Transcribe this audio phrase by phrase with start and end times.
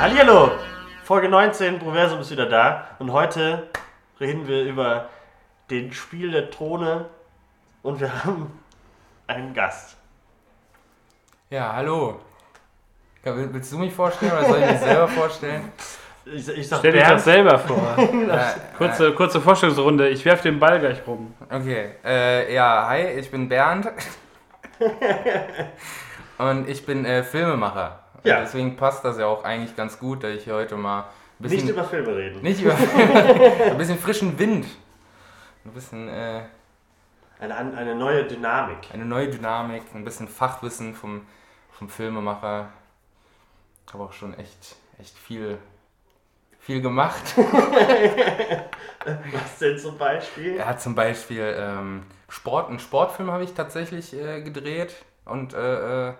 [0.00, 0.52] Hallihallo!
[1.04, 3.68] Folge 19, Proversum ist wieder da und heute
[4.18, 5.10] reden wir über
[5.68, 7.04] den Spiel der Throne
[7.82, 8.50] und wir haben
[9.26, 9.98] einen Gast.
[11.50, 12.18] Ja, hallo.
[13.24, 15.70] Willst du mich vorstellen oder soll ich mich selber vorstellen?
[16.24, 17.96] Ich, ich sag Stell dich doch selber vor.
[18.78, 20.08] Kurze, kurze Vorstellungsrunde.
[20.08, 21.34] Ich werfe den Ball gleich rum.
[21.50, 23.86] Okay, äh, ja, hi, ich bin Bernd.
[26.38, 27.99] Und ich bin äh, Filmemacher.
[28.24, 28.40] Ja.
[28.40, 31.06] Deswegen passt das ja auch eigentlich ganz gut, dass ich heute mal ein
[31.38, 32.42] bisschen, Nicht über Filme reden.
[32.42, 32.74] nicht über
[33.70, 34.66] ein bisschen frischen Wind,
[35.64, 36.42] ein bisschen äh,
[37.40, 38.78] Eine, eine neue Dynamik.
[38.92, 41.26] eine neue Dynamik, ein bisschen Fachwissen vom,
[41.70, 42.68] vom Filmemacher.
[43.86, 45.56] Ich habe auch schon echt, echt viel,
[46.58, 47.34] viel gemacht.
[49.32, 50.56] Was denn zum Beispiel?
[50.56, 54.94] Er hat zum Beispiel ähm, Sport, einen Sportfilm habe ich tatsächlich äh, gedreht
[55.24, 56.14] und äh, äh,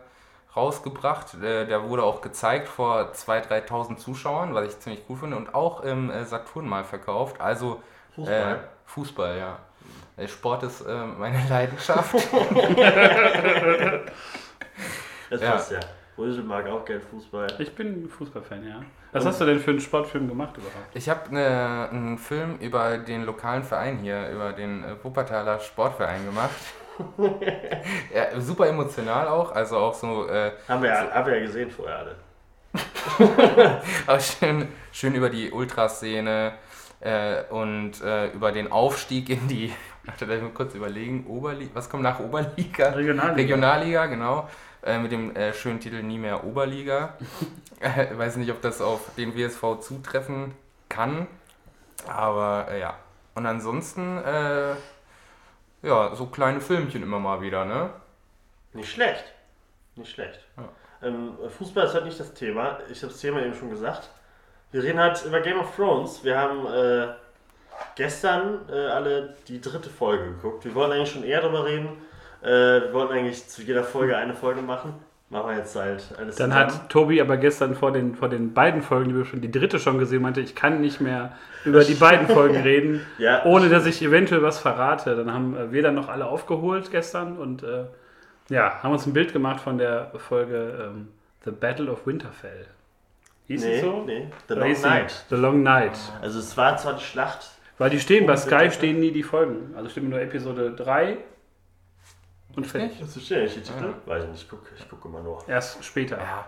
[0.56, 1.34] rausgebracht.
[1.42, 5.36] Äh, der wurde auch gezeigt vor 2.000, 3.000 Zuschauern, was ich ziemlich cool finde.
[5.36, 7.40] Und auch im äh, Saturn mal verkauft.
[7.40, 7.82] Also
[8.14, 8.54] Fußball.
[8.54, 9.58] Äh, Fußball, ja.
[10.16, 12.14] Äh, Sport ist äh, meine Leidenschaft.
[15.30, 15.50] das ja.
[15.52, 15.80] passt ja.
[16.18, 17.46] Rösel mag auch gern Fußball.
[17.58, 18.82] Ich bin Fußballfan, ja.
[19.12, 20.94] Was hast du denn für einen Sportfilm gemacht überhaupt?
[20.94, 26.24] Ich habe ne, einen Film über den lokalen Verein hier, über den äh, Wuppertaler Sportverein
[26.26, 26.50] gemacht.
[28.14, 31.70] ja, super emotional auch, also auch so äh, Haben wir, ja, haben wir ja gesehen
[31.70, 32.16] vorher alle.
[34.06, 36.52] Aber schön, schön über die Ultraszene
[37.00, 39.72] äh, und äh, über den Aufstieg in die,
[40.04, 42.90] warte, da mal kurz überlegen, Oberliga, was kommt nach Oberliga?
[42.90, 43.34] Regionalliga.
[43.34, 44.48] Regionalliga, genau.
[44.82, 47.14] Äh, mit dem äh, schönen Titel Nie mehr Oberliga.
[47.80, 50.54] äh, weiß nicht, ob das auf den WSV zutreffen
[50.88, 51.26] kann,
[52.06, 52.94] aber äh, ja.
[53.34, 54.74] Und ansonsten, äh,
[55.82, 57.90] ja, so kleine Filmchen immer mal wieder, ne?
[58.72, 59.24] Nicht schlecht.
[59.96, 60.40] Nicht schlecht.
[61.02, 62.78] Ähm, Fußball ist halt nicht das Thema.
[62.90, 64.10] Ich habe das Thema eben schon gesagt.
[64.72, 66.22] Wir reden halt über Game of Thrones.
[66.22, 67.08] Wir haben äh,
[67.96, 70.64] gestern äh, alle die dritte Folge geguckt.
[70.64, 71.88] Wir wollten eigentlich schon eher darüber reden.
[72.42, 72.46] Äh,
[72.82, 74.94] wir wollten eigentlich zu jeder Folge eine Folge machen.
[75.30, 76.54] Machen wir jetzt halt alles Dann zusammen.
[76.54, 79.78] hat Tobi aber gestern vor den, vor den beiden Folgen, die wir schon die dritte
[79.78, 83.44] schon gesehen meinte, ich kann nicht mehr über die beiden Folgen reden, Ja.
[83.44, 85.14] ohne dass ich eventuell was verrate.
[85.14, 87.84] Dann haben äh, wir dann noch alle aufgeholt gestern und äh,
[88.48, 91.08] ja, haben uns ein Bild gemacht von der Folge ähm,
[91.44, 92.66] The Battle of Winterfell.
[93.46, 94.02] Hieß nee, es so?
[94.04, 95.24] nee, The Long Night.
[95.28, 95.98] The Long Night.
[96.20, 97.50] Also es war zwar die Schlacht.
[97.78, 99.74] Weil die stehen, bei Sky stehen nie die Folgen.
[99.76, 101.16] Also stehen nur Episode 3
[102.56, 102.98] und fertig.
[103.00, 103.92] Das ist schön, die Titel?
[104.06, 105.42] Weiß ich nicht, ich gucke ich guck immer nur.
[105.48, 106.18] Erst später.
[106.18, 106.46] Ja.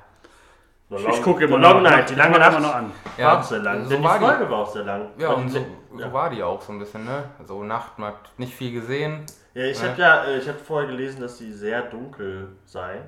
[0.90, 1.72] Ich, Long- ich gucke immer noch.
[1.74, 2.50] Long Night, die lange Ich Nacht.
[2.58, 2.92] immer noch an.
[3.18, 3.84] war auch sehr lang.
[3.84, 4.30] so Denn war die die.
[4.30, 5.08] Folge war auch sehr lang.
[5.18, 5.58] Ja, und die- so,
[5.98, 6.06] ja.
[6.08, 7.24] so war die auch so ein bisschen, ne?
[7.44, 9.24] So Nacht, man hat nicht viel gesehen.
[9.54, 9.88] Ja, ich Ja.
[9.88, 13.00] habe ja, äh, ich habe vorher gelesen, dass sie sehr dunkel sei.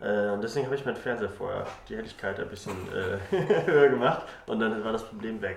[0.00, 4.22] Äh, und deswegen habe ich meinen Fernseher vorher die Helligkeit ein bisschen äh, höher gemacht
[4.46, 5.56] und dann war das Problem weg.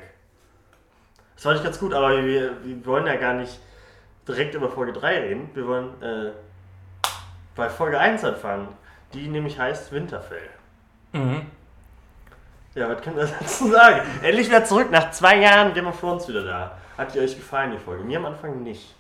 [1.36, 3.60] Das war nicht ganz gut, aber wir, wir wollen ja gar nicht
[4.28, 5.50] direkt über Folge 3 reden.
[5.54, 6.32] Wir wollen äh,
[7.56, 8.70] bei Folge 1 anfangen,
[9.14, 10.50] die nämlich heißt Winterfell.
[11.14, 11.42] Mhm.
[12.76, 14.02] Ja, was können wir dazu sagen?
[14.22, 16.78] Endlich wieder zurück, nach zwei Jahren Game of Thrones wieder da.
[16.98, 18.04] Hat die euch gefallen, die Folge?
[18.04, 18.96] Mir am Anfang nicht.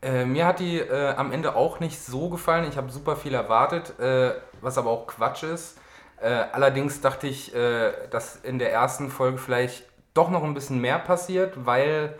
[0.00, 2.68] Äh, mir hat die äh, am Ende auch nicht so gefallen.
[2.68, 5.78] Ich habe super viel erwartet, äh, was aber auch Quatsch ist.
[6.20, 9.84] Äh, allerdings dachte ich, äh, dass in der ersten Folge vielleicht
[10.14, 12.18] doch noch ein bisschen mehr passiert, weil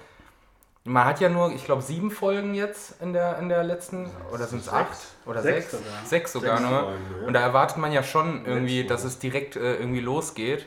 [0.85, 4.47] man hat ja nur, ich glaube, sieben Folgen jetzt in der, in der letzten, oder
[4.47, 4.75] sind es Sechs.
[4.77, 4.99] acht?
[5.27, 5.85] Oder Sechs sechs?
[5.85, 6.05] sogar.
[6.05, 6.81] Sechs sogar Sechs nur.
[6.81, 7.27] Folgen, ja.
[7.27, 10.67] Und da erwartet man ja schon irgendwie, dass es direkt äh, irgendwie losgeht.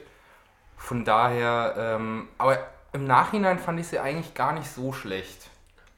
[0.77, 2.59] Von daher, ähm, aber
[2.93, 5.49] im Nachhinein fand ich sie eigentlich gar nicht so schlecht.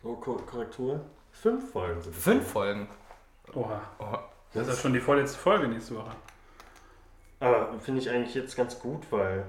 [0.01, 1.01] So, Ko Korrektur.
[1.31, 2.23] Fünf Folgen sind es.
[2.23, 2.87] Fünf Folgen.
[3.53, 3.81] Oha.
[3.99, 4.17] Oh.
[4.53, 6.11] Das ist ja schon die vorletzte Folge nächste Woche.
[7.39, 9.43] Aber finde ich eigentlich jetzt ganz gut, weil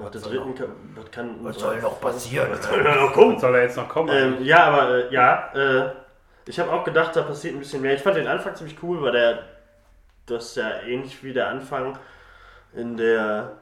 [0.00, 2.50] nach der dritten kann, was kann was soll noch passieren?
[2.50, 3.34] Was soll noch kommen?
[3.34, 4.08] Was soll da jetzt noch kommen?
[4.12, 5.92] Ähm, ja, aber äh, ja, äh,
[6.46, 7.94] ich habe auch gedacht, da passiert ein bisschen mehr.
[7.94, 9.44] Ich fand den Anfang ziemlich cool, weil der,
[10.26, 11.98] das ist ja ähnlich wie der Anfang
[12.72, 13.52] in der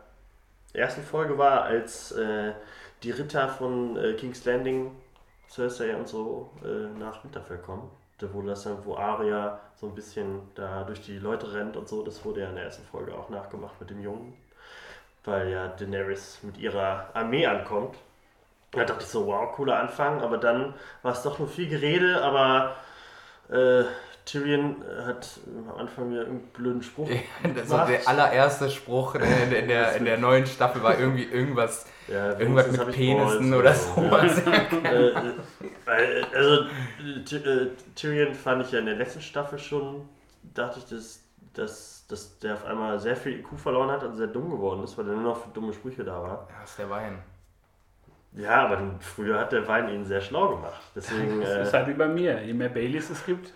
[0.73, 2.53] ersten Folge war, als äh,
[3.03, 4.93] die Ritter von äh, King's Landing,
[5.49, 7.91] Cersei und so äh, nach Winterfell kommen.
[8.19, 11.89] Da wurde das dann, wo Arya so ein bisschen da durch die Leute rennt und
[11.89, 14.35] so, das wurde ja in der ersten Folge auch nachgemacht mit dem Jungen.
[15.27, 17.97] Weil ja Daenerys mit ihrer Armee ankommt.
[18.73, 22.23] Da dachte ich so, wow, cooler Anfang, aber dann war es doch nur viel Gerede,
[22.23, 22.77] aber
[23.51, 23.85] äh,
[24.25, 24.77] Tyrion
[25.07, 25.39] hat
[25.71, 27.09] am Anfang wieder irgendeinen blöden Spruch
[27.45, 27.89] Also gemacht.
[27.91, 32.39] der allererste Spruch in der, in, der, in der neuen Staffel war irgendwie irgendwas, Ja,
[32.39, 34.43] irgendwas mit Penissen oder sowas.
[34.85, 35.23] Ja.
[36.35, 36.65] also
[37.25, 40.09] Ty- Tyrion fand ich ja in der letzten Staffel schon,
[40.55, 41.21] dachte ich, das,
[41.59, 44.97] dass, dass der auf einmal sehr viel IQ verloren hat und sehr dumm geworden ist,
[44.99, 46.47] weil er nur noch für dumme Sprüche da war.
[46.51, 47.19] Ja, das ist der Wein.
[48.33, 50.81] Ja, aber früher hat der Wein ihn sehr schlau gemacht.
[50.95, 51.41] Deswegen.
[51.41, 52.43] Das ist Äh, halt wie bei mir.
[52.43, 53.53] Je mehr Baileys es gibt,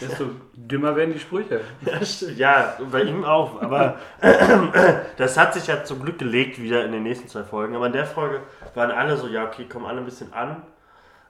[0.00, 1.60] desto dümmer werden die Sprüche.
[1.82, 2.38] ja, stimmt.
[2.38, 3.60] ja, bei ihm auch.
[3.60, 3.98] Aber
[5.18, 7.76] das hat sich ja zum Glück gelegt wieder in den nächsten zwei Folgen.
[7.76, 8.40] Aber in der Folge
[8.74, 10.62] waren alle so, ja, okay, kommen alle ein bisschen an.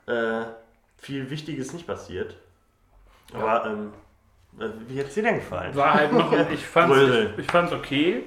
[0.06, 0.44] Äh,
[0.98, 2.36] viel Wichtiges nicht passiert.
[3.34, 3.96] Aber ähm, äh,
[4.58, 5.74] wie hat es dir denn gefallen?
[5.74, 7.30] War halt noch, ich fand's, Brösel.
[7.34, 8.24] ich, ich fand's okay.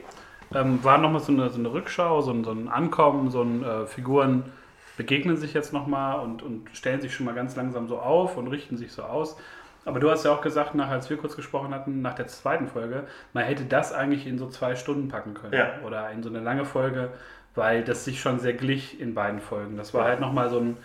[0.54, 3.64] Ähm, war nochmal so eine, so eine Rückschau, so ein, so ein Ankommen, so ein
[3.64, 4.52] äh, Figuren
[4.98, 8.48] begegnen sich jetzt nochmal und, und stellen sich schon mal ganz langsam so auf und
[8.48, 9.38] richten sich so aus.
[9.84, 12.68] Aber du hast ja auch gesagt, nach, als wir kurz gesprochen hatten, nach der zweiten
[12.68, 15.54] Folge, man hätte das eigentlich in so zwei Stunden packen können.
[15.54, 15.80] Ja.
[15.86, 17.12] Oder in so eine lange Folge,
[17.56, 19.78] weil das sich schon sehr glich in beiden Folgen.
[19.78, 20.78] Das war halt nochmal so ein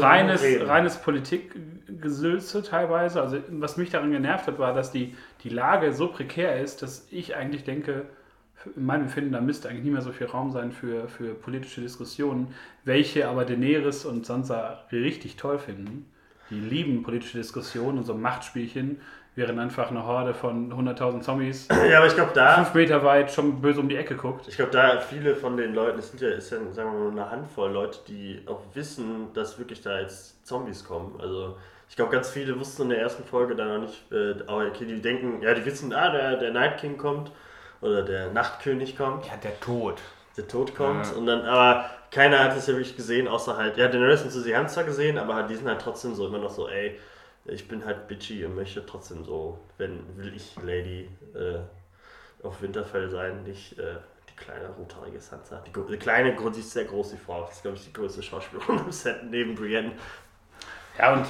[0.00, 0.66] reines, reden.
[0.66, 3.20] reines Politikgesülze teilweise.
[3.20, 5.14] Also was mich daran genervt hat, war, dass die,
[5.44, 8.06] die Lage so prekär ist, dass ich eigentlich denke,
[8.74, 11.82] in meinem Empfinden, da müsste eigentlich nicht mehr so viel Raum sein für, für politische
[11.82, 12.48] Diskussionen,
[12.84, 16.06] welche aber Daenerys und Sansa richtig toll finden.
[16.50, 19.00] Die lieben politische Diskussionen und so Machtspielchen,
[19.36, 23.30] während einfach eine Horde von 100.000 Zombies Ja, aber ich glaube, da fünf Meter weit
[23.30, 24.48] schon böse um die Ecke guckt.
[24.48, 26.98] Ich glaube, da viele von den Leuten, es sind ja, ist ja, sagen wir mal,
[26.98, 31.20] nur eine Handvoll Leute, die auch wissen, dass wirklich da jetzt Zombies kommen.
[31.20, 31.56] Also,
[31.88, 34.86] ich glaube, ganz viele wussten in der ersten Folge da noch nicht, äh, aber okay,
[34.86, 37.30] die denken, ja, die wissen, ah, der, der Night King kommt
[37.80, 40.00] oder der Nachtkönig kommt, Ja, der Tod.
[40.36, 41.06] der Tod kommt.
[41.06, 41.12] Ja.
[41.12, 44.52] Und dann, aber keiner hat es ja wirklich gesehen, außer halt, ja, Daenerys und Cersei
[44.54, 46.98] haben es zwar gesehen, aber halt, die sind halt trotzdem so immer noch so, ey,
[47.48, 51.58] ich bin halt bitchy und möchte trotzdem so, wenn will ich Lady äh,
[52.44, 53.96] auf Winterfell sein, nicht äh,
[54.28, 55.62] die kleine rothaarige Sansa.
[55.66, 57.42] Die, die kleine, die ist sehr groß, die Frau.
[57.42, 59.92] Das ist, glaube ich, die größte Schauspielerin im Set neben Brienne.
[60.98, 61.26] Ja, und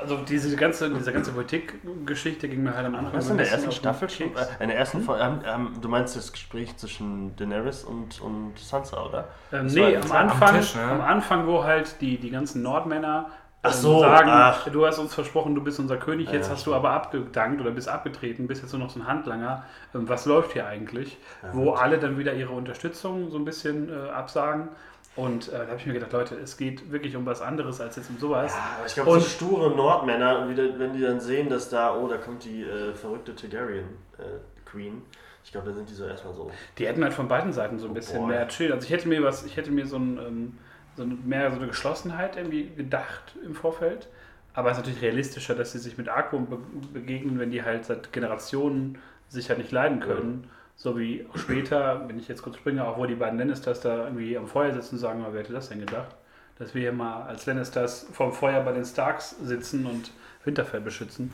[0.00, 3.50] also diese ganze, diese ganze Politikgeschichte ging mir halt am Anfang Was so in der
[3.50, 4.34] ersten Staffel schon?
[4.34, 8.58] Äh, in der ersten Folge, ähm, ähm, du meinst das Gespräch zwischen Daenerys und, und
[8.58, 9.28] Sansa, oder?
[9.52, 10.82] Ähm, nee, am Anfang, Tisch, ne?
[10.82, 13.30] am Anfang, wo halt die, die ganzen Nordmänner
[13.62, 14.68] Ach ähm, so, sagen, ach.
[14.68, 17.60] du hast uns versprochen, du bist unser König, Ja, jetzt ja, hast du aber abgedankt
[17.60, 19.64] oder bist abgetreten, bist jetzt nur noch so ein Handlanger.
[19.94, 21.18] Ähm, was läuft hier eigentlich?
[21.52, 24.68] wo alle dann wieder ihre Unterstützung so ein bisschen äh, absagen.
[25.16, 27.96] Und äh, da habe ich mir gedacht, Leute, es geht wirklich um was anderes als
[27.96, 28.54] jetzt um sowas.
[28.54, 32.16] Ja, aber ich glaube, so sture Nordmänner, wenn die dann sehen, dass da, oh, da
[32.16, 33.86] kommt die äh, verrückte Targaryen
[34.18, 34.22] äh,
[34.64, 35.02] Queen.
[35.44, 36.50] Ich glaube, da sind die so erstmal so.
[36.78, 38.28] Die hätten halt von beiden Seiten so ein Oh bisschen boy.
[38.28, 38.72] mehr chill.
[38.72, 40.58] Also ich hätte mir was, ich hätte mir so ein, ähm,
[40.96, 44.08] so mehr so eine Geschlossenheit irgendwie gedacht im Vorfeld.
[44.52, 46.58] Aber es ist natürlich realistischer, dass sie sich mit be
[46.92, 48.98] begegnen, wenn die halt seit Generationen
[49.28, 50.50] sich halt nicht leiden können.
[50.76, 54.04] So wie auch später, wenn ich jetzt kurz springe, auch wo die beiden Lannisters da
[54.04, 56.16] irgendwie am Feuer sitzen und sagen, wer hätte das denn gedacht?
[56.58, 60.10] Dass wir hier mal als Lannisters vorm Feuer bei den Starks sitzen und
[60.44, 61.32] Winterfell beschützen.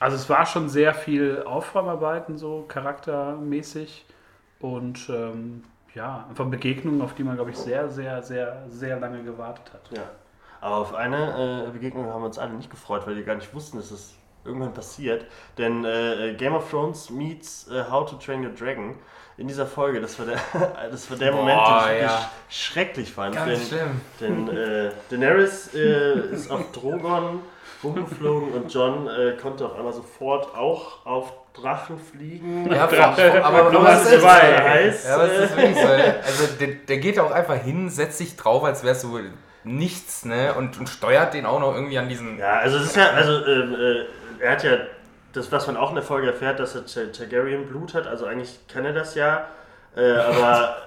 [0.00, 4.06] Also es war schon sehr viel Aufräumarbeiten so charaktermäßig
[4.60, 5.62] und ähm,
[5.96, 9.96] ja, einfach Begegnungen, auf die man, glaube ich, sehr, sehr, sehr, sehr lange gewartet hat.
[9.96, 10.02] Ja.
[10.60, 13.52] Aber auf eine äh, Begegnung haben wir uns alle nicht gefreut, weil wir gar nicht
[13.54, 14.14] wussten, dass es
[14.44, 15.24] irgendwann passiert.
[15.56, 18.94] Denn äh, Game of Thrones meets äh, How to Train Your Dragon
[19.38, 20.38] in dieser Folge, das war der,
[20.90, 22.30] das war der Boah, Moment, den ich wirklich ja.
[22.48, 23.34] schrecklich fand.
[23.34, 23.80] Ganz denn
[24.20, 24.48] schlimm.
[24.48, 27.40] denn äh, Daenerys äh, ist auf Drogon
[27.82, 32.70] rumgeflogen und John äh, konnte auf einmal sofort auch auf Drachen fliegen.
[32.72, 32.84] Ja,
[33.42, 34.50] aber, aber was ist zwei.
[34.52, 34.60] das?
[34.62, 35.88] Heiß, Ja, es ist äh, wirklich so.
[35.88, 39.18] Also der, der geht auch einfach hin, setzt sich drauf, als wär's so
[39.64, 40.54] nichts, ne?
[40.54, 42.38] Und, und steuert den auch noch irgendwie an diesen.
[42.38, 44.76] Ja, also es ist ja, also ähm, äh, er hat ja
[45.32, 48.26] das, was man auch in der Folge erfährt, dass er Tar- Targaryen Blut hat, also
[48.26, 49.46] eigentlich kann er das ja,
[49.96, 50.76] äh, aber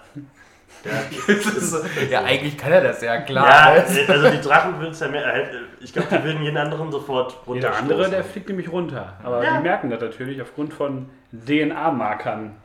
[1.27, 3.47] ist ja, eigentlich kann er das, ja klar.
[3.47, 5.47] ja, äh, also die Drachen würden es ja mehr, äh,
[5.81, 7.91] ich glaube, die würden jeden anderen sofort Jeder runterstoßen.
[7.91, 9.17] andere, der fliegt nämlich runter.
[9.23, 9.57] Aber Ja.
[9.57, 12.55] die merken das natürlich aufgrund von DNA-Markern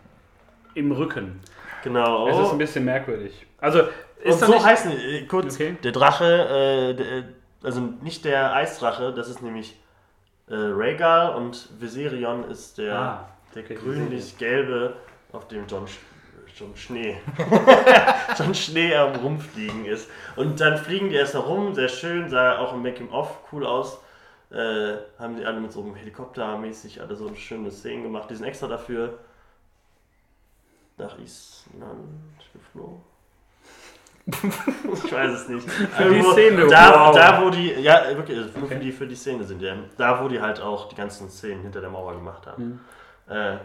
[0.74, 1.40] im Rücken.
[1.82, 2.28] Genau.
[2.28, 3.46] Es ist ein bisschen merkwürdig.
[3.60, 3.88] Also, Und
[4.22, 4.64] ist das so nicht...
[4.64, 5.76] heißen die, äh, kurz, Okay.
[5.82, 7.24] der Drache, äh, der,
[7.62, 9.76] also nicht der Eisdrache, das ist nämlich
[10.48, 14.94] äh, Rhaegal und Viserion ist der, Ah, der grünlich-gelbe,
[15.32, 15.86] auf dem John,
[16.54, 17.16] Sch- John Schnee.
[18.38, 20.08] John Schnee am Rumfliegen ist.
[20.36, 23.98] Und dann fliegen die erst herum, sehr schön, sah auch im Making-of cool aus.
[24.50, 28.30] Äh, haben die alle mit so einem Helikopter mäßig alle so schöne Szenen gemacht.
[28.30, 29.18] Die sind extra dafür
[30.96, 32.08] nach Island
[32.52, 33.00] geflogen.
[34.26, 35.68] ich weiß es nicht.
[35.70, 37.14] Für die Szene, Da, wow.
[37.16, 38.68] da wo die, ja wirklich, also Okay.
[38.68, 39.74] für, die, für die Szene sind ja.
[39.98, 42.80] Da wo die halt auch die ganzen Szenen hinter der Mauer gemacht haben.
[43.28, 43.32] Mhm.
[43.34, 43.56] Äh,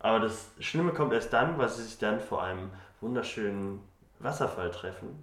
[0.00, 3.80] aber das Schlimme kommt erst dann, weil sie sich dann vor einem wunderschönen
[4.20, 5.22] Wasserfall treffen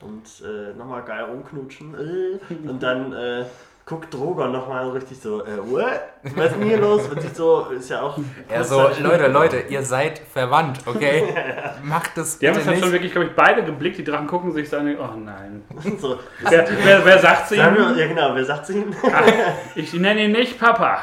[0.00, 1.94] und äh, nochmal geil rumknutschen.
[1.94, 3.44] Äh, und dann äh,
[3.88, 6.00] guckt Drogon nochmal so richtig so, äh, what?
[6.36, 7.08] Was ist denn hier los?
[7.08, 8.18] Und sich so, ist ja auch.
[8.48, 11.34] Er so, Leute, Leute, ihr seid verwandt, okay?
[11.82, 12.82] Macht das Die haben dann nicht.
[12.82, 13.96] schon wirklich, glaube ich, beide geblickt.
[13.96, 14.94] Die Drachen gucken sich so an.
[14.98, 15.62] Oh nein.
[15.98, 17.60] so, Wer, wer, wer sagt zu ihm?
[17.96, 18.94] ja genau, wer sagt sie ihm?
[19.74, 20.98] Ich nenne ihn nicht Papa.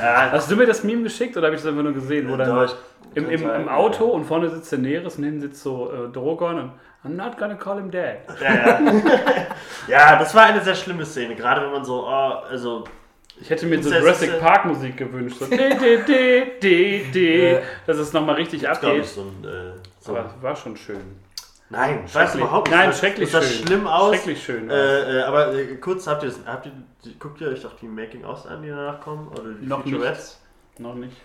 [0.00, 2.30] Ja, Hast du mir das Meme geschickt oder habe ich das einfach nur gesehen?
[2.30, 2.74] Wo dann Doch,
[3.14, 6.70] im, im, im Auto und vorne sitzt Daenerys und hinten sitzt so äh, Drogon und
[7.04, 8.18] I'm not gonna call him dad.
[8.40, 8.80] Ja, ja.
[9.88, 12.08] ja, das war eine sehr schlimme Szene, gerade wenn man so, oh,
[12.48, 12.84] also,
[13.40, 15.38] Ich hätte mir so Das ist, Jurassic äh, Park Musik gewünscht.
[15.40, 19.04] So, de, de, de, de, de, dass es nochmal richtig abgeht.
[19.04, 19.44] so ein.
[19.44, 20.16] Äh, so.
[20.16, 21.00] Aber war schon schön.
[21.70, 22.42] Nein, weiß Schrecklich.
[22.42, 22.76] überhaupt nicht.
[22.78, 23.66] Nein, das- schrecklich das sah schön.
[23.66, 24.14] schlimm aus.
[24.14, 24.70] Schrecklich schön.
[24.70, 26.72] Äh, äh, aber äh, kurz, habt ihr das, habt ihr,
[27.18, 29.26] guckt ihr euch doch die Making-ofs an, die danach kommen?
[29.28, 30.38] Oder die Noch nicht.
[30.78, 31.16] Noch nicht.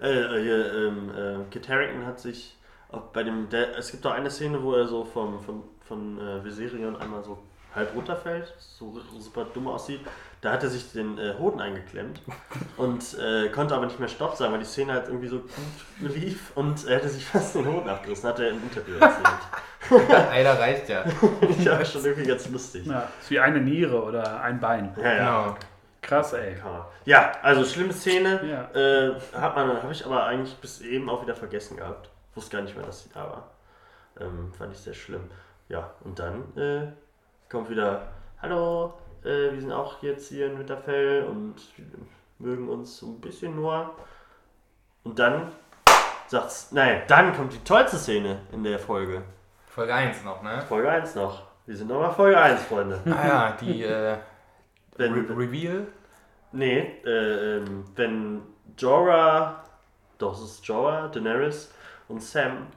[0.00, 2.56] Äh, äh, hier, ähm, äh, Kit Harington hat sich
[2.90, 6.18] auch bei dem, der, es gibt doch eine Szene, wo er so vom, von, von
[6.18, 7.38] äh, Viserion einmal so
[7.74, 10.00] halb runterfällt, so super dumm aussieht.
[10.40, 12.20] Da hat er sich den äh, Hoden eingeklemmt
[12.76, 16.14] und äh, konnte aber nicht mehr Stopp sagen, weil die Szene halt irgendwie so gut
[16.14, 20.10] lief und er hätte sich fast den Hoden abgerissen, hat er im Interview erzählt.
[20.30, 21.04] Einer reicht ja.
[21.58, 22.86] ja, schon irgendwie ganz lustig.
[22.86, 24.94] Ja, ist wie eine Niere oder ein Bein.
[25.00, 25.42] Ja, ja.
[25.42, 25.56] Genau.
[26.06, 26.56] Krass, ey.
[27.04, 28.40] Ja, also schlimme Szene.
[28.44, 28.80] Ja.
[28.80, 32.08] Äh, hat man, habe ich aber eigentlich bis eben auch wieder vergessen gehabt.
[32.36, 33.50] Wusste gar nicht mehr, dass sie da war.
[34.20, 35.28] Ähm, fand ich sehr schlimm.
[35.68, 36.92] Ja, und dann äh,
[37.50, 38.06] kommt wieder,
[38.40, 38.94] hallo,
[39.24, 41.56] äh, wir sind auch jetzt hier in Winterfell und
[42.38, 43.90] mögen uns so ein bisschen nur.
[45.02, 45.50] Und dann
[46.28, 49.22] sagt's, nein, dann kommt die tollste Szene in der Folge.
[49.66, 50.62] Folge 1 noch, ne?
[50.68, 51.42] Folge 1 noch.
[51.66, 53.00] Wir sind nochmal Folge 1, Freunde.
[53.06, 54.16] Ah ja, die äh,
[54.98, 55.86] Re Wenn, Reveal.
[56.52, 58.42] Nee, äh, ähm, wenn
[58.78, 59.62] Jorah,
[60.18, 61.72] doch es ist Jorah, Daenerys
[62.08, 62.68] und Sam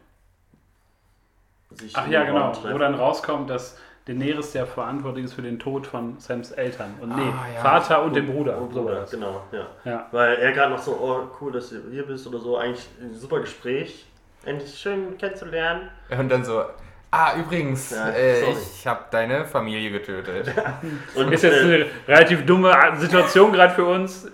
[1.71, 2.39] sich Ach in ja, genau.
[2.47, 2.79] Raum Wo treffen.
[2.79, 6.95] dann rauskommt, dass Daenerys der verantwortlich ist für den Tod von Sams Eltern.
[6.99, 7.61] Und nee, Ah, ja.
[7.61, 8.57] Vater und dem Bruder.
[8.57, 9.11] Und So Bruder, das.
[9.11, 9.67] genau, ja.
[9.85, 10.07] Ja.
[10.11, 13.13] Weil er gerade noch so, oh cool, dass du hier bist oder so, eigentlich ein
[13.13, 14.05] super Gespräch.
[14.45, 15.89] Endlich schön kennenzulernen.
[16.17, 16.63] Und dann so,
[17.11, 20.53] ah, übrigens, Ja, äh, ich habe deine Familie getötet.
[21.15, 24.27] Und Ist jetzt äh, eine relativ dumme Situation gerade für uns.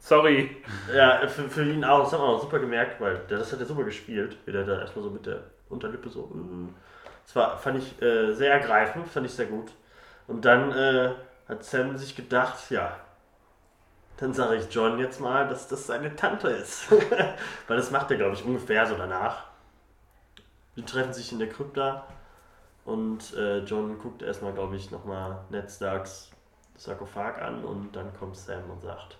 [0.00, 0.56] Sorry.
[0.92, 3.60] ja, für, für ihn auch, das hat man auch super gemerkt, weil der, das hat
[3.60, 6.24] er super gespielt, wie der da erstmal so mit der Unterlippe so.
[6.34, 6.72] äh,
[7.24, 9.70] Das war, fand ich äh, sehr ergreifend, fand ich sehr gut.
[10.26, 11.10] Und dann äh,
[11.48, 12.96] hat Sam sich gedacht, ja,
[14.16, 16.90] dann sage ich John jetzt mal, dass das seine Tante ist.
[17.68, 19.44] Weil das macht er, glaube ich, ungefähr so danach.
[20.76, 22.06] Die treffen sich in der Krypta
[22.84, 26.30] und äh, John guckt erstmal, glaube ich, nochmal Ned Starks
[26.76, 29.18] Sarkophag an und dann kommt Sam und sagt,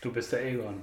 [0.00, 0.82] Du bist der Aegon.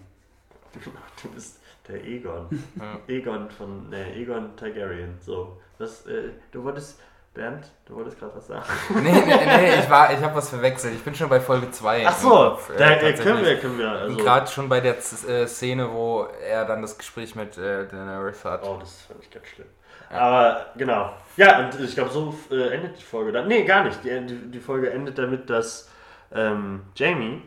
[1.23, 2.47] du bist der Egon.
[2.79, 2.99] Ja.
[3.07, 5.17] Egon von, ne, Egon Targaryen.
[5.19, 6.99] So, was, äh, du wolltest,
[7.33, 8.65] Bernd, du wolltest gerade was sagen.
[8.95, 10.93] nee, nee, nee, ich war, ich habe was verwechselt.
[10.93, 12.07] Ich bin schon bei Folge 2.
[12.07, 14.17] Ach so, da äh, können wir, können wir, also.
[14.17, 18.45] Gerade schon bei der Z äh, Szene, wo er dann das Gespräch mit äh, Daenerys
[18.45, 18.63] hat.
[18.63, 19.67] Oh, das fand ich ganz schlimm.
[20.09, 21.13] Aber genau.
[21.35, 23.47] Ja, und ich glaube, so äh, endet die Folge dann.
[23.47, 24.03] Nee, gar nicht.
[24.03, 25.89] Die, die, die Folge endet damit, dass
[26.31, 27.43] ähm, Jamie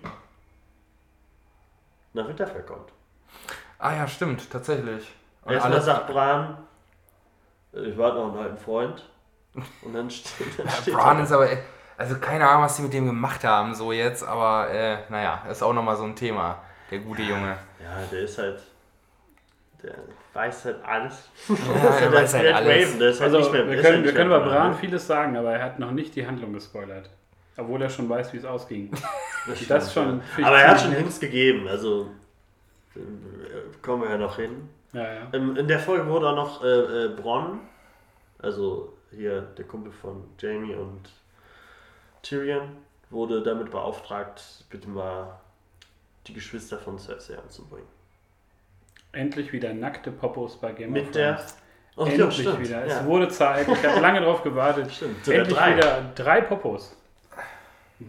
[2.13, 2.91] nach Winterfell kommt.
[3.79, 5.11] Ah ja, stimmt, tatsächlich.
[5.45, 6.59] Und Erstmal alles- sagt Bran,
[7.73, 9.09] äh, ich warte noch einen alten Freund.
[9.83, 11.49] Und dann steht, dann steht Bran er- ist aber,
[11.97, 15.63] also keine Ahnung, was sie mit dem gemacht haben, so jetzt, aber äh, naja, ist
[15.63, 16.59] auch nochmal so ein Thema,
[16.91, 17.57] der gute Junge.
[17.83, 18.63] Ja, der ist halt.
[19.83, 19.95] Der
[20.35, 21.29] weiß halt alles.
[21.49, 21.55] Ja,
[21.95, 22.89] er Der weiß halt Red alles.
[22.89, 24.77] Raven, halt Also, nicht mehr wir können, halt wir können über Bran ne?
[24.77, 27.09] vieles sagen, aber er hat noch nicht die Handlung gespoilert.
[27.57, 28.91] Obwohl er schon weiß, wie es ausging.
[29.47, 30.21] Das, Das schon.
[30.43, 30.93] Aber er hat schon.
[30.93, 32.11] Hints gegeben, also.
[32.95, 33.01] äh,
[33.81, 34.69] Kommen wir ja noch hin.
[34.93, 35.29] Ja, ja.
[35.33, 37.61] Ähm, In der Folge wurde auch noch äh, äh, Bronn,
[38.39, 41.09] also hier der Kumpel von Jamie und
[42.23, 42.77] Tyrion,
[43.09, 45.41] wurde damit beauftragt, bitte mal
[46.27, 47.89] die Geschwister von Cersei anzubringen.
[49.13, 51.37] Endlich wieder nackte Popos bei Game of Mit der.
[51.37, 51.57] Thrones.
[51.97, 52.61] Oh, ja, Endlich stimmt.
[52.61, 52.87] wieder.
[52.87, 53.67] Ja, Es wurde Zeit.
[53.69, 54.93] Ich habe lange drauf gewartet.
[54.93, 55.27] stimmt.
[55.29, 55.77] Endlich drei.
[55.77, 56.97] wieder drei Popos.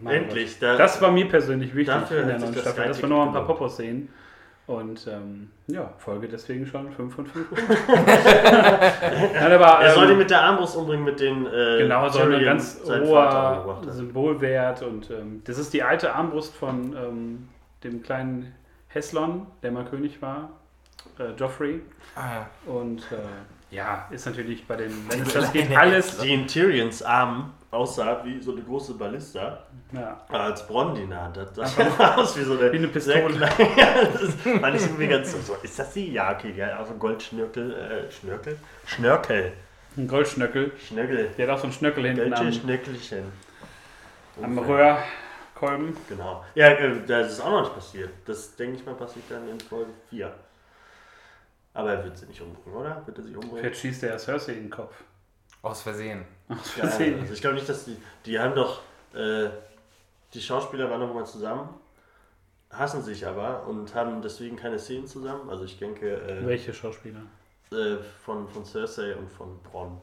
[0.00, 0.58] Mein Endlich.
[0.58, 3.32] Da, Das war mir persönlich wichtig in der neuen das Staffel, dass wir noch ein
[3.32, 3.46] paar.
[3.46, 4.08] Popos sehen.
[4.68, 7.46] Und ähm, ja, Folge deswegen schon 5 von 5.
[7.88, 11.46] Nein, aber, er soll ähm, ihn mit der Armbrust umbringen, mit den.
[11.46, 13.82] Äh, Genau, so ein ganz hoher.
[13.88, 14.82] Symbolwert.
[14.82, 17.48] Und ähm, das ist die alte Armbrust von ähm,
[17.82, 18.54] dem kleinen
[18.88, 20.50] Heslon, der mal König war,
[21.18, 21.82] äh, Joffrey.
[22.14, 22.50] Ah, ja.
[22.72, 26.18] Und äh, ja, ist natürlich bei den Lannisters geht alles.
[26.18, 31.36] Die in Tyrions Arm aussah wie so eine große Ballista, Ja, als Bronn hat.
[31.56, 33.34] Das sah aus wie so eine, Wie eine Pistole.
[33.76, 35.56] ja, das fand ich irgendwie ganz so.
[35.62, 36.12] Ist das die?
[36.12, 37.72] Ja, okay, ja, also Goldschnörkel.
[37.72, 38.58] Äh, Schnörkel?
[38.86, 39.52] Schnörkel.
[39.96, 40.72] ein Goldschnöckel.
[40.86, 41.30] Schnörkel.
[41.38, 43.24] Der hat auch so einen Schnöckel hinten Welche am, Schnöckelchen?
[44.42, 44.98] am Röhr.
[45.54, 45.96] Kolben.
[46.08, 46.44] Genau.
[46.54, 48.10] Ja, äh, das ist auch noch nicht passiert.
[48.26, 50.34] Das denke ich mal passiert dann in Folge 4.
[51.74, 53.06] Aber er wird sie nicht umbringen, oder?
[53.06, 53.58] Wird er sie umbringen?
[53.58, 54.94] Vielleicht schießt er ja Cersei in den Kopf.
[55.62, 56.24] Aus Versehen.
[56.48, 57.20] Ja, Versehen.
[57.20, 57.96] also ich glaube nicht, dass die.
[58.26, 58.80] Die haben doch.
[59.14, 59.48] Äh,
[60.34, 61.68] die Schauspieler waren noch mal zusammen,
[62.70, 65.48] hassen sich aber und haben deswegen keine Szenen zusammen.
[65.50, 66.14] Also ich denke.
[66.20, 67.20] Äh, Welche Schauspieler?
[67.70, 70.00] äh, von, von Cersei und von Bronn.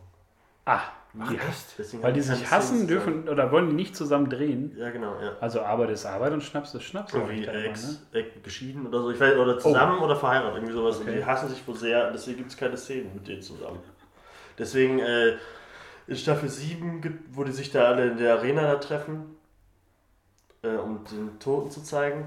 [0.66, 0.82] Ah,
[1.20, 1.76] Ach, die- echt?
[1.78, 4.76] Deswegen weil die sich hassen dürfen oder wollen die nicht zusammen drehen.
[4.78, 5.32] Ja, genau, ja.
[5.42, 7.14] Also Arbeit ist Arbeit und Schnaps ist Schnaps.
[7.14, 8.20] Irgendwie ex, ne?
[8.20, 9.10] ex, geschieden oder so.
[9.12, 10.98] Ich weiß, oder zusammen oder verheiratet, irgendwie sowas.
[10.98, 11.18] Und Okay.
[11.18, 13.80] die hassen sich wohl sehr, deswegen gibt es keine Szenen mit denen zusammen.
[14.58, 15.38] Deswegen äh,
[16.08, 19.36] in Staffel 7, gibt, wo die sich da alle in der Arena da treffen,
[20.62, 22.26] äh, um den Toten zu zeigen.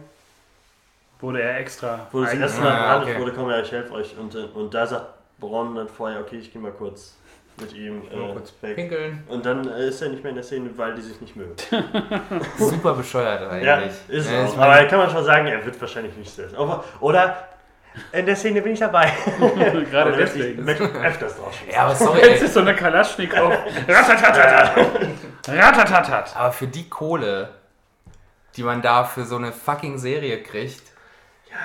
[1.21, 2.09] Wurde er extra.
[2.11, 3.21] Wo das eigen- erste Mal Ah, behandelt okay.
[3.21, 4.17] wurde, komm ja, ich helfe euch.
[4.19, 5.07] Und, äh, und da sagt
[5.39, 7.17] Bronn dann vorher, okay, ich gehe mal kurz
[7.61, 9.23] mit ihm Nur äh, kurz pinkeln.
[9.29, 11.55] Und dann äh, ist er nicht mehr in der Szene, weil die sich nicht mögen.
[12.59, 13.65] Super bescheuert eigentlich.
[13.67, 13.77] Ja,
[14.09, 14.59] ist Ja, auch.
[14.59, 16.57] Aber kann man schon sagen, er wird wahrscheinlich nicht selbst.
[16.57, 17.49] Aber- Oder
[18.13, 19.13] in der Szene bin ich dabei.
[19.91, 20.65] Gerade deswegen.
[20.65, 21.53] möchte ich öfters drauf.
[21.71, 23.53] Ja, aber sorry, Jetzt ist so eine Kalaschnikow.
[23.87, 24.73] Ratatatat.
[25.49, 26.37] Ratatatat.
[26.37, 27.51] Aber für die Kohle,
[28.57, 30.83] die man da für so eine fucking Serie kriegt,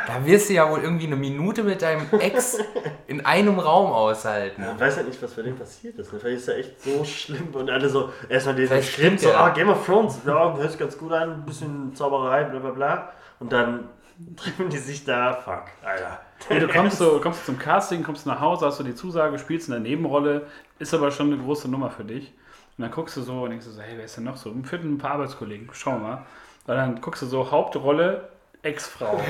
[0.08, 2.58] da wirst du ja wohl irgendwie eine Minute mit deinem Ex
[3.08, 4.62] in einem Raum aushalten.
[4.62, 6.13] Man weiß halt nicht, was bei dem passiert ist.
[6.13, 6.20] ne?
[6.20, 9.70] Vielleicht ist er echt so schlimm und alle so, erstmal Skript, stimmt so, ah, Game
[9.70, 13.10] of Thrones, ja, hört sich ganz gut an, ein bisschen Zauberei, bla bla bla.
[13.39, 13.89] Und dann
[14.36, 16.20] treffen die sich da, fuck, Alter.
[16.50, 19.67] Nee, du kommst so, kommst zum Casting, kommst nach Hause, hast du die Zusage, spielst
[19.67, 20.48] in der Nebenrolle,
[20.79, 22.34] ist aber schon eine große Nummer für dich.
[22.77, 24.53] Und dann guckst du so und denkst du so, hey, wer ist denn noch so?
[24.63, 26.25] Für ein paar Arbeitskollegen, schauen wir mal.
[26.67, 28.29] Und dann guckst du so, Hauptrolle,
[28.63, 29.21] Ex-Frau.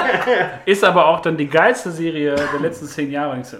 [0.64, 3.32] ist aber auch dann die geilste Serie der letzten zehn Jahre.
[3.32, 3.58] Und ich so,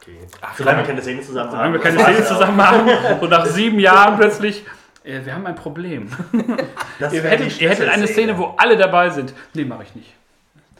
[0.00, 0.18] Okay.
[0.40, 2.28] Ach, Solange wir keine Szene zusammen solange wir das keine Szene ja auch.
[2.28, 4.64] zusammen haben und nach sieben Jahren plötzlich,
[5.04, 6.08] äh, wir haben ein Problem.
[6.98, 8.06] Das Ihr hättet, ihr hättet eine.
[8.08, 9.32] Szene, wo alle dabei sind.
[9.54, 10.12] Nee, mache ich nicht.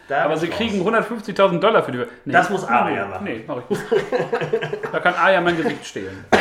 [0.08, 2.04] Da Aber sie kriegen 150.000 Dollar für die.
[2.24, 2.32] Nee.
[2.32, 3.24] Das muss Aria machen.
[3.24, 3.82] Nee, mach ich nicht.
[4.92, 6.24] da kann Aria mein Gesicht stehlen.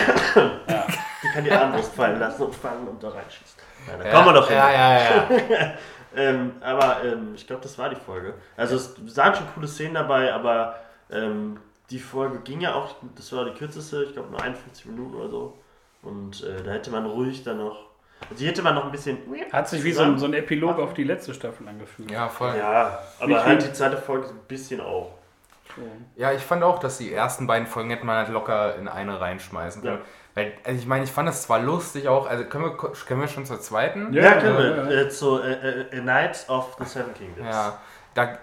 [1.23, 3.57] Die kann die Armbrust fallen lassen und fangen und da reinschießt.
[3.87, 4.57] Ja, da Ja, kommen wir doch hin.
[4.57, 5.27] Ja, ja, ja.
[6.15, 8.33] Ähm, aber ähm, ich glaube, das war die Folge.
[8.57, 10.75] Also es waren schon coole Szenen dabei, aber
[11.09, 11.57] ähm,
[11.89, 15.29] die Folge ging ja auch, das war die kürzeste, ich glaube nur 51 Minuten oder
[15.29, 15.57] so.
[16.01, 17.91] Und äh, da hätte man ruhig dann noch,
[18.37, 19.17] die hätte man noch ein bisschen...
[19.51, 22.11] Hat sich wie so ein, so ein Epilog auf die letzte Staffel angefühlt.
[22.11, 22.55] Ja, voll.
[22.57, 23.71] Ja, aber halt viel?
[23.71, 25.11] die zweite Folge so ein bisschen auch.
[26.15, 29.19] Ja, ich fand auch, dass die ersten beiden Folgen hätte man halt locker in eine
[29.19, 29.97] reinschmeißen können.
[29.97, 30.05] Ja.
[30.33, 33.27] Weil, also ich meine, ich fand das zwar lustig auch, also können wir, können wir
[33.27, 34.13] schon zur zweiten?
[34.13, 34.97] Ja, Ja, können wir.
[34.97, 37.49] Äh, zu äh, äh, A Knights of the Seven Kingdoms.
[37.49, 37.79] Ja,
[38.13, 38.37] da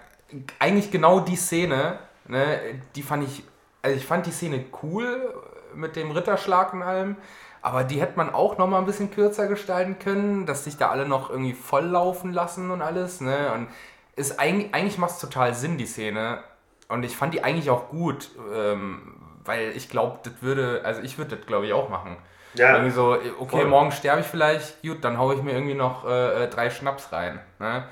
[0.59, 1.97] eigentlich genau die Szene,
[2.27, 2.59] ne,
[2.95, 3.43] die fand ich,
[3.81, 5.33] also ich fand die Szene cool
[5.73, 7.15] mit dem Ritterschlag und allem,
[7.61, 10.89] aber die hätte man auch noch mal ein bisschen kürzer gestalten können, dass sich da
[10.89, 13.67] alle noch irgendwie voll laufen lassen und alles, ne, und
[14.15, 16.43] ist eigentlich, eigentlich macht es total Sinn, die Szene,
[16.87, 21.17] und ich fand die eigentlich auch gut, ähm, weil ich glaube, das würde, also ich
[21.17, 22.17] würde das glaube ich auch machen.
[22.55, 23.67] Ja, Irgendwie so, okay, voll.
[23.67, 27.11] morgen sterbe ich vielleicht, gut, dann haue ich mir irgendwie noch äh, äh, drei Schnaps
[27.13, 27.39] rein.
[27.59, 27.83] Ne?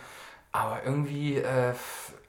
[0.52, 1.74] Aber irgendwie äh,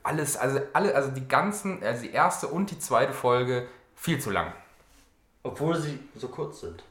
[0.02, 4.31] alles, also alle, also die ganzen, also die erste und die zweite Folge viel zu
[4.31, 4.52] lang.
[5.42, 6.85] obwohl sie so kurz sind.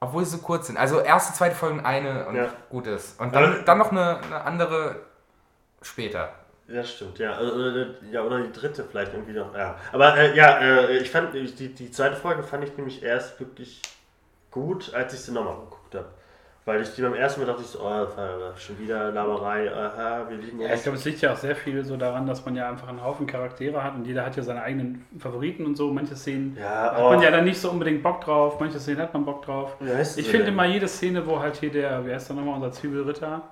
[0.00, 0.76] Obwohl sie so kurz sind.
[0.76, 2.48] Also erste, zweite Folgen eine und Ja.
[2.68, 3.18] gut ist.
[3.18, 4.96] Und dann, dann noch eine, eine andere
[5.80, 6.28] später.
[6.68, 7.38] Ja, stimmt, ja.
[7.38, 9.54] Oder, ja, oder die dritte vielleicht irgendwie noch.
[9.54, 9.76] Ja.
[9.92, 13.82] Aber äh, ja, äh, ich fand die, die zweite Folge fand ich nämlich erst wirklich
[14.50, 16.08] gut, als ich sie nochmal geguckt habe.
[16.64, 18.08] Weil ich die beim ersten Mal dachte ich so, oh,
[18.56, 21.84] schon wieder Laberei, aha, wir liegen Ja, ich glaube, es liegt ja auch sehr viel
[21.84, 24.62] so daran, dass man ja einfach einen Haufen Charaktere hat und jeder hat ja seine
[24.62, 25.92] eigenen Favoriten und so.
[25.92, 27.10] Manche Szenen Ja, hat oh.
[27.10, 29.76] man ja dann nicht so unbedingt Bock drauf, manche Szenen hat man Bock drauf.
[30.16, 33.42] Ich finde immer jede Szene, wo halt hier der, wie heißt der nochmal, unser Zwiebelritter,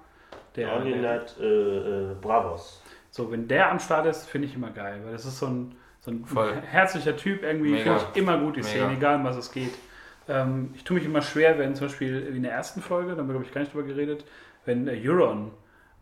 [0.56, 2.82] der, Only der Night äh, äh, Bravos.
[3.14, 5.76] So, wenn der am Start ist, finde ich immer geil, weil das ist so ein,
[6.00, 6.52] so ein Voll.
[6.68, 7.98] herzlicher Typ irgendwie, Mega.
[7.98, 8.70] finde ich immer gut, die Mega.
[8.70, 9.72] Szene, egal um was es geht.
[10.28, 13.18] Ähm, ich tue mich immer schwer, wenn zum Beispiel wie in der ersten Folge, da
[13.18, 14.24] haben wir glaube ich gar nicht drüber geredet,
[14.64, 15.52] wenn äh, Euron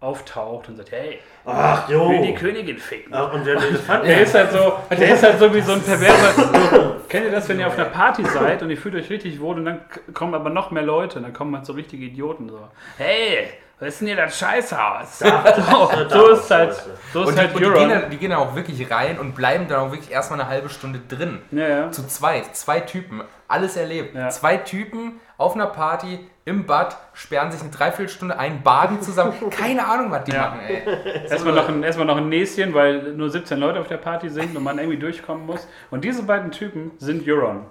[0.01, 2.09] auftaucht und sagt, hey, Ach, jo.
[2.09, 3.12] will die Königin ficken.
[3.12, 4.07] Ach, und wer den Elefanten.
[4.07, 6.96] Der ist halt so, der ist halt so wie so ein perverser.
[7.11, 9.57] Kennt ihr das, wenn ihr auf einer Party seid und ihr fühlt euch richtig wohl
[9.57, 9.81] und dann
[10.14, 12.66] kommen aber noch mehr Leute und dann kommen halt so richtige Idioten so.
[12.96, 13.51] Hey,
[13.83, 15.18] was ist denn hier das Scheißhaus?
[16.09, 16.73] So, so ist halt,
[17.12, 17.88] so ist Und, die, halt die, gehen Euron.
[17.88, 20.68] dann, die gehen dann auch wirklich rein und bleiben dann auch wirklich erstmal eine halbe
[20.68, 21.42] Stunde drin.
[21.51, 21.90] Ja, ja.
[21.90, 24.14] Zu zweit, zwei Typen, alles erlebt.
[24.14, 24.29] Ja.
[24.29, 29.33] Zwei Typen auf einer Party, im Bad, sperren sich eine Dreiviertelstunde ein, baden zusammen.
[29.50, 30.48] Keine Ahnung, was die Ja.
[30.48, 30.83] machen, ey.
[31.31, 34.57] Erstmal noch, ein, erstmal noch ein Näschen, weil nur 17 Leute auf der Party sind
[34.57, 35.68] und man irgendwie durchkommen muss.
[35.92, 37.66] Und diese beiden Typen sind Euron.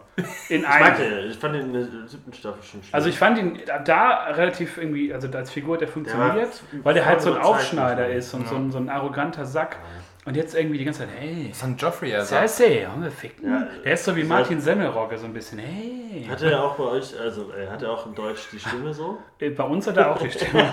[0.47, 2.93] In Ich den, ich fand den in der siebten Staffel schon schlimm.
[2.93, 6.85] Also ich fand ihn da relativ irgendwie, also als Figur hat er funktioniert, Der war
[6.85, 9.77] weil der halt so ein Aufschneider ist und so, ein, so ein arroganter Sack.
[10.23, 12.27] Und jetzt irgendwie die ganze Zeit, hey, ein Joffrey, sagt.
[12.27, 13.49] Cersei, haben wir ficken.
[13.51, 16.27] Ja, der ist so wie Martin Semmelrogge, so ein bisschen, hey.
[16.29, 19.17] Hatte er auch bei euch, also äh, hat er auch in Deutsch die Stimme so?
[19.39, 20.63] Äh, Bei uns hat er auch die Stimme.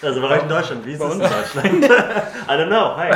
[0.00, 1.84] Also bei euch in Deutschland, wie ist Bei es in Deutschland?
[2.48, 3.10] I don't know, hi.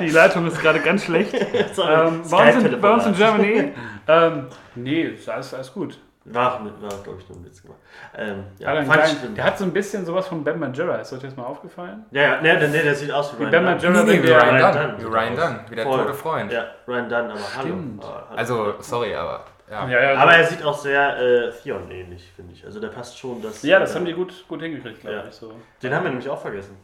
[0.00, 1.32] Die Leitung ist gerade ganz schlecht.
[1.74, 3.72] Sorry, Ähm, bei, uns in, bei uns in Germany.
[4.08, 5.98] ähm, nee, ist alles, alles gut.
[6.24, 7.78] War, war glaube ich, nur ein Witz gemacht.
[8.16, 10.58] Ähm, ja, Hat einen fand ich kleinen, der hat so ein bisschen sowas von Ben
[10.58, 10.96] Margera.
[10.96, 12.04] Ist euch das mal aufgefallen?
[12.12, 13.92] Ja, ja, nee, nee, der sieht aus wie Wie Ryan Ben Dunn.
[13.92, 14.82] Margera, Nee, nee, wie der- Ryan Ryan Dunn.
[14.82, 15.36] Dunn Wie Ryan.
[15.36, 15.98] Dunn, wie der Voll.
[15.98, 16.52] tote Freund.
[16.52, 18.04] Ja, Ryan Dunn, aber Stimmt.
[18.04, 18.12] hallo.
[18.14, 18.36] Ah, hallo.
[18.38, 19.44] Also, sorry, aber.
[19.68, 19.88] Ja.
[19.88, 22.64] Ja, ja, aber er sieht auch sehr äh, Theon ähnlich, finde ich.
[22.64, 23.40] Also der passt schon.
[23.42, 25.24] Dass, ja, das äh, haben die gut, gut hingekriegt, glaube Ja.
[25.28, 25.34] ich.
[25.34, 25.52] So.
[25.82, 26.76] Den haben wir nämlich auch vergessen.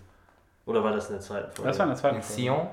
[0.66, 1.68] Oder war das in der zweiten Folge?
[1.68, 2.35] Das war in der zweiten In Folge.
[2.42, 2.66] Sion.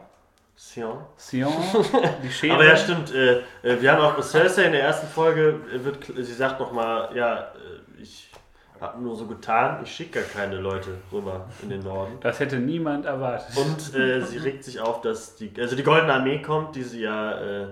[0.58, 1.00] Sion.
[1.18, 1.52] Sion,
[2.24, 2.54] die Schere.
[2.56, 3.13] Aber ja, stimmt.
[3.13, 7.15] Äh, äh, wir haben auch Cersei in der ersten Folge, äh, wird, sie sagt nochmal,
[7.15, 8.32] ja, äh, ich
[8.80, 12.18] habe nur so getan, ich schicke gar keine Leute rüber in den Norden.
[12.22, 13.56] Das hätte niemand erwartet.
[13.58, 17.02] Und äh, sie regt sich auf, dass die, also die Goldene Armee kommt, die sie
[17.02, 17.68] ja äh,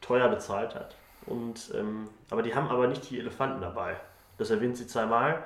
[0.00, 0.94] teuer bezahlt hat.
[1.26, 3.96] Und, ähm, aber die haben aber nicht die Elefanten dabei.
[4.38, 5.42] Das erwähnt sie zweimal.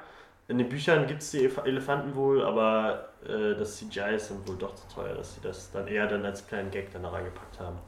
[0.48, 4.46] In den Büchern gibt es die Elef- Elefanten wohl, aber äh, das CGI ist dann
[4.46, 7.10] wohl doch zu teuer, dass sie das dann eher dann als kleinen Gag dann da
[7.10, 7.78] reingepackt haben.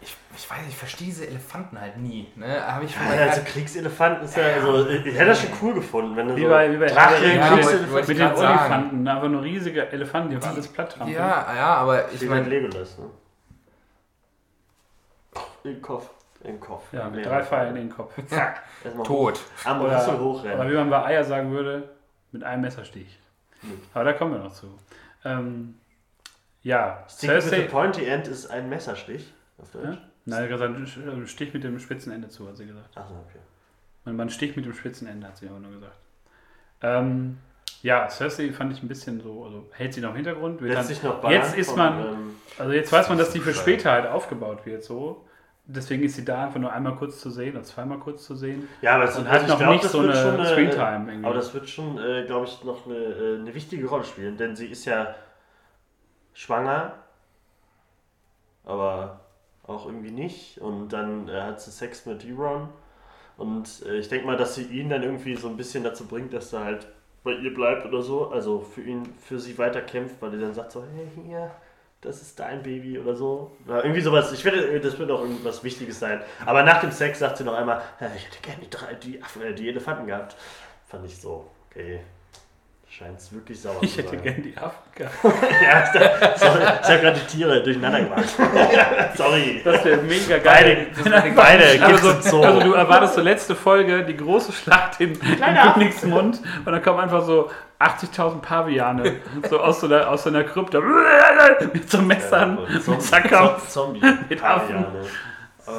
[0.00, 2.28] Ich, ich weiß nicht, ich verstehe diese Elefanten halt nie.
[2.36, 2.64] Ne?
[2.64, 6.14] Habe ich schon Ja, also Kriegselefanten ist ja, also ich hätte das schon cool gefunden,
[6.14, 7.92] wenn du Wie so bei, wie bei Drache, ja, Kriegselefanten.
[7.92, 8.26] wollte mit den.
[8.32, 11.16] Olifanten, einfach nur riesige Elefanten, die auf alles platt trampeln.
[11.18, 13.06] Ja, ja, aber ich meine Legolas, ne?
[15.64, 16.08] Im Kopf.
[16.44, 16.84] Im Kopf.
[16.92, 18.14] Ja, mit drei Pfeilen in den Kopf.
[18.28, 18.62] Zack.
[19.04, 19.40] Tot.
[19.64, 20.70] Am Oder, Rüssel oder hochrennen.
[20.70, 21.88] wie man bei Eier sagen würde,
[22.30, 23.18] mit einem Messerstich.
[23.60, 23.80] Hm.
[23.94, 24.66] Aber da kommen wir noch zu.
[25.24, 25.74] Ähm,
[26.62, 27.66] ja, Stick with the Cersei.
[27.68, 29.32] pointy end ist ein Messerstich.
[29.58, 29.84] Auf Deutsch.
[29.84, 29.98] Ja?
[30.26, 32.96] Nein, gesagt, ein Stich mit dem spitzen Ende zu, hat sie gesagt.
[32.96, 33.38] Achso, okay.
[34.04, 35.96] Man, man sticht mit dem spitzen Ende, hat sie aber nur gesagt.
[36.82, 37.38] Ähm,
[37.82, 40.60] ja, Cersei fand ich ein bisschen so, also hält sie noch im Hintergrund.
[40.60, 43.54] Lässt dann, sich noch jetzt ist man- ähm, also jetzt weiß man, dass die für
[43.54, 45.24] später halt aufgebaut wird, so.
[45.70, 48.66] Deswegen ist sie da einfach nur einmal kurz zu sehen oder zweimal kurz zu sehen.
[48.80, 51.26] ja, aber es Und also hat ich noch glaub, nicht so eine äh, Screentime irgendwie.
[51.26, 54.56] Aber das wird schon, äh, glaube ich, noch eine, äh, eine wichtige Rolle spielen, denn
[54.56, 55.14] sie ist ja
[56.32, 56.94] schwanger,
[58.64, 59.20] aber
[59.66, 60.58] auch irgendwie nicht.
[60.58, 62.70] Und dann äh, hat sie Sex mit Euron.
[63.36, 66.32] Und äh, ich denke mal, dass sie ihn dann irgendwie so ein bisschen dazu bringt,
[66.32, 66.86] dass er halt
[67.24, 68.30] bei ihr bleibt oder so.
[68.30, 71.50] Also für ihn, für sie weiter kämpft, weil er dann sagt so, hey, hier,
[72.00, 73.56] das ist dein Baby oder so.
[73.66, 74.32] Oder irgendwie sowas.
[74.32, 76.20] Ich werde, das wird auch irgendwas Wichtiges sein.
[76.46, 79.22] Aber nach dem Sex sagt sie noch einmal, "Ja, ich hätte gerne die, drei, die,
[79.22, 80.36] Affen, äh, die Elefanten gehabt.
[80.86, 82.00] Fand ich so, okay.
[82.90, 84.22] Scheint es wirklich sauer Ich zu hätte sein.
[84.22, 85.14] gern die Affen gehabt.
[85.62, 88.24] ja, sorry, ich habe gerade die Tiere durcheinander gemacht.
[89.14, 89.60] sorry.
[89.62, 91.32] Das wäre mega Beide, geil.
[91.36, 92.42] beide Also, gibt's so.
[92.42, 95.20] also du erwartest so letzte Folge, die große Schlacht im, im
[95.74, 97.50] Königsmund und dann kommen einfach so
[97.80, 99.16] 80.000 Paviane
[99.48, 100.80] so aus so einer, aus so einer Krypta
[101.72, 103.68] mit so Messern, mit Zackkampf.
[103.68, 104.02] Zombie.
[104.28, 104.84] mit Affen.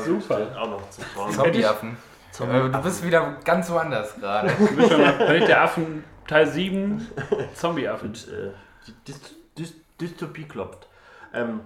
[0.06, 0.48] Super.
[0.60, 1.32] Auch noch zu trauen.
[1.32, 1.90] Zombieaffen.
[1.92, 4.48] Äh, Du bist wieder ganz woanders gerade.
[4.48, 7.08] Du bist schon mal Planet der Affen Teil 7,
[7.56, 8.14] Zombie-Affen.
[8.14, 9.64] Äh,
[10.00, 10.88] Dystopie klopft.
[11.34, 11.62] Ähm,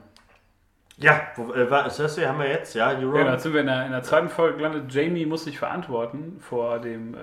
[0.98, 3.14] ja, wo, äh, war, Cersei haben wir jetzt, ja, Euron.
[3.14, 4.94] Genau, jetzt sind wir in der, in der zweiten Folge gelandet.
[4.94, 7.18] Jamie muss sich verantworten vor dem, äh,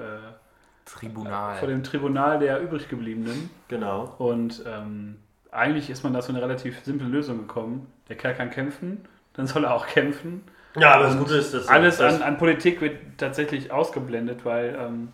[0.98, 1.56] Tribunal.
[1.56, 3.50] vor dem Tribunal der übriggebliebenen.
[3.68, 4.14] Genau.
[4.18, 5.16] Und ähm,
[5.50, 7.86] eigentlich ist man da zu einer relativ simple Lösung gekommen.
[8.08, 10.42] Der Kerl kann kämpfen, dann soll er auch kämpfen.
[10.76, 15.08] Ja, aber das Gute ist, dass Alles an, an Politik wird tatsächlich ausgeblendet, weil ähm,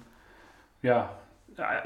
[0.82, 1.10] ja,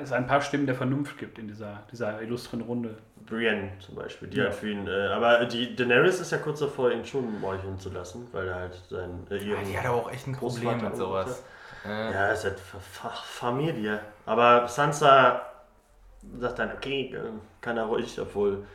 [0.01, 2.99] es ein paar Stimmen der Vernunft gibt in dieser, dieser illustren Runde.
[3.27, 4.47] Brienne zum Beispiel, die Ja.
[4.47, 7.91] hat für ihn, äh, aber die Daenerys ist ja kurz davor, ihn schon meucheln zu
[7.91, 10.97] lassen, weil er halt sein, äh, Ja, die hat aber auch echt ein Problem mit
[10.97, 11.39] sowas.
[11.39, 11.43] Äh,
[11.85, 14.01] Ja, ist halt Fa- Fa- Familie.
[14.27, 15.43] Aber Sansa
[16.39, 17.15] sagt dann, okay,
[17.61, 18.67] kann er ruhig, obwohl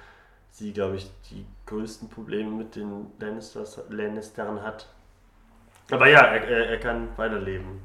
[0.52, 4.88] sie, glaube ich, die größten Probleme mit den Lannisters, Lannistern hat.
[5.92, 7.82] Aber ja, er, er, er kann weiterleben.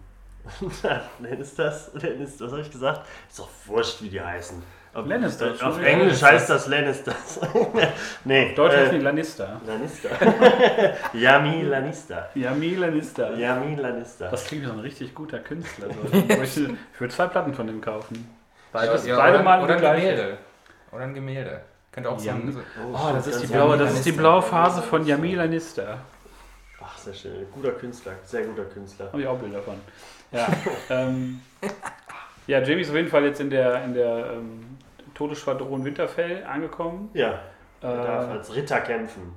[1.21, 3.07] Lannisters, Lannisters, was habe ich gesagt?
[3.29, 4.63] Ist doch wurscht, wie die heißen.
[4.93, 7.41] Auf, Lannister, Auf Englisch heißt das Lannisters.
[8.25, 9.61] nee, Deutsch heißt äh, nicht Lannister.
[9.65, 10.09] Lannister.
[11.13, 12.29] Yami Lannister.
[12.35, 13.37] Yami Lannister.
[13.37, 14.29] Yami Lannister.
[14.31, 15.87] Das klingt wie so ein richtig guter Künstler.
[15.93, 16.19] So.
[16.43, 18.29] Ich würde zwei Platten von dem kaufen.
[18.73, 19.81] Beides, ja, beide oder, mal oder ein.
[19.81, 20.39] Gemälde.
[20.91, 21.61] Oder ein Gemälde.
[21.93, 22.53] Könnte auch so ein.
[22.53, 22.61] So,
[22.93, 24.23] Oh, das ist die blaue, das ist die Lannister.
[24.23, 25.99] blaue Phase von Yami Lannister.
[26.83, 27.47] Ach sehr schön.
[27.53, 29.07] Guter Künstler, sehr guter Künstler.
[29.07, 29.75] Habe ich auch Bilder von.
[30.33, 30.49] Ja,
[30.91, 31.41] ähm,
[32.47, 34.70] ja, Jamie ist auf jeden Fall jetzt in der, in der ähm,
[35.21, 37.11] Todesschwadron Winterfell angekommen.
[37.13, 37.41] Ja,
[37.83, 39.35] er darf Äh, als Ritter kämpfen.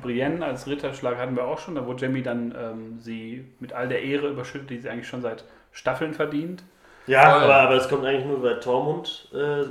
[0.00, 3.88] Brienne als Ritterschlag hatten wir auch schon, da wo Jamie dann ähm, sie mit all
[3.88, 6.62] der Ehre überschüttet, die sie eigentlich schon seit Staffeln verdient.
[7.08, 7.42] Ja, Voll.
[7.42, 9.66] aber, aber das kommt eigentlich nur, weil Tormund äh, äh,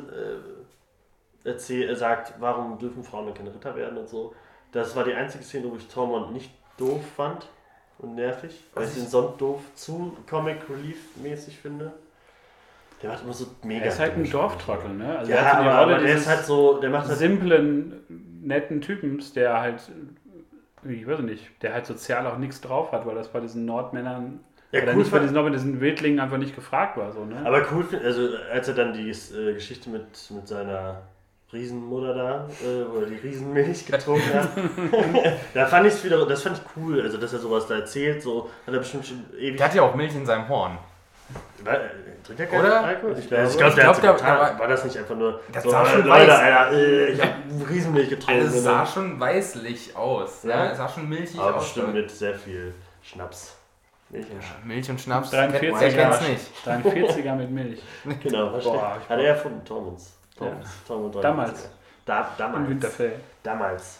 [1.45, 4.35] erzähl, äh, sagt, warum dürfen Frauen denn keine Ritter werden und so.
[4.73, 7.47] Das war die einzige Szene, wo ich Tormund nicht doof fand
[7.99, 11.93] und nervig, weil ich den sonst doof zu Comic Relief mäßig finde.
[13.05, 13.81] Der macht immer so mega.
[13.85, 15.19] Er ist halt ein Dorftrottel, ne?
[15.19, 17.07] Also Ja, er hat so die aber, Rolle aber der ist halt so, der macht
[17.07, 17.93] halt simplen,
[18.41, 19.91] netten Typens, der halt,
[20.83, 24.39] ich weiß nicht, der halt sozial auch nichts drauf hat, weil das bei diesen Nordmännern,
[24.71, 27.35] Ja, oder cool nicht bei diesen Nordmännern, diesen Wildlingen einfach nicht gefragt war, so, ne?
[27.45, 31.03] Aber cool, also als er dann die äh, Geschichte mit, mit seiner
[31.53, 34.49] Riesenmutter da, äh, wo er die Riesenmilch getrunken hat,
[35.53, 38.49] da fand ich wieder, das fand ich cool, also dass er sowas da erzählt, so
[38.65, 39.57] hat er bestimmt schon ewig.
[39.57, 40.79] Der hat ja auch Milch in seinem Horn.
[41.63, 41.89] War, äh,
[42.23, 42.83] trinkt er keinen Oder?
[42.83, 43.15] Alkohol?
[43.17, 44.37] Ich glaube- also ich glaube, hat glaub, der- getan.
[44.37, 46.39] der war- war das nicht einfach nur Das so, sah äh, schon Leute, weiß.
[46.39, 47.33] Alter, äh, ich habe
[47.69, 48.41] Riesenmilch getrunken.
[48.41, 50.43] Also es sah dann- schon weißlich aus.
[50.43, 50.49] Ja?
[50.65, 50.71] Ja?
[50.71, 51.63] Es sah schon milchig aber aus.
[51.63, 53.55] bestimmt mit sehr viel Schnaps.
[54.09, 54.63] Milch und Schnaps.
[54.65, 55.31] Milch und Schnaps.
[55.31, 56.31] 43 Wer kennt's Jahre.
[56.31, 56.65] nicht?
[56.65, 57.81] 43er mit Milch.
[58.23, 58.73] Genau, verstehe.
[58.73, 60.13] Boah, hab ich Hat er ja von Tormunds.
[60.37, 60.69] Tormunds.
[60.87, 61.69] Tormund Damals.
[62.05, 62.69] Da, damals.
[62.69, 63.13] Winterfell.
[63.41, 63.99] Damals.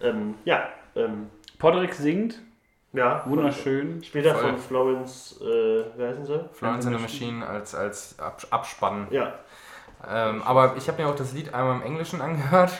[0.00, 2.40] Ähm, ja, ähm, Podrick singt,
[2.92, 3.22] ja.
[3.26, 4.02] wunderschön.
[4.02, 4.50] Später Voll.
[4.50, 6.48] von Florence, äh, wie heißen sie?
[6.52, 9.08] Florence and the Machine als, als Ab Abspann.
[9.10, 9.34] Ja.
[10.08, 12.72] Ähm, aber ich habe mir auch das Lied einmal im Englischen angehört.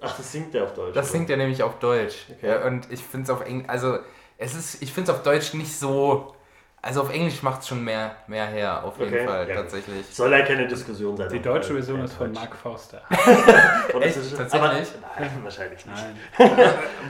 [0.00, 0.94] Ach, das singt der auf Deutsch.
[0.94, 1.18] Das oder?
[1.18, 2.26] singt er nämlich auf Deutsch.
[2.36, 2.48] Okay.
[2.48, 3.98] Ja, und ich finde es auf Englisch, also
[4.38, 6.34] es ist, ich finde es auf Deutsch nicht so,
[6.82, 9.54] also auf Englisch macht es schon mehr, mehr her, auf jeden Okay, Fall, ja.
[9.56, 10.06] tatsächlich.
[10.14, 11.28] Soll ja keine Diskussion sein.
[11.30, 12.40] Die deutsche Version ist von Deutsch.
[12.42, 13.02] Mark Forster.
[14.00, 14.16] Echt?
[14.16, 14.52] ist- Tatsächlich?
[14.62, 14.72] Aber,
[15.20, 16.04] nein, wahrscheinlich nicht.
[16.38, 16.50] Nein.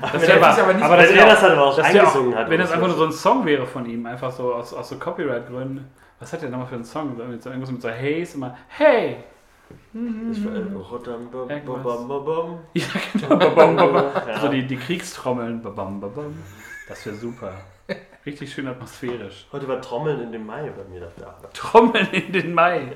[0.02, 1.87] Das wär wäre aber- aber nicht aber Wenn das er auch- halt aber auch Das
[1.87, 2.50] eingesungen auch, hat.
[2.50, 2.96] wenn das einfach so.
[2.96, 5.88] nur so ein Song wäre von ihm, einfach so aus, aus so Copyright-Gründen.
[6.18, 7.16] Was hat der nochmal für einen Song?
[7.16, 9.16] So Irgendwas mit so Haze immer, hey!
[10.33, 12.59] Ich war, äh, bam.
[12.74, 14.11] Ja, genau.
[14.40, 15.62] So die, die Kriegstrommeln.
[16.88, 17.52] Das wäre super.
[18.26, 19.46] Richtig schön atmosphärisch.
[19.50, 21.35] Heute war Trommeln in dem Mai bei mir dafür.
[21.54, 22.92] Trommeln in den Mai.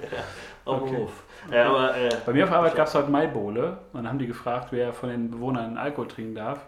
[0.67, 0.97] Auf dem Okay.
[0.99, 1.23] Hof.
[1.51, 3.79] Ja, aber, äh, Bei mir auf der Arbeit gab es heute Maibowle.
[3.93, 6.61] Und dann haben die gefragt, wer von den Bewohnern Alkohol trinken darf.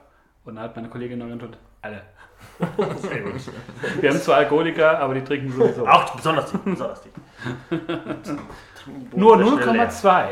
[0.45, 2.03] Und dann hat meine Kollegin noch geantwortet, alle.
[2.99, 3.35] sehr gut.
[4.01, 5.87] Wir haben zwar Alkoholiker, aber die trinken sowieso.
[5.87, 6.59] Auch besonders die.
[6.59, 7.11] Besonders die.
[9.17, 9.91] Nur Sehr schnell leer.
[9.91, 10.29] 0,2.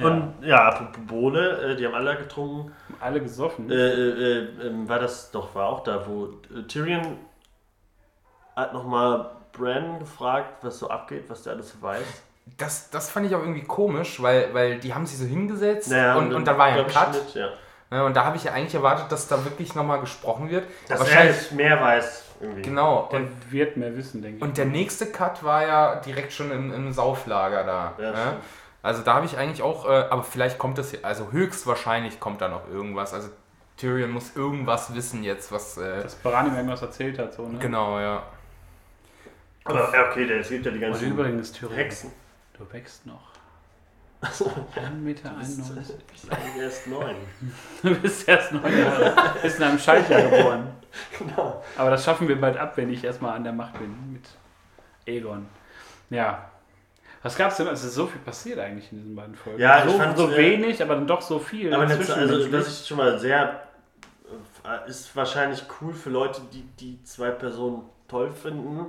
[0.00, 0.06] Ja.
[0.06, 2.72] Und ja, Bohle, äh, die haben alle getrunken.
[3.00, 3.70] alle gesoffen.
[3.70, 7.02] Äh, äh, äh, ähm, war das doch, war auch da, wo äh, Tyrion
[8.56, 12.02] hat nochmal Bran gefragt, was so abgeht, was der alles so weiß.
[12.58, 16.16] Das, das fand ich auch irgendwie komisch, weil, weil die haben sich so hingesetzt Naja,
[16.16, 17.14] und, und dann war ja ein Cut.
[17.14, 17.48] Schnitt, ja.
[17.90, 20.64] Ne, und da habe ich ja eigentlich erwartet, dass da wirklich nochmal gesprochen wird.
[20.88, 22.62] Dass er Wahrscheinlich, jetzt mehr weiß, irgendwie.
[22.62, 23.08] genau.
[23.12, 24.42] Der Und, wird mehr wissen, denke ich.
[24.42, 27.92] und der nächste Cut war ja direkt schon im, im Sauflager da.
[27.98, 28.36] Ja, ne?
[28.82, 32.48] Also da habe ich eigentlich auch, äh, aber vielleicht kommt es, also höchstwahrscheinlich kommt da
[32.48, 33.12] noch irgendwas.
[33.14, 33.28] Also
[33.76, 35.76] Tyrion muss irgendwas wissen jetzt, was.
[35.76, 37.34] Äh, Dass Barani mir irgendwas erzählt hat.
[37.34, 37.58] So, ne?
[37.58, 38.22] genau, ja.
[39.66, 42.12] Aber ja, okay, der, es gibt ja die ganzen übrigens, Thüringen, Hexen.
[42.58, 43.32] du wächst noch.
[44.20, 45.34] Achso, 1,91 Meter.
[45.40, 47.14] ist eigentlich erst neun.
[47.82, 49.14] Du bist erst neun Jahre.
[49.42, 50.68] bist in einem Schaltjahr geboren.
[51.18, 51.62] Genau.
[51.76, 54.26] Aber das schaffen wir bald ab, wenn ich erstmal an der Macht bin mit
[55.06, 55.46] Aegon.
[56.10, 56.50] Ja.
[57.22, 57.66] Was gab's denn?
[57.66, 59.58] Es ist so viel passiert eigentlich in diesen beiden Folgen.
[59.60, 61.74] Ja, ich so, fand, so wenig, aber dann doch so viel.
[61.74, 63.62] Aber jetzt, also, das ist schon mal sehr.
[64.64, 68.86] äh, Ist wahrscheinlich cool für Leute, die die zwei Personen toll finden.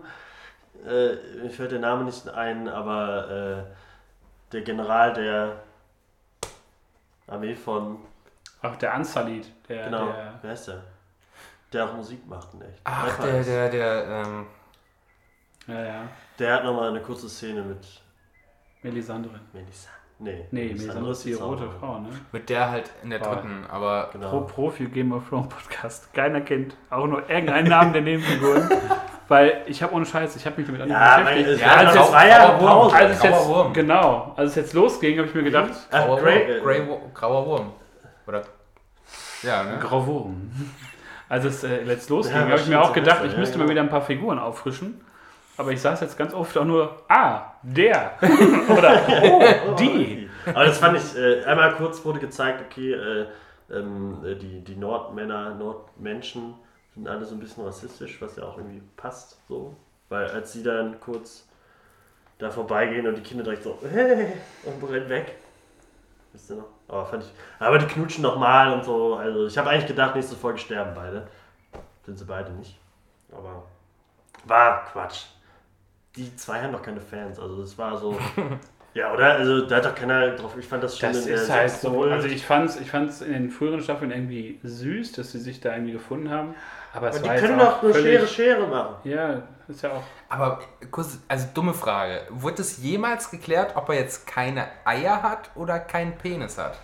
[0.85, 5.57] Äh, mir fällt der Name nicht ein, aber äh, der General der
[7.27, 7.97] Armee von.
[8.61, 10.83] Auch der Ansalit, der, Genau, der wer ist der?
[11.73, 12.81] Der auch Musik macht in echt.
[12.85, 14.45] Ach, Rapper der, der, der, ähm,
[15.67, 16.01] ja, ja,
[16.39, 17.85] Der hat nochmal eine kurze Szene mit
[18.81, 19.39] Melisandre.
[19.53, 19.89] Melissa.
[20.19, 21.69] Nee, Nee, Melisandre ist die rote.
[21.69, 22.09] Frau, ne?
[22.31, 23.35] mit der halt in der Boah.
[23.35, 24.41] dritten, aber Pro Genau.
[24.41, 26.11] Profi Game of Thrones Podcast.
[26.13, 28.69] Keiner kennt auch nur irgendeinen Namen der Nebenfiguren.
[29.27, 31.49] Weil ich habe ohne Scheiß, ich habe mich damit Ja, beschäftigt.
[31.49, 32.93] es Ja, zwei Jahre grauer Wurm.
[32.93, 33.73] Als es Grauer jetzt, Wurm.
[33.73, 36.81] genau, als es jetzt losging, habe ich mir gedacht, Ach, grauer, Grey, Wurm, Grey,
[37.13, 37.71] grauer Wurm.
[38.25, 38.41] Oder?
[39.43, 39.77] Ja, ne?
[39.79, 40.51] Grauwurm.
[41.29, 43.39] Als es äh, jetzt losging, Ja, habe ich mir auch gedacht, heißt er, ich ja,
[43.39, 43.65] müsste genau.
[43.65, 45.01] mal wieder ein paar Figuren auffrischen.
[45.57, 48.11] Aber ich saß jetzt ganz oft auch nur, ah, der.
[48.69, 50.29] Oder, oh, die.
[50.45, 53.25] Aber das fand ich, äh, einmal kurz wurde gezeigt, okay, äh,
[53.71, 56.53] ähm, äh, die, die Nordmänner, Nordmenschen
[56.97, 59.75] sind alle so ein bisschen rassistisch, was ja auch irgendwie passt, so.
[60.09, 61.47] Weil als sie dann kurz
[62.39, 64.33] da vorbeigehen und die Kinder direkt so, hey,
[64.63, 65.35] und rennen weg.
[66.33, 66.69] Wisst ihr noch?
[66.87, 67.31] Aber fand ich.
[67.59, 69.15] Aber die knutschen nochmal und so.
[69.15, 71.27] Also ich habe eigentlich gedacht, nächste Folge sterben beide.
[72.03, 72.79] Sind sie beide nicht.
[73.31, 73.63] Aber
[74.45, 75.25] war Quatsch.
[76.15, 77.39] Die zwei haben doch keine Fans.
[77.39, 78.17] Also das war so.
[78.97, 79.33] ja, oder?
[79.33, 80.57] Also da hat doch keiner drauf.
[80.57, 82.03] Ich fand das schon Das in der ist halt so.
[82.03, 85.73] Also ich fand's, ich fand's in den früheren Staffeln irgendwie süß, dass sie sich da
[85.73, 86.55] irgendwie gefunden haben.
[86.93, 88.95] Aber es Aber war die können auch doch nur völlig- Schere, Schere machen.
[89.03, 90.03] Ja, ist ja auch.
[90.29, 92.21] Aber kurz, also dumme Frage.
[92.31, 96.79] Wurde es jemals geklärt, ob er jetzt keine Eier hat oder keinen Penis hat?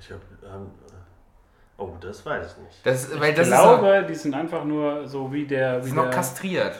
[0.00, 0.70] Ich hab, ähm,
[1.78, 2.84] oh, das weiß ich nicht.
[2.84, 5.76] Das, weil Ich das glaube, die sind einfach nur so wie der.
[5.76, 6.74] Wie noch, ist noch der kastriert.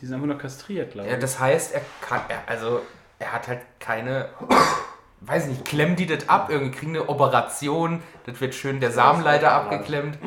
[0.00, 1.14] Die sind einfach nur kastriert, glaube ich.
[1.14, 2.82] Ja, das heißt, er kann, er, also
[3.18, 4.28] er hat halt keine,
[5.20, 9.52] weiß nicht, klemmen die das ab, irgendwie kriegen eine Operation, das wird schön der Samenleiter
[9.52, 10.18] abgeklemmt.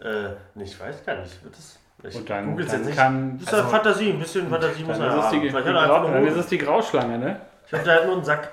[0.00, 1.42] Äh, nee, ich weiß gar nicht.
[1.42, 2.98] Wird das, ich Und dann, google's dann jetzt nicht.
[2.98, 3.38] kann.
[3.38, 5.40] Das ist halt Fantasie, ein bisschen Fantasie muss man die, haben.
[5.40, 7.40] die, er Grau, dann ist es die Grauschlange, ne?
[7.66, 8.52] ich hab da halt nur einen Sack.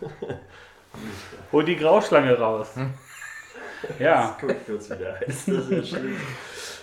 [1.52, 2.68] Hol die Grauschlange raus.
[2.74, 2.92] Hm.
[3.98, 4.36] Ja.
[4.40, 5.22] Guck ich kurz wieder.
[5.26, 6.16] Ist das ja schlimm.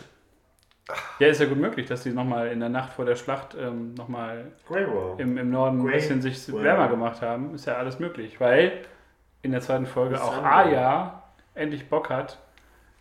[1.19, 3.93] ja, ist ja gut möglich, dass die nochmal in der Nacht vor der Schlacht ähm,
[3.93, 4.51] nochmal
[5.17, 7.55] im, im Norden ein Grey bisschen sich wärmer gemacht haben.
[7.55, 8.73] Ist ja alles möglich, weil
[9.41, 11.23] in der zweiten Folge auch Aya
[11.55, 12.37] endlich Bock hat,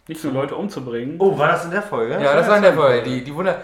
[0.08, 1.16] nicht nur Leute umzubringen.
[1.18, 2.14] Oh, war das in der Folge?
[2.14, 3.02] Ja, das war in der Folge.
[3.02, 3.62] Die, die Wunder.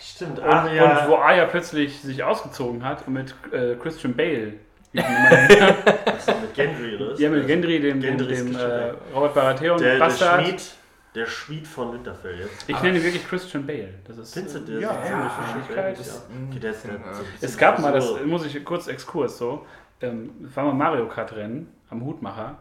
[0.00, 0.38] Stimmt.
[0.38, 1.04] Und, Aria.
[1.04, 4.54] und wo Aya plötzlich sich ausgezogen hat und mit äh, Christian Bale,
[4.96, 7.18] Achso, mit Gendry, oder?
[7.18, 8.92] ja, mit Gendry, dem, dem, Gendry dem äh.
[9.14, 10.42] Robert Baratheon, der, der Bastard.
[10.42, 10.62] Schmied,
[11.14, 12.68] der Schmied von Winterfell jetzt.
[12.68, 13.94] Ich nenne ihn wirklich Christian Bale.
[14.06, 14.82] Das ist, Findest du äh, das?
[14.82, 15.98] ja, Ja, ja, Wirklichkeit.
[15.98, 17.20] ja.
[17.40, 19.66] Es gab mal, das muss ich kurz Exkurs so,
[20.00, 22.58] ähm, war mal Mario Kart Rennen am Hutmacher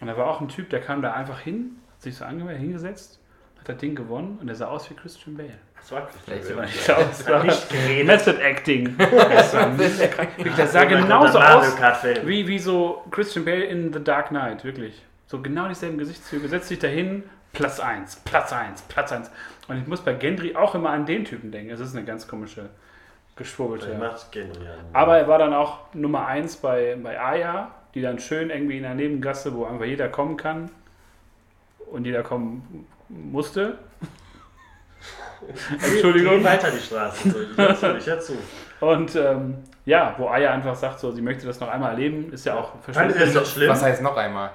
[0.00, 2.60] und da war auch ein Typ, der kam da einfach hin, hat sich so angemeldet,
[2.60, 3.20] hingesetzt,
[3.58, 5.58] hat das Ding gewonnen und der sah aus wie Christian Bale.
[5.76, 6.68] Das war Christian Bale.
[6.68, 8.06] Ich glaube, es war nicht geredet.
[8.06, 8.96] Method Acting.
[8.98, 9.70] Das war
[10.56, 14.62] Das sah genauso ein Mario aus wie, wie so Christian Bale in The Dark Knight,
[14.62, 15.02] wirklich.
[15.26, 16.46] So genau dieselben Gesichtszüge.
[16.48, 19.30] Setzt sich dahin, Platz 1, Platz 1, Platz 1.
[19.68, 21.70] Und ich muss bei Gendry auch immer an den Typen denken.
[21.70, 22.70] Es ist eine ganz komische,
[23.36, 23.86] geschwurbelte.
[24.92, 28.82] Aber er war dann auch Nummer 1 bei, bei Aya, die dann schön irgendwie in
[28.82, 30.70] der Nebengasse, wo einfach jeder kommen kann
[31.90, 33.78] und jeder kommen musste.
[35.80, 36.44] Geh Entschuldigung.
[36.44, 37.30] weiter die Straße.
[37.30, 38.38] So, ich hör zu, ich hör zu.
[38.80, 42.46] Und ähm, ja, wo Aya einfach sagt, so, sie möchte das noch einmal erleben, ist
[42.46, 43.22] ja auch verständlich.
[43.22, 43.68] das doch schlimm?
[43.68, 44.50] Was heißt noch einmal?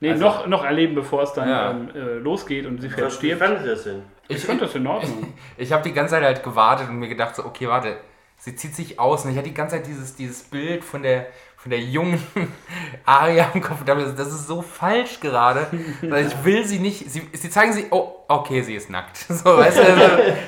[0.00, 1.70] Nee, also- noch, noch erleben, bevor es dann Ja.
[1.70, 3.42] ähm, äh, losgeht und sie wie stirbt.
[3.42, 4.02] fandet ihr das denn?
[4.28, 5.32] Ich fand das in Ordnung.
[5.56, 7.96] Ich habe die ganze Zeit halt gewartet und mir gedacht, so, okay, warte,
[8.36, 9.24] sie zieht sich aus.
[9.24, 12.22] Und ich hatte die ganze Zeit dieses, dieses Bild von der, von der jungen
[13.04, 13.80] Aria im Kopf.
[13.80, 15.66] Und dachte, Das ist so falsch gerade.
[16.02, 17.10] Weil Ich will sie nicht.
[17.10, 19.16] Sie, sie zeigen sie, oh, okay, sie ist nackt.
[19.28, 20.06] So, weißt du, also,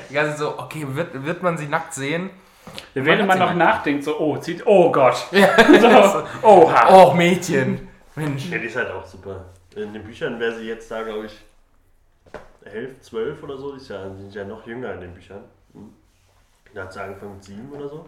[0.09, 2.29] die ganze Zeit so, okay, wird, wird man sie nackt sehen?
[2.93, 3.75] Während hat man sie noch nackt.
[3.77, 5.27] nachdenkt, so, oh, zieht, oh Gott.
[5.31, 5.49] Ja.
[5.81, 6.87] So, oha.
[6.89, 7.89] Oh, Mädchen.
[8.29, 8.49] Mensch.
[8.49, 9.45] Ja, die ist halt auch super.
[9.75, 11.39] In den Büchern wäre sie jetzt da, glaube ich,
[12.65, 13.71] 11, 12 oder so.
[13.71, 15.43] Die ist ja, sind ja noch jünger in den Büchern.
[15.73, 15.93] Hm.
[16.73, 18.05] Da hat sie angefangen mit 7 oder so.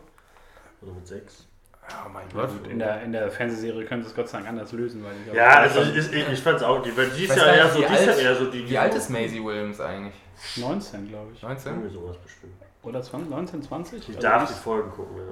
[0.81, 1.47] Oder mit 6.
[1.89, 2.49] Oh mein Gott.
[2.69, 5.03] in, der, in der Fernsehserie können sie es Gott sei Dank anders lösen.
[5.03, 7.69] Weil ich Ja, also ich, ich, ich fand's auch, die, weil die ist ja eher
[7.69, 8.69] so, wie die ist ja alt- eher so die.
[8.69, 10.15] Wie alt ist Maisie Williams eigentlich?
[10.55, 11.41] 19, glaube ich.
[11.41, 11.73] 19?
[11.73, 12.53] Irgendwie sowas bestimmt.
[12.83, 14.05] Oder 20, 19, 20?
[14.05, 15.23] Die Also darf die die Folgen gucken, ja.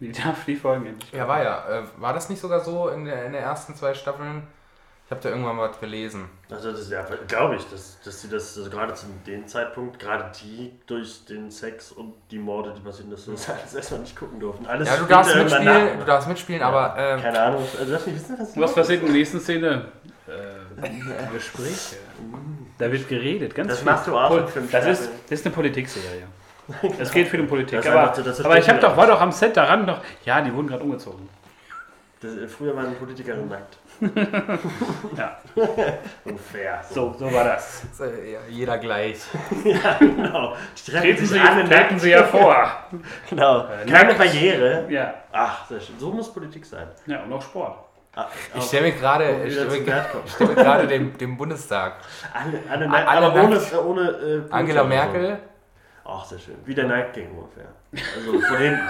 [0.00, 1.12] Die darf die Folgen endlich.
[1.12, 1.68] Ja, war ja.
[1.68, 4.46] Äh, war das nicht sogar so in der, in der ersten zwei Staffeln?
[5.06, 6.28] Ich habe da irgendwann mal was gelesen.
[6.50, 10.00] Also das ist ja, glaube ich, dass, dass sie das also gerade zu dem Zeitpunkt,
[10.00, 14.00] gerade die durch den Sex und die Morde, die passieren, dass sie das alles erstmal
[14.00, 14.66] nicht gucken durften.
[14.66, 15.98] Alles Ja, du darfst ja mitspielen, nach.
[16.00, 18.74] du darfst mitspielen, Ja, aber ähm, Keine Ahnung, also darf nicht wissen, was Was los
[18.74, 19.92] passiert in der nächsten Szene?
[20.26, 21.96] Äh, Gespräche.
[22.78, 23.86] Da wird geredet, ganz Das viel.
[23.86, 26.24] machst du auch Pol- das ist, das ist eine Politikserie.
[26.98, 27.78] Es geht für die Politik.
[27.82, 30.00] Das aber einfach so, aber ich hab doch, war doch am Set daran noch.
[30.24, 31.28] Ja, die wurden gerade umgezogen.
[32.20, 33.78] Das, früher waren Politiker nackt.
[35.16, 35.38] Ja,
[36.24, 36.82] Unfair.
[36.90, 37.82] so, so war das.
[38.00, 39.20] äh, ja, jeder gleich.
[39.64, 40.54] Ja, genau.
[40.86, 41.98] Treten sich Sie, alle treten.
[41.98, 42.56] Sie ja vor.
[43.30, 43.60] Genau.
[43.66, 44.18] Äh, Keine nackt.
[44.18, 44.86] Barriere.
[44.90, 45.98] Ja, Ach, sehr schön.
[45.98, 46.88] So muss Politik sein.
[47.06, 47.78] ja und auch Sport.
[48.14, 51.96] Ah, Ich stelle mir gerade stell den, den Bundestag.
[52.32, 54.02] Alle, alle, alle aber ohne, äh, ohne
[54.48, 54.84] äh, Angela.
[54.84, 55.38] Merkel.
[56.08, 56.56] Ach, sehr schön.
[56.64, 57.66] Wie der Night King ungefähr.
[58.16, 58.88] Also von hinten.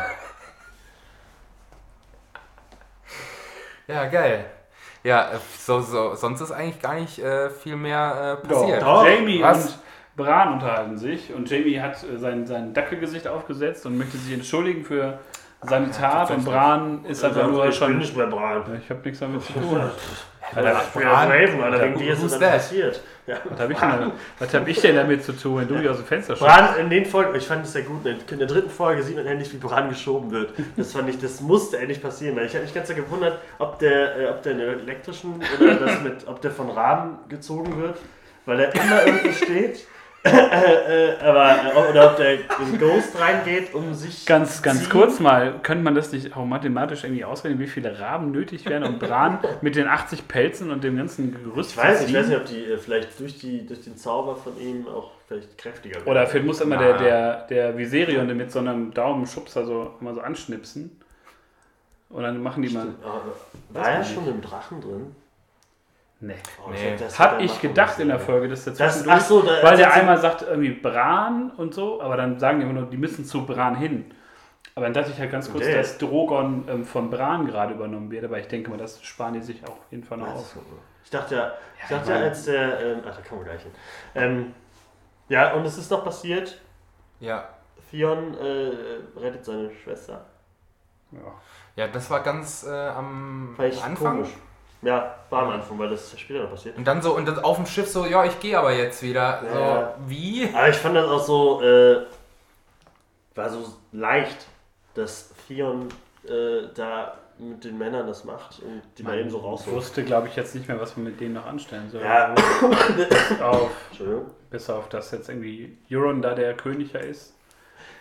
[3.88, 4.44] Ja, geil.
[5.02, 8.82] Ja, äh, so, so, sonst ist eigentlich gar nicht äh, viel mehr äh, passiert.
[8.82, 9.06] Doch.
[9.06, 9.66] Jamie Was?
[9.66, 9.78] und
[10.16, 14.84] Bran unterhalten sich und Jamie hat äh, sein, sein Dackelgesicht aufgesetzt und möchte sich entschuldigen
[14.84, 15.20] für
[15.62, 17.98] seine Tat und Bran ist einfach Also, nur ich bin schon.
[17.98, 18.62] nicht mehr Bran.
[18.82, 19.80] Ich habe nichts damit zu tun.
[20.54, 21.28] Alter, ich bin ja Bran.
[21.32, 22.52] Raven, Alter, wegen dir ist that?
[22.52, 23.00] passiert.
[23.26, 23.38] Ja.
[23.50, 25.96] Was habe ich, denn- was hab ich denn damit zu tun, wenn du mich aus
[25.96, 26.54] dem Fenster schubst?
[26.54, 29.26] Bran in den Folgen, ich fand es sehr gut, in der dritten Folge sieht man
[29.26, 30.50] endlich, wie Bran geschoben wird.
[30.76, 34.16] Das fand ich, das musste endlich passieren, weil ich habe mich ganz gewundert, ob der,
[34.16, 37.98] äh, ob der in der elektrischen oder das mit, ob der von Rahmen gezogen wird.
[38.44, 39.84] weil er immer irgendwo steht.
[40.26, 44.26] Äh, äh, aber, äh, oder ob der in Ghost reingeht, um sich.
[44.26, 44.90] Ganz, ganz ziehen.
[44.90, 48.84] kurz mal, könnte man das nicht auch mathematisch irgendwie ausrechnen, wie viele Raben nötig wären,
[48.84, 52.26] um Bran mit den 80 Pelzen und dem ganzen Gerüst Ich weiß, zu ich weiß
[52.26, 52.30] ziehen?
[52.30, 56.08] nicht, ob die vielleicht durch, die, durch den Zauber von ihm auch vielleicht kräftiger werden.
[56.08, 60.20] Oder vielleicht muss immer der, der, der Viserion mit so einem Daumenschubser so immer so
[60.20, 61.00] anschnipsen.
[62.08, 62.82] Und dann machen die mal.
[62.82, 63.22] Stimmt, aber
[63.70, 65.16] War er schon im Drachen drin?
[66.20, 66.34] Nee.
[66.66, 66.92] Oh, Nee.
[66.92, 68.18] hab das Hab wieder ich gedacht in der.
[68.18, 72.00] Folge, dass der Das, ach so, da, weil der einmal sagt irgendwie Bran und so,
[72.00, 74.10] aber dann sagen die immer nur, die müssen zu Bran hin.
[74.74, 75.74] Aber dann dachte ich halt ganz kurz, Okay.
[75.76, 79.40] dass Drogon ähm, von Bran gerade übernommen wird, aber ich denke mal, das sparen die
[79.42, 80.56] sich auch auf jeden Fall noch auf.
[81.04, 81.52] Ich dachte ja,
[81.82, 82.80] ich dachte ich ja, meine- als der.
[82.80, 83.72] Ähm, ach, da kommen wir gleich hin.
[84.14, 84.54] Ähm,
[85.28, 86.60] ja, und es ist noch passiert.
[87.20, 87.48] Ja.
[87.90, 88.72] Theon äh,
[89.20, 90.24] rettet seine Schwester.
[91.12, 91.18] Ja.
[91.76, 94.16] Ja, das war ganz äh, am echt Anfang.
[94.16, 94.30] komisch.
[94.82, 96.76] Ja, war am Anfang, weil das ist ja später noch passiert.
[96.76, 99.42] Und dann so, und dann auf dem Schiff so, ja, ich gehe aber jetzt wieder.
[99.42, 99.94] Ja.
[99.98, 100.48] So, wie?
[100.54, 102.04] Aber ich fand das auch so, äh,
[103.34, 104.46] war so leicht,
[104.94, 105.88] dass Theon
[106.28, 109.76] äh, da mit den Männern das macht und die mal eben so Ich rausholt.
[109.76, 112.02] wusste, glaube ich, jetzt nicht mehr, was man mit denen noch anstellen soll.
[112.02, 112.34] Ja.
[112.96, 114.30] Bis auf, Entschuldigung.
[114.50, 117.34] bis auf, dass jetzt irgendwie Euron da der König ja ist.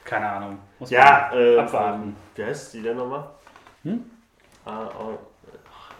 [0.05, 0.59] Keine Ahnung.
[0.80, 2.15] Muss Ja, man äh, abwarten.
[2.36, 3.26] Wie heißt die denn nochmal?
[3.84, 4.09] Hm?
[4.63, 5.17] Ah, oh,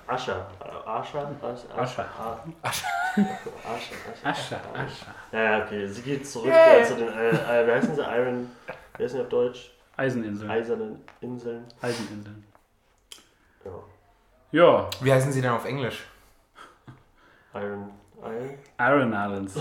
[0.08, 0.48] Ascha.
[0.86, 1.28] Ascha?
[1.42, 1.68] Ascha.
[1.78, 2.06] Ascha.
[2.62, 3.96] Ascha.
[4.24, 5.06] Ascha, Ascha.
[5.32, 5.88] Ja, ja, okay.
[5.88, 8.02] Sie geht zurück äh, zu den, äh, äh, wie heißen sie?
[8.02, 8.52] Iron,
[8.98, 9.72] wie heißen die auf Deutsch?
[9.98, 10.52] Eiseninseln.
[10.52, 11.66] Eisernen Inseln.
[11.82, 12.46] Eiseninseln.
[13.64, 13.72] Ja.
[14.52, 16.06] Ja, Wie heißen sie denn auf Englisch?
[17.54, 17.92] Iron,
[18.80, 19.56] Islands.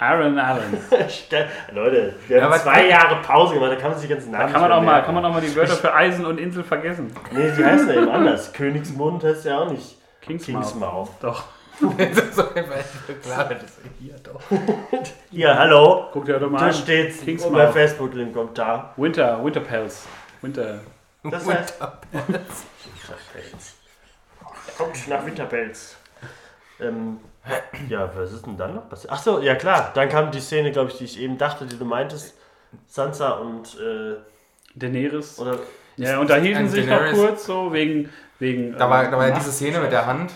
[0.00, 0.90] Iron Islands.
[1.30, 1.48] Geil.
[1.72, 4.38] Leute, wir Ja, haben zwei Jahre Pause gemacht, da kann man sich die ganzen Da
[4.38, 6.64] Namen kann man, auch mal, kann man auch mal die Wörter für Eisen und Insel
[6.64, 7.14] vergessen.
[7.32, 8.52] Nee, die heißen ja eben anders.
[8.52, 10.62] Königsmund heißt ja auch nicht Kingsmouth.
[10.62, 11.10] Kingsmouth.
[11.20, 11.44] Doch.
[11.80, 14.40] so, klar, das ist hier doch.
[15.32, 16.06] Ja, hallo.
[16.12, 16.72] Guck dir doch mal Da an.
[16.72, 17.52] steht's Kingsmouth.
[17.52, 18.94] bei Facebook im Kommentar.
[18.96, 20.06] Winter, Winterpelz.
[20.40, 20.80] Winter.
[21.24, 21.74] Das heißt-
[24.78, 25.96] Kommt nach Winterpelz.
[26.80, 27.18] Ähm,
[27.88, 29.12] ja, was ist denn dann noch passiert?
[29.12, 29.90] Achso, ja klar.
[29.94, 32.34] Dann kam die Szene, glaube ich, die ich eben dachte, die du meintest.
[32.86, 34.16] Sansa und, äh,
[34.74, 35.38] Daenerys.
[35.38, 35.58] oder,
[35.96, 38.10] Ja, unterhielten sich noch kurz so wegen.
[38.40, 40.32] wegen Da war, da war ja diese Szene mit der Hand.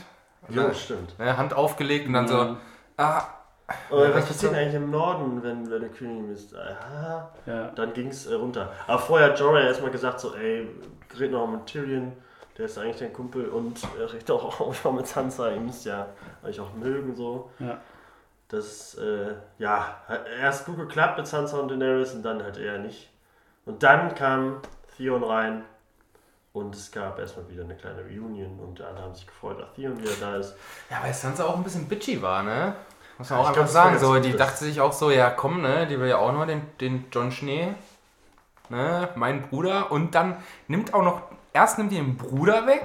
[0.48, 1.18] ja, stimmt.
[1.18, 2.30] Ne, Hand aufgelegt und dann Ja.
[2.30, 2.56] so,
[2.98, 3.22] ah,
[3.90, 6.54] Oder Ja, was passiert eigentlich im Norden, wenn, wenn der Königin ist?
[6.56, 7.68] Ah, Ja.
[7.74, 8.72] dann ging es äh, runter.
[8.86, 10.66] Aber vorher hat Jorah erstmal gesagt, so, ey,
[11.18, 12.12] red noch mit Tyrion,
[12.58, 16.08] der ist eigentlich dein Kumpel und äh, red auch, auch mit Sansa, ihr müsst ja
[16.42, 17.50] euch auch mögen, so.
[17.58, 17.80] Ja.
[18.48, 22.78] Das, äh, ja, hat erst gut geklappt mit Sansa und Daenerys und dann halt eher
[22.78, 23.10] nicht.
[23.66, 24.60] Und dann kam
[24.96, 25.62] Theon rein
[26.54, 29.98] und es gab erstmal wieder eine kleine Reunion und alle haben sich gefreut, dass Theon
[30.00, 30.56] wieder da ist.
[30.90, 32.74] Ja, weil Sansa auch ein bisschen bitchy war, ne?
[33.18, 33.98] Muss man auch Ich einfach sagen.
[33.98, 36.62] So, die dachte sich auch so, ja komm, ne, die will ja auch nur den,
[36.80, 37.74] den John Schnee,
[38.68, 39.90] ne, mein Bruder.
[39.92, 40.36] Und dann
[40.68, 41.22] nimmt auch noch,
[41.58, 42.84] erst nimmt die den Bruder weg,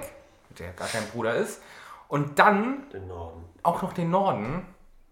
[0.57, 1.61] der gar kein Bruder ist,
[2.07, 3.43] und dann Den Norden.
[3.61, 4.65] auch noch den Norden.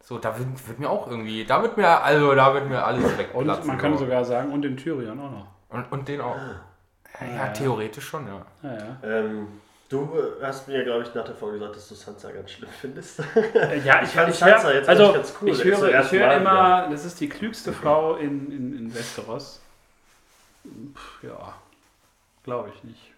[0.03, 3.03] So, da wird, wird mir auch irgendwie, da wird mir, also da wird mir alles
[3.05, 3.68] Und wegplatzen.
[3.68, 3.99] man kann so.
[3.99, 5.47] sogar sagen, und den Tyrion auch noch.
[5.70, 6.36] und, und den auch.
[6.36, 7.47] Ja, Ja, ja.
[7.49, 8.45] theoretisch schon, ja.
[8.64, 8.97] Ja, ja.
[9.03, 9.47] Ähm,
[9.89, 13.20] du hast mir, glaube ich, nach der Folge gesagt, dass du Sansa ganz schlimm findest.
[13.53, 16.28] Äh, Ja, ich, fand ich, Sansa hör, jetzt also, ganz cool, ich höre, ich höre
[16.28, 19.62] Mal immer, das ist die klügste Frau in, in, in Westeros.
[20.95, 21.53] Pff, ja,
[22.43, 23.11] glaube ich nicht.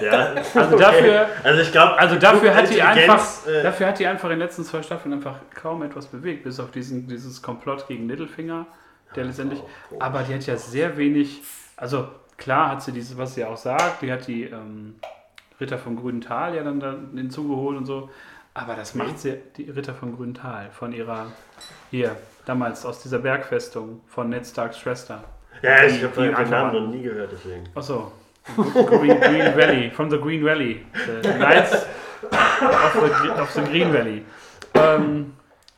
[0.00, 0.34] Ja.
[0.54, 4.24] Also dafür, Also ich glaube, also dafür hat die einfach, Äh, dafür hat die einfach
[4.24, 8.08] in den letzten zwei Staffeln einfach kaum etwas bewegt, bis auf diesen, dieses Komplott gegen
[8.08, 8.66] Littlefinger,
[9.14, 9.60] der letztendlich,
[9.90, 11.42] oh, aber die hat ja sehr wenig,
[11.76, 14.96] also klar hat sie dieses, was sie auch sagt, die hat die ähm,
[15.60, 18.10] Ritter vom Grünen Tal ja dann, dann hinzugeholt und so,
[18.54, 21.26] aber das macht sie, die Ritter vom Grünen Tal, von ihrer,
[21.90, 25.22] hier, damals aus dieser Bergfestung von Ned Starks Schwester.
[25.62, 27.64] Ja, ich habe den Namen noch nie gehört, deswegen.
[27.74, 28.12] Achso.
[28.56, 30.84] Green, Green Valley, from the Green Valley.
[31.22, 31.86] The Knights
[32.24, 34.24] of the, of the Green Valley.
[34.74, 35.34] Ähm,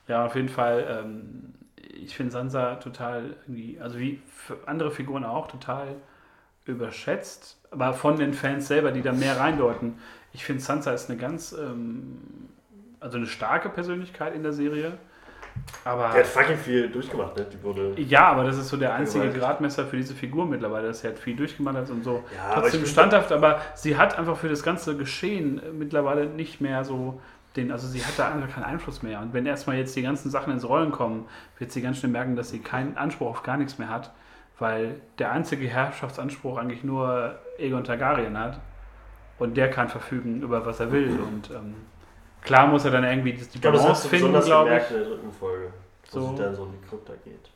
[0.09, 1.03] ja, auf jeden Fall.
[1.03, 1.55] Ähm,
[2.05, 5.97] ich finde Sansa total irgendwie, also wie für andere Figuren auch, total
[6.65, 7.59] überschätzt.
[7.71, 9.99] Aber von den Fans selber, die da mehr reindeuten.
[10.33, 12.19] Ich finde Sansa ist eine ganz, ähm,
[13.01, 14.99] also eine starke Persönlichkeit in der Serie.
[15.85, 17.47] Aber Der hat fucking viel durchgemacht, ne?
[17.53, 17.93] Die wurde.
[18.01, 19.41] ja, aber das ist so der einzige Gewalt.
[19.41, 22.63] Gradmesser für diese Figur mittlerweile, dass sie halt viel durchgemacht hat und so Ja, aber
[22.63, 26.85] trotzdem bin- standhaft, aber sie hat einfach für das ganze Geschehen äh, mittlerweile nicht mehr
[26.85, 27.21] so
[27.57, 29.21] den, also sie hat da einfach keinen Einfluss mehr.
[29.21, 31.27] Und wenn erstmal jetzt die ganzen Sachen ins Rollen kommen,
[31.59, 34.11] wird sie ganz schnell merken, dass sie keinen Anspruch auf gar nichts mehr hat,
[34.59, 38.59] weil der einzige Herrschaftsanspruch eigentlich nur Aegon Targaryen hat
[39.39, 41.75] und der kann verfügen über was er will und ähm,
[42.45, 44.97] Klar muss er dann irgendwie die Ich glaube, das hast Balance finden, glaube gemerkt ich.
[44.97, 45.73] in der dritten Folge,
[46.09, 46.29] So.
[46.37, 47.51] sie dann so in die Krypta geht.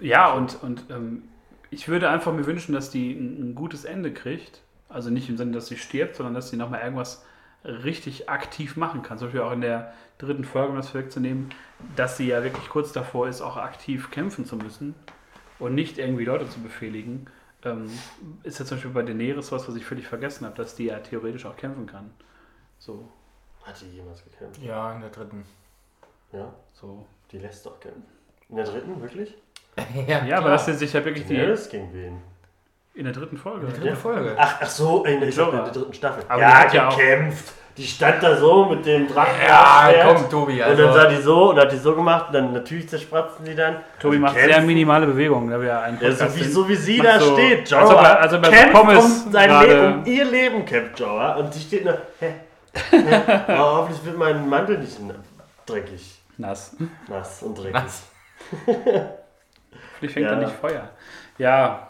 [0.00, 1.24] Ja, und, und ähm,
[1.70, 4.62] ich würde einfach mir wünschen, dass die ein, ein gutes Ende kriegt.
[4.88, 7.24] Also nicht im Sinne, dass sie stirbt, sondern dass sie nochmal irgendwas
[7.64, 9.18] richtig aktiv machen kann.
[9.18, 11.50] Zum Beispiel auch in der dritten Folge, um das wegzunehmen,
[11.96, 14.94] dass sie ja wirklich kurz davor ist, auch aktiv kämpfen zu müssen
[15.58, 17.26] und nicht irgendwie Leute zu befehligen.
[17.64, 17.90] Ähm,
[18.42, 20.98] ist ja zum Beispiel bei Daenerys was, was ich völlig vergessen habe, dass die ja
[20.98, 22.10] theoretisch auch kämpfen kann.
[22.78, 23.08] So,
[23.70, 24.60] Hat die jemals gekämpft?
[24.62, 25.44] Ja, in der dritten.
[26.32, 27.06] Ja, so.
[27.30, 28.02] die lässt doch kämpfen.
[28.48, 29.34] In der dritten, wirklich?
[30.08, 32.22] ja, Ja, aber das sind sich ja wirklich die Daenerys gegen wen?
[32.94, 33.68] in der dritten Folge.
[33.68, 34.34] Die dritte Folge.
[34.36, 36.24] Ach, ach so, in der, ich glaub, in der dritten Staffel.
[36.28, 37.52] Aber ja, die hat ja auch- gekämpft.
[37.76, 39.40] Die stand da so mit dem Drachen.
[39.46, 40.60] Ja, komm, Tobi.
[40.60, 43.44] Und dann sah Also, die so und hat die so gemacht und dann natürlich zerspratzen
[43.44, 43.76] die dann.
[44.00, 44.52] Tobi Also macht kämpfen.
[44.54, 47.32] sehr minimale Bewegungen, da wir ja einen Ja, so wie, so wie sie da so-
[47.34, 47.72] steht.
[47.72, 50.64] als ob Jorah er- als ob er kämpft Pommes um, sein Leben, um ihr Leben
[50.66, 51.36] kämpft Jorah.
[51.36, 52.32] Und sie steht nur, hä?
[52.74, 53.40] Hä?
[53.48, 54.98] Aber hoffentlich wird mein Mantel nicht
[55.66, 56.20] dreckig.
[56.38, 56.76] Nass.
[57.08, 57.72] Nass und dreckig.
[57.74, 58.02] Nass.
[59.98, 60.32] Vielleicht fängt Ja.
[60.32, 60.88] er nicht Feuer.
[61.38, 61.88] Ja,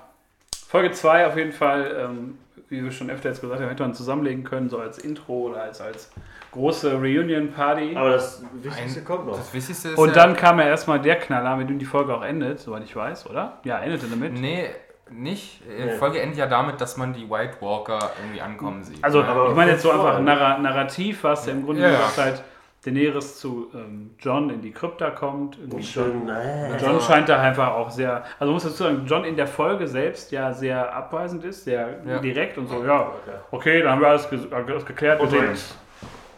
[0.69, 3.95] Folge 2 auf jeden Fall, ähm, wie wir schon öfter jetzt gesagt haben, hätte man
[3.95, 6.11] zusammenlegen können, so als Intro oder als, als
[6.53, 7.97] große Reunion-Party.
[7.97, 9.37] Aber das Wichtigste Ein- kommt noch.
[9.37, 12.15] das Wichtigste ist Und ja, dann kam ja erstmal der Knaller, mit dem die Folge
[12.15, 13.59] auch endet, soweit ich weiß, oder?
[13.65, 14.33] Ja, endete damit.
[14.35, 14.69] Nee,
[15.13, 15.61] nicht.
[15.65, 15.93] Die Nee.
[15.93, 19.03] Folge endet ja damit, dass man die White Walker irgendwie ankommen sieht.
[19.03, 19.29] Also, ne?
[19.29, 22.43] aber ich meine jetzt so einfach narra narrativ, was ja im Grunde Ja, dass halt
[22.85, 25.59] Daenerys zu ähm, John in die Krypta kommt.
[25.83, 29.37] Schön, äh, John Also- scheint da einfach auch sehr, also muss dazu sagen, John in
[29.37, 32.19] der Folge selbst ja sehr abweisend ist, sehr Ja.
[32.21, 33.11] direkt und so, ja,
[33.51, 35.51] okay, dann haben wir alles, ge alles geklärt, wir Und direkt.
[35.51, 35.77] uns.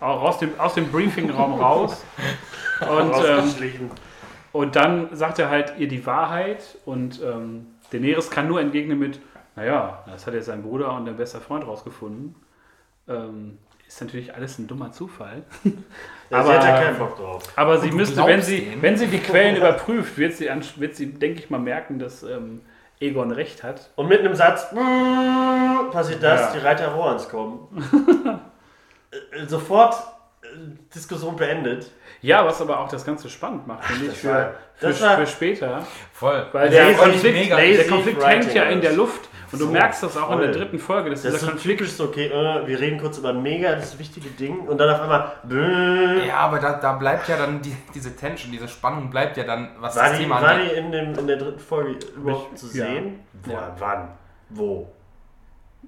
[0.01, 2.05] Auch aus dem, aus dem Briefingraum raus.
[2.91, 3.91] Und, ähm,
[4.51, 9.21] und dann sagt er halt ihr die Wahrheit und ähm, Daenerys kann nur entgegnen mit,
[9.57, 12.35] naja, das hat jetzt sein Bruder und der beste Freund rausgefunden.
[13.09, 15.43] Ähm, ist natürlich alles ein dummer Zufall.
[16.31, 17.43] Ja, sie aber- hat ja keinen Bock drauf.
[17.57, 21.41] Aber sie müsste, wenn sie, wenn sie die Quellen überprüft, wird sie, wird sie denke
[21.41, 22.63] ich mal, merken, dass ähm,
[23.01, 23.91] Egon recht hat.
[23.97, 24.71] Und mit einem Satz
[25.91, 26.53] passiert das, Ja.
[26.55, 27.69] die Reiter Rohans kommen.
[29.31, 29.97] Äh, Sofort äh,
[30.95, 31.91] Diskussion beendet.
[32.21, 35.85] Ja, was aber auch das Ganze spannend macht, finde ich, für, für, für später.
[36.13, 36.47] Voll.
[36.53, 37.57] Weil der ich Konflikt, mega.
[37.57, 38.97] der Konflikt hängt ja in der ist.
[38.97, 39.29] Luft.
[39.51, 40.59] Und du So, merkst das auch in der voll.
[40.61, 41.87] dritten Folge, dass Das dieser ist so Konflikt.
[41.91, 44.61] so, okay, äh, wir reden kurz über Mega, das wichtige Ding.
[44.61, 48.51] Und dann auf einmal, bäh, Ja, aber da, da bleibt ja dann die, diese Tension,
[48.51, 50.71] diese Spannung bleibt ja dann, was war, das die, Thema war angeht.
[50.73, 52.87] die in, dem, in der dritten Folge überhaupt zu ja.
[52.87, 53.21] sehen?
[53.45, 53.77] Wo, Ja.
[53.79, 54.09] Wann?
[54.49, 54.91] Wo?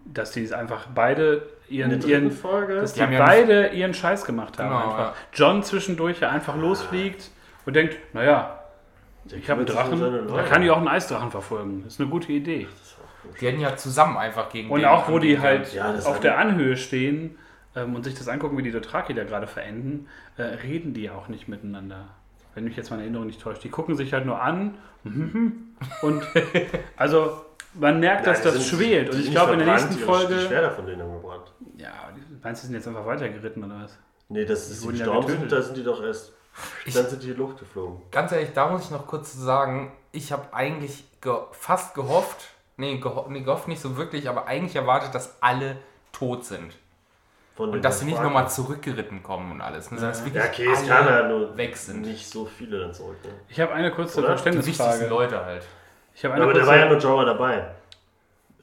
[0.05, 2.77] Dass die einfach beide ihren, ihren Folge?
[2.77, 4.69] dass die, Die haben ja beide ihren Scheiß gemacht haben.
[4.69, 4.99] Genau, einfach.
[4.99, 5.15] ja.
[5.33, 7.31] John zwischendurch ja einfach losfliegt
[7.67, 8.61] und denkt, naja,
[9.27, 11.83] ich habe einen Drachen, da kann ich auch einen Eisdrachen verfolgen.
[11.85, 12.69] Das ist eine gute Idee.
[13.41, 16.37] Die hätten ja zusammen einfach gegen Und den auch wo die halt Ja, auf der
[16.39, 17.39] Anhöhe stehen
[17.75, 21.29] ähm, und sich das angucken, wie die Dothraki da gerade verenden, äh, reden die auch
[21.29, 22.09] nicht miteinander.
[22.55, 23.65] Wenn mich jetzt meine Erinnerung nicht täuscht.
[23.65, 24.75] Die gucken sich halt nur an
[26.03, 26.23] und
[26.97, 27.45] also
[27.75, 29.09] man merkt, dass Nein, die das sind- schwelt.
[29.13, 30.35] die Und ich glaube, in der nächsten Folge.
[30.35, 31.53] Die Schwerter von denen haben gebrannt.
[31.77, 33.99] Ja, die- meinst du, die sind jetzt einfach weitergeritten oder was?
[34.29, 36.33] Nee, das ist die ja gestorben sind, da sind die doch erst.
[36.85, 38.01] Ich- dann sind die in die Luft geflogen.
[38.11, 42.49] Ganz ehrlich, da muss ich noch kurz zu sagen, ich habe eigentlich ge fast gehofft,
[42.77, 45.77] nee, geho nee, gehofft nicht so wirklich, aber eigentlich erwartet, dass alle
[46.13, 46.73] tot sind.
[47.57, 49.91] Von Und dass sie nicht nochmal zurückgeritten kommen und alles.
[49.93, 49.99] Ne?
[49.99, 52.03] sondern dass wirklich Ja, okay, es kamen ja nur weg sind.
[52.03, 53.17] nicht so viele dann zurück.
[53.25, 53.31] Ne?
[53.49, 54.35] Ich habe eine kurze Oder?
[54.35, 55.07] Die wichtigsten Verständnisfrage.
[55.09, 55.63] Leute halt.
[56.15, 57.67] Ich habe eine Aber da war ja nur Jorah dabei.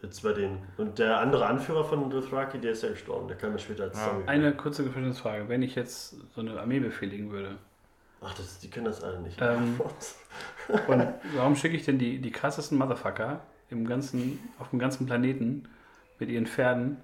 [0.01, 0.57] Jetzt bei denen.
[0.77, 3.27] Und der andere Anführer von Dothraki, der ist ja gestorben.
[3.27, 4.07] Der kam ja später als Ja.
[4.07, 4.27] Zombie.
[4.27, 5.47] eine kurze Verständnisfrage.
[5.47, 7.57] Wenn ich jetzt so eine Armee befehligen würde,
[8.23, 9.39] Ach, das, die können das alle nicht.
[9.41, 9.79] Ähm,
[10.87, 15.67] Und warum schicke ich denn die, die krassesten Motherfucker im ganzen, auf dem ganzen Planeten
[16.19, 16.97] mit ihren Pferden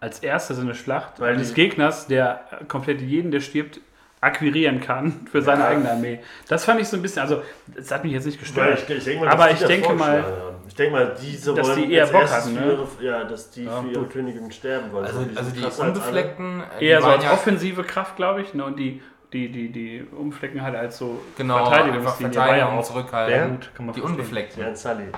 [0.00, 3.80] als erstes in eine Schlacht Weil eines die- Gegners, der komplett jeden, der stirbt,
[4.22, 5.68] akquirieren kann für seine Ja.
[5.68, 6.20] eigene Armee?
[6.48, 8.82] Das fand ich so ein bisschen, also das hat mich jetzt nicht gestört.
[8.88, 10.24] ich, ich denke mal, Aber ich denke mal-.
[10.68, 12.72] Ich denke mal, diese Dass wollen die eher Bock hatten, für ne?
[12.72, 14.12] ihre, Ja, dass die Ja, für ihre gut.
[14.12, 15.04] Königin sterben wollen.
[15.04, 15.98] Also, sind also die krasser als.
[15.98, 18.64] Unbefleckten, äh, Eher die so als ja offensive Kraft, glaube ich, ne?
[18.64, 19.02] und die,
[19.34, 22.34] die, die, die Umflecken halt als so genau Verteidigungslinie.
[22.36, 23.50] War ja auch zurückhalten.
[23.60, 24.16] Gut, kann man Die verstehen.
[24.16, 24.66] Die Unbefleckten.
[24.66, 25.12] Unsullied.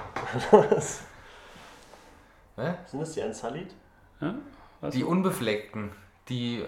[2.57, 2.79] Ne?
[2.87, 3.75] Sind das die Unsullied?
[4.81, 4.95] Was?
[4.95, 5.91] Die Unbefleckten.
[6.29, 6.63] Die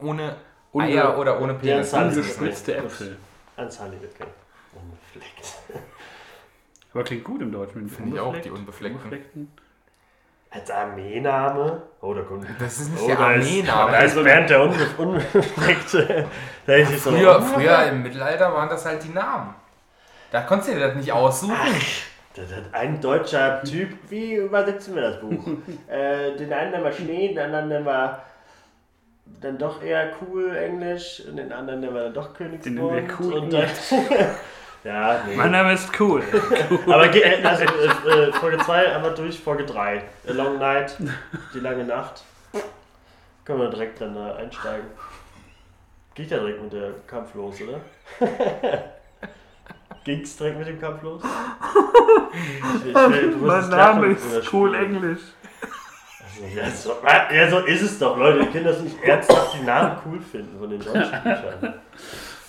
[0.00, 0.36] ohne
[0.78, 1.92] Unbe- Eier oder ohne Penis.
[1.92, 3.16] Ungespritzte Äpfel.
[3.56, 4.28] Unsullied, okay.
[4.74, 5.54] Unbefleckt.
[6.94, 7.88] Aber klingt gut im Deutschen.
[7.88, 9.00] Finde ich auch, die Unbefleckten.
[9.02, 9.52] Unbefleckten.
[10.50, 11.82] Als Armeename?
[12.00, 12.46] Oh, da kommt.
[12.58, 13.92] Das ist nicht Oh, der Armeename.
[13.92, 16.26] da ist Bernd der Unbe Unbefleckte.
[16.66, 17.10] Da ist so.
[17.10, 19.54] Früher, früher im Mittelalter waren das halt die Namen.
[20.30, 21.54] Da konntest du dir das nicht aussuchen.
[21.56, 25.32] Hat ein deutscher Typ, wie übersetzen wir das Buch?
[25.88, 28.22] äh, den einen nennen wir Schnee, den anderen nennen wir
[29.40, 32.76] dann doch eher cool Englisch und den anderen, der war dann doch Den Königsmund.
[32.92, 33.62] nennen wir cool und dann,
[34.84, 35.36] ja, nee.
[35.36, 36.22] Mein Name ist cool.
[36.86, 40.02] Aber ge- äh, also, äh, äh, Folge 2 einmal durch, Folge 3.
[40.28, 40.96] A Long Night,
[41.54, 42.22] die lange Nacht.
[43.44, 44.86] Können wir direkt dann da einsteigen.
[46.14, 47.80] Geht ja direkt mit der Kampf los, oder?
[50.04, 51.22] Ging's direkt mit dem Kampf los?
[52.84, 54.74] Ich, ich musst es lachen oder spielen.
[54.74, 55.20] Englisch.
[56.54, 58.40] Ja, so, ja, so ist es doch, Leute.
[58.40, 61.74] Ihr könnt das nicht ernsthaft die Namen cool finden von den deutschen Büchern.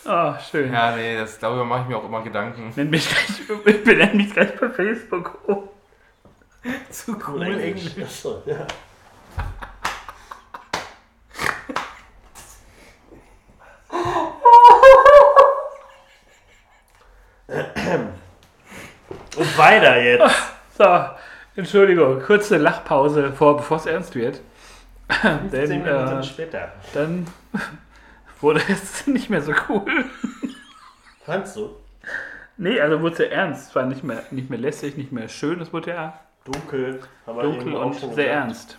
[0.05, 0.71] Oh, schön.
[0.71, 2.71] Ja, nee, das, darüber mache ich mir auch immer Gedanken.
[2.75, 5.69] Nenn mich gleich, ich benenne mich gleich bei Facebook um.
[6.89, 7.93] Zu Cool Englisch.
[8.01, 8.67] Achso, ja.
[19.37, 20.35] Und weiter jetzt.
[20.77, 20.83] So,
[21.59, 24.39] Entschuldigung, kurze Lachpause, vor, bevor es ernst wird.
[25.21, 26.71] Zehn Denn Minuten äh, später.
[26.93, 27.27] dann
[28.41, 30.05] wurde es nicht mehr so cool.
[31.25, 31.75] Fandst du?
[32.57, 33.69] Nee, also wurde es ja ernst.
[33.69, 37.75] Es war nicht mehr, nicht mehr lässig, nicht mehr schön, es wurde ja Dunkel, dunkel
[37.75, 38.77] und sehr ernst.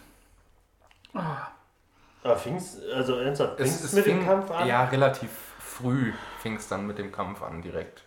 [2.22, 4.66] Aber fing's, also ernsthaft, Es, fing's es mit fing, dem Kampf an?
[4.66, 8.02] Ja, relativ früh fing es dann mit dem Kampf an, direkt.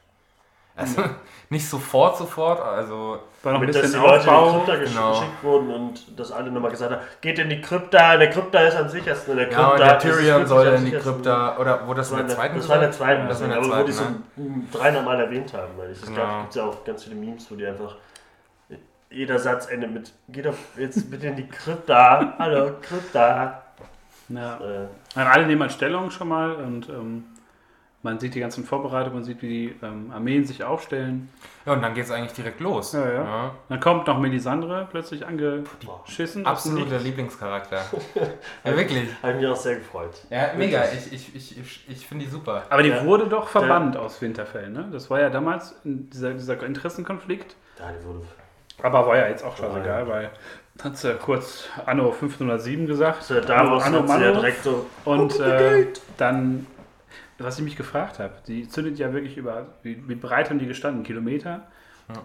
[0.75, 1.03] Also
[1.49, 4.57] nicht sofort, sofort, also War noch ein Mit, dass die bisschen Leute in die Aufbau.
[4.59, 5.11] Krypta gesch Genau.
[5.11, 8.59] geschickt wurden und dass alle nochmal gesagt haben, geht in die Krypta, in der Krypta
[8.61, 10.91] ist am sichersten, in der Krypta ja, und Tyrion soll in die.
[10.91, 13.27] Krypta, oder wo das Das in war der in zweiten das war in der zweiten,
[13.27, 16.01] Das war in der aber wo die so zweiten, m, dreimal erwähnt haben, weil es
[16.01, 16.17] Genau.
[16.17, 17.95] gab gibt's ja auch ganz viele Memes, wo die einfach
[19.11, 23.61] jeder Satz endet mit geht doch jetzt bitte in die Krypta, hallo Krypta.
[24.29, 24.57] Ja.
[25.15, 27.25] Äh, alle nehmen an Stellung schon mal und ähm,
[28.03, 31.29] man sieht die ganzen Vorbereitungen, man sieht, wie die ähm, Armeen sich aufstellen.
[31.65, 32.91] Ja, und dann geht es eigentlich direkt los.
[32.91, 33.51] Ja, ja.
[33.69, 36.45] Dann kommt noch Melisandre plötzlich angeschissen.
[36.45, 36.99] Absoluter.
[36.99, 37.81] Lieblingscharakter.
[38.65, 39.07] ja, wirklich.
[39.23, 40.11] Habe mich auch sehr gefreut.
[40.29, 40.83] Ja, mega.
[40.91, 42.63] Ich, ich, ich, ich, ich finde die super.
[42.69, 43.05] Aber die Ja.
[43.05, 44.89] wurde doch verbannt aus Winterfell, ne?
[44.91, 47.55] Das war ja damals in dieser, dieser Interessenkonflikt.
[47.79, 48.21] Ja, die wurde
[48.81, 50.29] Aber war ja jetzt auch Ja, scheißegal, weil
[50.83, 53.23] hat sie kurz Anno 1507 gesagt.
[53.23, 55.87] so, Davos Anno hat sie ja direkt so Und äh,
[56.17, 56.65] dann,
[57.39, 60.67] was ich mich gefragt habe, die zündet ja wirklich über, wie, wie breit haben die
[60.67, 61.03] gestanden?
[61.03, 61.67] Kilometer?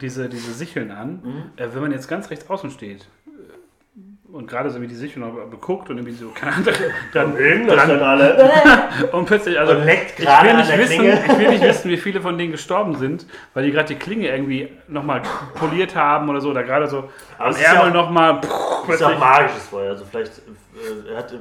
[0.00, 1.20] Diese, diese Sicheln an.
[1.22, 1.42] Mhm.
[1.56, 5.22] Äh, wenn man jetzt ganz rechts außen steht äh, und gerade so wie die Sicheln
[5.22, 6.66] noch beguckt und irgendwie so, keine Ahnung,
[7.14, 7.34] dann,
[7.66, 8.50] das dann alle.
[9.12, 11.22] und plötzlich, also Und leckt ich gerade will, nicht wissen, Klinge.
[11.26, 14.28] ich will nicht wissen, wie viele von denen gestorben sind, weil die gerade die Klinge
[14.28, 15.22] irgendwie nochmal
[15.54, 19.18] poliert haben oder so, oder gerade so Aber am ja Ärmel nochmal Das ist plötzlich.
[19.18, 19.90] magisches Feuer.
[19.92, 21.32] Also vielleicht äh, er hat,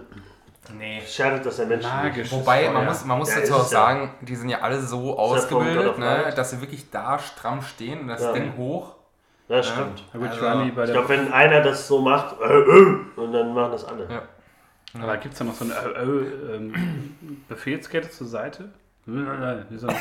[0.77, 1.01] Nee.
[1.07, 1.89] schadet das der Menschen.
[1.89, 2.03] nicht.
[2.03, 2.31] Magisch.
[2.31, 3.63] Wobei, man muss, man muss Ja, dazu auch ja.
[3.65, 8.01] sagen, die sind ja alle so ja ausgebildet, ne, dass sie wirklich da stramm stehen
[8.01, 8.31] und das Ja.
[8.33, 8.95] Ding hoch.
[9.47, 9.73] Das Ja.
[9.73, 10.03] stimmt.
[10.13, 13.85] Also, Ich der glaube, wenn einer das so macht, äh, äh, und dann machen das
[13.85, 14.07] alle.
[14.09, 14.21] Ja.
[15.01, 17.15] Aber gibt es da noch so eine äh, äh, ähm,
[17.47, 18.69] Befehlskette zur Seite?
[19.05, 19.97] Wie so eine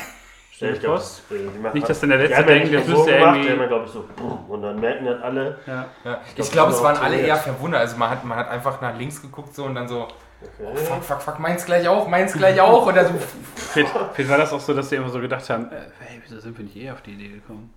[0.59, 1.23] Ja, ich glaub, Post?
[1.29, 3.35] das, äh, die machen Nicht, dass dann der Letzte ja denkt, das so müsste gemacht,
[3.37, 4.05] irgendwie- ja, glaube ich, so,
[4.49, 5.85] und dann merken dann alle, Ja.
[6.03, 6.21] Ja.
[6.27, 7.81] Ich glaub, glaube, das es war waren alle eher verwundert.
[7.81, 10.07] Also man hat, man hat einfach nach links geguckt so und dann so,
[10.41, 10.63] okay.
[10.63, 12.85] oh, fuck, fuck, fuck, meins gleich auch, meins gleich auch.
[12.85, 13.13] Und dann so,
[13.55, 16.39] Vielleicht, vielleicht war das auch so, dass die immer so gedacht haben, äh, hey, wieso
[16.39, 17.73] sind wir nicht eh auf die Idee gekommen?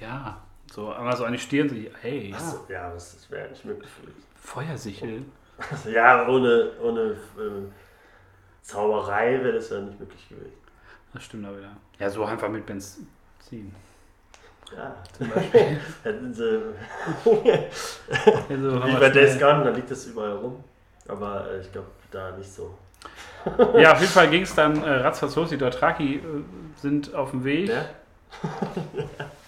[0.00, 0.42] Ja.
[0.72, 3.64] So, aber so an die Stirn, so, hey, Ach so, ja, das, das wäre nicht
[3.64, 4.22] möglich gewesen.
[4.36, 5.22] Feuersichel.
[5.92, 7.70] Ja, ohne, ohne ähm,
[8.62, 10.54] Zauberei wäre das ja nicht möglich gewesen.
[11.12, 11.76] Das stimmt aber wieder.
[11.98, 13.06] Ja, so einfach mit Benzin.
[14.74, 15.80] Ja, Zum Beispiel.
[16.02, 16.62] hätten sie,
[18.48, 20.64] Also, wie bei Days Gone, da liegt das überall rum.
[21.10, 22.74] Aber äh, ich glaube, da nicht so.
[23.78, 25.48] Ja, auf jeden Fall ging es dann äh, ratzfatz los.
[25.48, 26.20] Die Dothraki äh,
[26.76, 27.68] sind auf dem Weg.
[27.70, 27.86] Ja?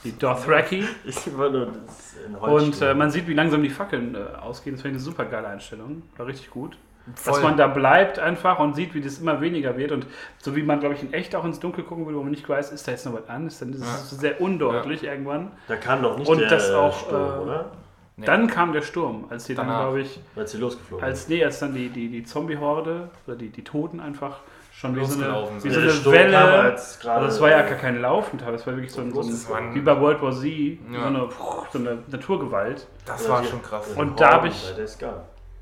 [0.04, 0.84] Die Dothraki.
[1.04, 4.18] Ich war nur das in Holz Und äh, man sieht, wie langsam die Fackeln äh,
[4.40, 4.74] ausgehen.
[4.76, 6.02] Das finde ich eine super geile Einstellung.
[6.16, 6.76] War richtig gut.
[7.14, 7.34] voll.
[7.34, 9.92] Dass man da bleibt einfach und sieht, wie das immer weniger wird.
[9.92, 10.06] Und
[10.38, 12.48] so wie man, glaube ich, in echt auch ins Dunkel gucken würde, wo man nicht
[12.48, 13.46] weiß, ist da jetzt noch was an?
[13.46, 13.94] Ist dann das Ja.
[13.96, 15.52] ist sehr undeutlich irgendwann.
[15.68, 17.70] da kam noch nicht und der das auch, Sturm, äh, oder?
[18.16, 18.26] Nee.
[18.26, 19.82] Dann kam der Sturm, als die dann, Danach.
[19.84, 23.48] glaube ich, Als sie losgeflogen als, nee, als dann die, die, die Zombie-Horde oder die,
[23.48, 24.40] die Toten einfach
[24.74, 26.72] schon wie so eine, wie so Der eine Welle.
[26.72, 29.74] also es war ja gar kein Laufental, es war wirklich so, ein, so Das ein,
[29.74, 31.00] wie bei World War Z, Ja.
[31.00, 31.28] so, eine,
[31.72, 32.86] so eine Naturgewalt.
[33.06, 33.88] Das war die- schon krass.
[33.96, 34.96] Und da hab Horden ich-.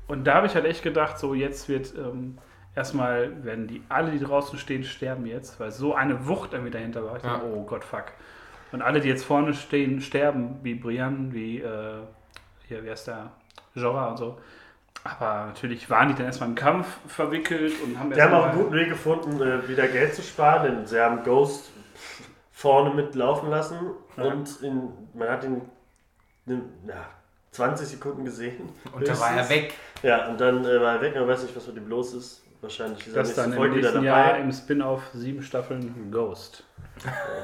[0.07, 2.37] Und da habe ich halt echt gedacht, so jetzt wird ähm,
[2.75, 7.05] erstmal werden die alle, die draußen stehen, sterben jetzt, weil so eine Wucht irgendwie dahinter
[7.05, 7.15] war.
[7.15, 7.35] Ich Ja.
[7.35, 8.05] dachte, oh Gott, fuck.
[8.73, 11.99] Und alle, die jetzt vorne stehen, sterben, wie Brian, wie äh,
[12.71, 13.31] hier, wer ist der?
[13.75, 14.37] Jorah und so.
[15.03, 18.57] Aber natürlich waren die dann erstmal im Kampf verwickelt und haben Die haben auch einen
[18.59, 21.71] guten Weg gefunden, äh, wieder Geld zu sparen, denn sie haben Ghost
[22.51, 23.77] vorne mitlaufen lassen
[24.17, 24.23] Ja.
[24.25, 25.61] und in, man hat ihn,
[26.45, 27.07] ne, ja,
[27.51, 28.69] 20 Sekunden gesehen.
[28.93, 29.73] Und da war er weg.
[30.03, 32.43] Ja, und dann äh, war er weg, man weiß nicht, was mit ihm los ist.
[32.61, 34.19] Wahrscheinlich ist er nächste dann im Folge wieder nächsten dabei.
[34.29, 36.63] Jahr im Spin-off sieben Staffeln Ghost.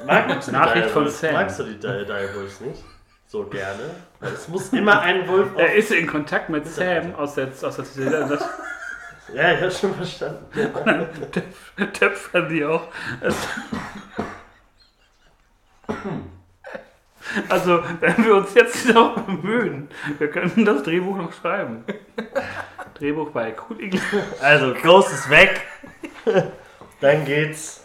[0.06, 1.10] Mag, magst, du die Nachricht von?
[1.10, 1.34] Sam.
[1.34, 2.84] magst du die Di- Direwolves nicht?
[3.30, 3.96] So gerne?
[4.22, 5.60] Es muss immer ein Wolf auf...
[5.60, 8.50] Er ist in Kontakt mit Sam aus der, aus der das
[9.34, 10.46] Ja, ich hab schon verstanden.
[11.94, 12.88] töpfern die auch.
[17.50, 21.84] Also, wenn wir uns jetzt noch bemühen, wir könnten das Drehbuch noch schreiben.
[22.94, 24.02] Drehbuch bei English.
[24.40, 25.64] Also, Ghost ist weg.
[27.02, 27.84] Dann geht's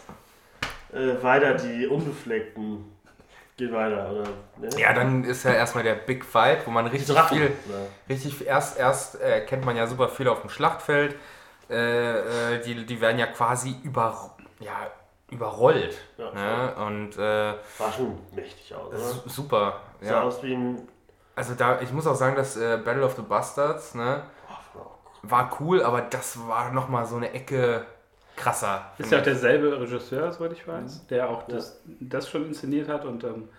[0.93, 2.92] äh, weiter, die Unbefleckten
[3.67, 4.23] gehen weiter, oder?
[4.57, 4.69] Ne?
[4.77, 7.37] Ja, dann ist ja erstmal der Big Fight, wo man richtig Drachen.
[7.37, 7.75] viel, Ja.
[8.09, 11.15] richtig erst, erst äh, kennt man ja super viel auf dem Schlachtfeld.
[11.69, 14.87] Äh, äh, die, die werden ja quasi über, ja,
[15.31, 15.97] überrollt.
[16.17, 16.75] Ja, ne?
[16.85, 19.29] Und äh, War schon mächtig aus, oder?
[19.29, 19.79] super.
[20.01, 20.21] Sah Ja.
[20.23, 20.87] aus wie ein...
[21.35, 24.21] Also da, ich muss auch sagen, dass äh, Battle of the Bastards, ne,
[25.23, 27.85] war cool, aber das war nochmal so eine Ecke
[28.35, 28.91] krasser.
[28.97, 33.05] Ist ja auch derselbe Regisseur, soweit ich weiß, der auch das, das schon inszeniert hat.
[33.05, 33.49] Und ähm,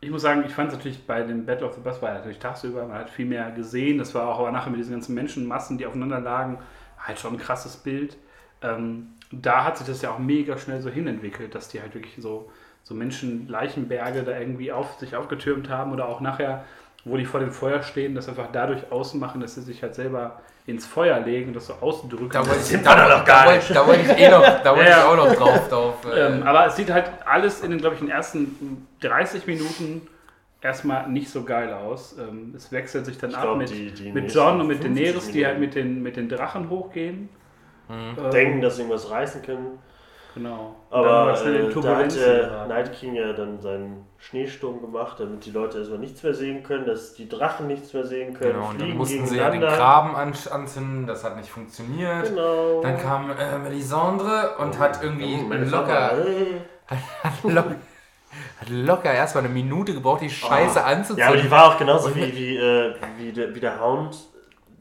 [0.00, 2.14] ich muss sagen, ich fand es natürlich bei dem Battle of the Bus war ja
[2.16, 3.98] natürlich tagsüber, man hat viel mehr gesehen.
[3.98, 6.58] Das war auch aber nachher mit diesen ganzen Menschenmassen, die aufeinander lagen,
[6.98, 8.16] halt schon ein krasses Bild.
[8.62, 12.16] Ähm, da hat sich das ja auch mega schnell so hinentwickelt, dass die halt wirklich
[12.18, 12.50] so,
[12.82, 16.64] so Menschenleichenberge da irgendwie auf sich aufgetürmt haben oder auch nachher,
[17.06, 20.40] wo die vor dem Feuer stehen, das einfach dadurch ausmachen, dass sie sich halt selber
[20.66, 22.28] ins Feuer legen und das so ausdrücken.
[22.30, 24.98] Da wollte ich, sind da, da, wollte, da wollte ich eh noch, da wollte Ja.
[24.98, 25.68] ich auch noch drauf.
[25.68, 28.86] drauf äh, Ähm, aber es sieht halt alles in den, glaube ich, in den ersten
[29.00, 30.08] 30 Minuten
[30.60, 32.16] erstmal nicht so geil aus.
[32.18, 34.78] Ähm, es wechselt sich dann Ich ab glaub, mit, die- die mit John und mit
[34.82, 37.28] 50 Daenerys, die halt mit den, mit den Drachen hochgehen.
[37.88, 39.78] Ähm, Denken, dass sie irgendwas reißen können.
[40.36, 40.76] Genau.
[40.90, 42.68] Aber äh, da hat geraten.
[42.68, 46.84] Night King ja dann seinen Schneesturm gemacht, damit die Leute erstmal nichts mehr sehen können,
[46.84, 49.62] dass die Drachen nichts mehr sehen können, genau, und dann fliegen mussten sie ja den.
[49.62, 52.28] Graben an, anzünden, das hat nicht funktioniert.
[52.28, 52.82] Genau.
[52.82, 56.60] Dann kam äh, Melisandre und hat irgendwie Oh, meine locker, äh.
[57.22, 57.76] hat locker,
[58.60, 61.18] hat locker erstmal eine Minute gebraucht, die Scheiße anzuziehen.
[61.18, 64.18] Ja, aber die war auch genauso wie, wie, äh, wie, der, wie der Hound.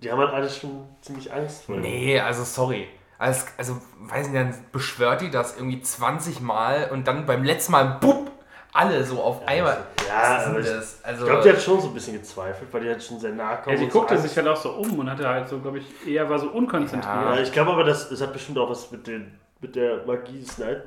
[0.04, 1.78] Die haben halt alle schon ziemlich Angst vor.
[1.78, 2.90] Nee, also sorry.
[3.18, 7.72] Also, also, weiß nicht, dann beschwört die das irgendwie 20 Mal und dann beim letzten
[7.72, 8.32] Mal, bupp,
[8.74, 9.86] alle so auf einmal.
[10.08, 11.00] Ja, Was ist aber denn ich, das?
[11.04, 13.32] Also, ich glaube, die hat schon so ein bisschen gezweifelt, weil die halt schon sehr
[13.32, 13.78] nah kommen.
[13.78, 15.86] Ja, sie so guckte sich halt auch so um und hatte halt so, glaube ich,
[16.06, 17.06] eher war so unkonzentriert.
[17.06, 20.42] Ja, ich glaube aber, das, das hat bestimmt auch was mit, den, mit der Magie
[20.42, 20.84] des Night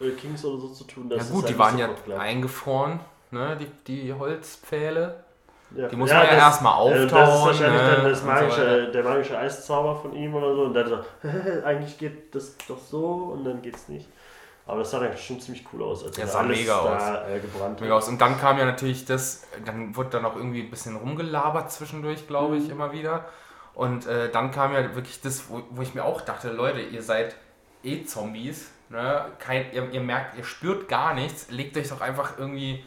[0.00, 1.08] äh, Kings oder so zu tun.
[1.10, 2.98] ja gut, es die halt waren ja eingefroren,
[3.30, 5.22] ne, die, die Holzpfähle.
[5.76, 8.24] Ja, Die muss man ja erstmal äh, Das ist auftauen, wahrscheinlich ne, dann das und
[8.26, 8.86] so magische, weiter.
[8.92, 10.62] der magische Eiszauber von ihm oder so.
[10.64, 10.98] Und dann so,
[11.64, 14.06] eigentlich geht das doch so und dann geht's nicht.
[14.66, 17.28] Aber das sah dann schon ziemlich cool aus, als Ja, er sah alles mega da
[17.28, 18.08] äh, gebrannt Mega aus.
[18.08, 22.28] Und dann kam ja natürlich das, dann wurde dann auch irgendwie ein bisschen rumgelabert zwischendurch,
[22.28, 22.62] glaube Mhm.
[22.64, 23.24] ich, immer wieder.
[23.74, 27.02] Und äh, dann kam ja wirklich das, wo, wo ich mir auch dachte, Leute, ihr
[27.02, 27.34] seid
[27.82, 28.70] eh Zombies.
[28.90, 29.24] Ne?
[29.38, 31.50] Kein, ihr, ihr merkt, ihr spürt gar nichts.
[31.50, 32.84] Legt euch doch einfach irgendwie,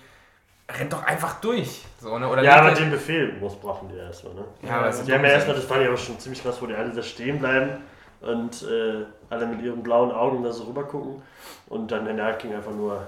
[0.69, 1.85] rennt doch einfach durch.
[2.01, 2.27] So, ne?
[2.27, 4.45] Oder Ja, aber den Befehl missbrauchen die erstmal, ne?
[4.63, 6.73] Ja, aber die haben ja erstmal, das fand ich aber schon ziemlich krass, wo die
[6.75, 7.83] alle da stehen bleiben
[8.21, 11.21] und äh, alle mit ihren blauen Augen da so rüber gucken
[11.67, 13.05] und dann der Night King einfach nur.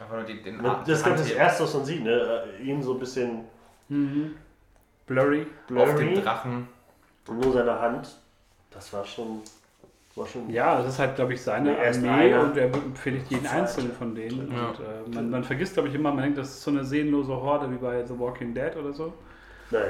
[0.00, 2.44] einfach nur die, den Das ist das Hand erste, was man sieht, ne?
[2.60, 3.44] Äh, Ihn so ein bisschen
[3.88, 4.34] Mhm.
[5.06, 5.42] Blurry.
[5.42, 6.68] auf den blurry Drachen.
[7.28, 8.08] und nur seine Hand.
[8.70, 9.42] Das war schon.
[10.16, 12.42] War schon Ja, das ist halt, glaube ich, seine Armee einer.
[12.44, 14.50] und er befehligt jeden einzelnen von denen.
[14.50, 14.68] Ja.
[14.68, 17.32] Und äh, man, man vergisst, glaube ich, immer, man denkt, das ist so eine seelenlose
[17.36, 19.12] Horde wie bei The Walking Dead oder so.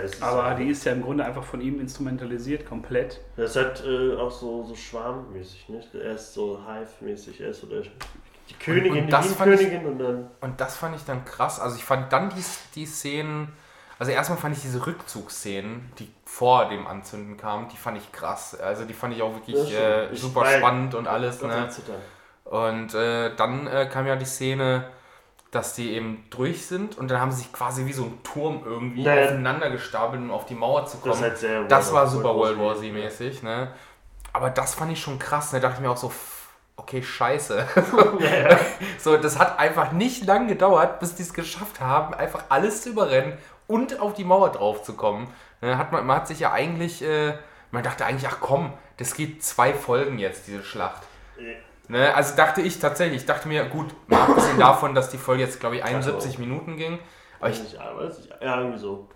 [0.04, 3.20] Ist Aber halt- die ist ja im Grunde einfach von ihm instrumentalisiert, komplett.
[3.36, 5.94] Das ist halt äh, auch so, so schwarmmäßig, nicht?
[5.94, 9.60] Er ist so Hive-mäßig, er ist so der, die Königin, und das die fand ich-
[9.68, 10.30] Königin und dann.
[10.40, 11.60] Und das fand ich dann krass.
[11.60, 12.42] Also ich fand dann die,
[12.74, 13.48] die Szenen,
[13.98, 18.58] also erstmal fand ich diese Rückzugsszenen, die vor dem Anzünden kamen, die fand ich krass.
[18.58, 21.40] Also die fand ich auch wirklich äh, Ich super war- spannend und alles.
[21.42, 21.68] Ne?
[22.44, 24.84] Und äh, dann äh, kam ja die Szene,
[25.50, 28.62] dass die eben durch sind und dann haben sie sich quasi wie so ein Turm
[28.64, 29.24] irgendwie Naja.
[29.26, 31.20] aufeinander gestapelt, um auf die Mauer zu kommen.
[31.20, 33.72] Das, ist halt Das war super World War Z mäßig, ne?
[34.32, 35.60] Aber das fand ich schon krass, ne?
[35.60, 36.12] Da dachte ich mir auch so,
[36.76, 37.66] okay, scheiße.
[38.98, 42.90] so, das hat einfach nicht lang gedauert, bis die es geschafft haben, einfach alles zu
[42.90, 45.28] überrennen und auf die Mauer drauf zu kommen.
[45.60, 45.76] Ne?
[45.78, 47.34] Hat man, man hat sich ja eigentlich, äh,
[47.70, 51.02] man dachte eigentlich, ach komm, das geht zwei Folgen jetzt, diese Schlacht.
[51.88, 52.14] Ne?
[52.14, 55.60] Also dachte ich tatsächlich, ich dachte mir, gut, mal abgesehen davon, dass die Folge jetzt,
[55.60, 56.98] glaube ich, 71 Minuten ging,
[57.40, 59.08] aber ich Ich, aber ist, ja, irgendwie so.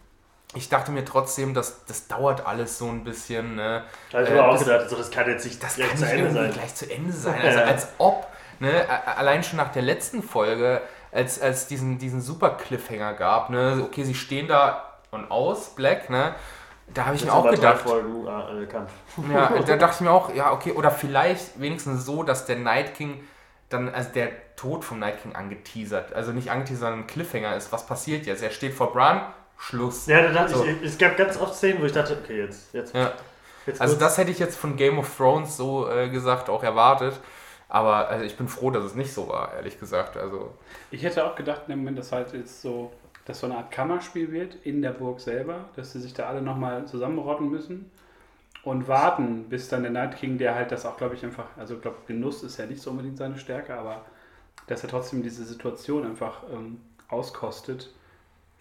[0.55, 3.57] ich dachte mir trotzdem, dass das dauert alles so ein bisschen.
[3.57, 3.83] Ne?
[4.13, 5.95] Da habe ich Äh, aber auch das- gedacht, so, das kann jetzt nicht Das direkt
[5.95, 6.53] kann zu nicht Ende sein.
[6.53, 7.41] gleich zu Ende sein.
[7.45, 8.27] Also als ob,
[8.61, 8.71] ne,
[9.17, 10.81] allein schon nach der letzten Folge,
[11.13, 16.09] als als diesen, diesen super Cliffhanger gab, ne, okay, sie stehen da und aus, Black,
[16.11, 16.35] ne?
[16.93, 18.91] Da habe ich Das mir auch gedacht, Folgen äh, Kampf.
[19.33, 22.95] ja, da dachte ich mir auch, ja, okay, oder vielleicht wenigstens so, dass der Night
[22.95, 23.23] King
[23.69, 27.71] dann, also der Tod vom Night King angeteasert, also nicht angeteasert, sondern ein Cliffhanger ist,
[27.71, 28.43] was passiert jetzt?
[28.43, 29.21] Er steht vor Bran,
[29.57, 30.07] Schluss.
[30.07, 30.65] Ja, da dachte So.
[30.65, 33.13] ich, es gab ganz oft Szenen, wo ich dachte, okay, jetzt, jetzt, Ja.
[33.67, 37.21] jetzt Also das hätte ich jetzt von Game of Thrones so äh, gesagt auch erwartet.
[37.71, 40.17] Aber also ich bin froh, dass es nicht so war, ehrlich gesagt.
[40.17, 40.53] Also
[40.91, 42.93] Ich hätte auch gedacht, in dem Moment, dass halt jetzt so,
[43.25, 46.43] dass so eine Art Kammerspiel wird in der Burg selber, dass sie sich da alle
[46.43, 47.91] nochmal zusammenrotten müssen
[48.65, 51.77] und warten, bis dann der Night King, der halt das auch, glaube ich, einfach, also
[51.77, 54.05] ich glaube, Genuss ist ja nicht so unbedingt seine Stärke, aber
[54.67, 57.91] dass er trotzdem diese Situation einfach ähm, auskostet,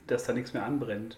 [0.07, 1.17] dass da nichts mehr anbrennt.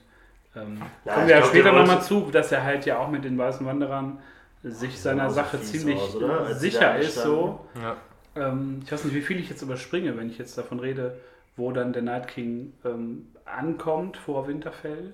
[0.55, 3.37] Ähm, Ja, kommen wir ja später nochmal zu, dass er halt ja auch mit den
[3.37, 4.19] weißen Wanderern
[4.63, 7.65] sich seiner Sache ziemlich aus, sicher ist, so.
[7.81, 7.95] ja.
[8.35, 11.17] Ähm, ich weiß nicht, wie viel ich jetzt überspringe, wenn ich jetzt davon rede,
[11.57, 15.13] wo dann der Night King ähm, ankommt vor Winterfell.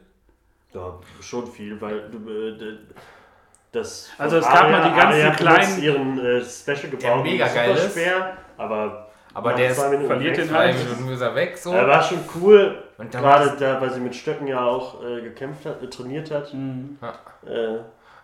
[0.73, 2.77] Ja, schon viel, weil du, äh,
[3.71, 4.09] das.
[4.17, 7.97] Also es gab mal die ganzen benutzt kleinen- ihren äh, Special gebauten mega geil ist.
[8.57, 9.03] Aber.
[9.33, 10.75] Aber der zwei ist- Minuten verliert den halt.
[10.77, 11.71] Minuten ist er weg so.
[11.71, 15.81] Er war schon cool, gerade da, weil sie mit Stöcken ja auch äh, gekämpft hat,
[15.83, 16.51] äh, trainiert hat.
[16.53, 16.97] Mhm.
[17.45, 17.77] Äh,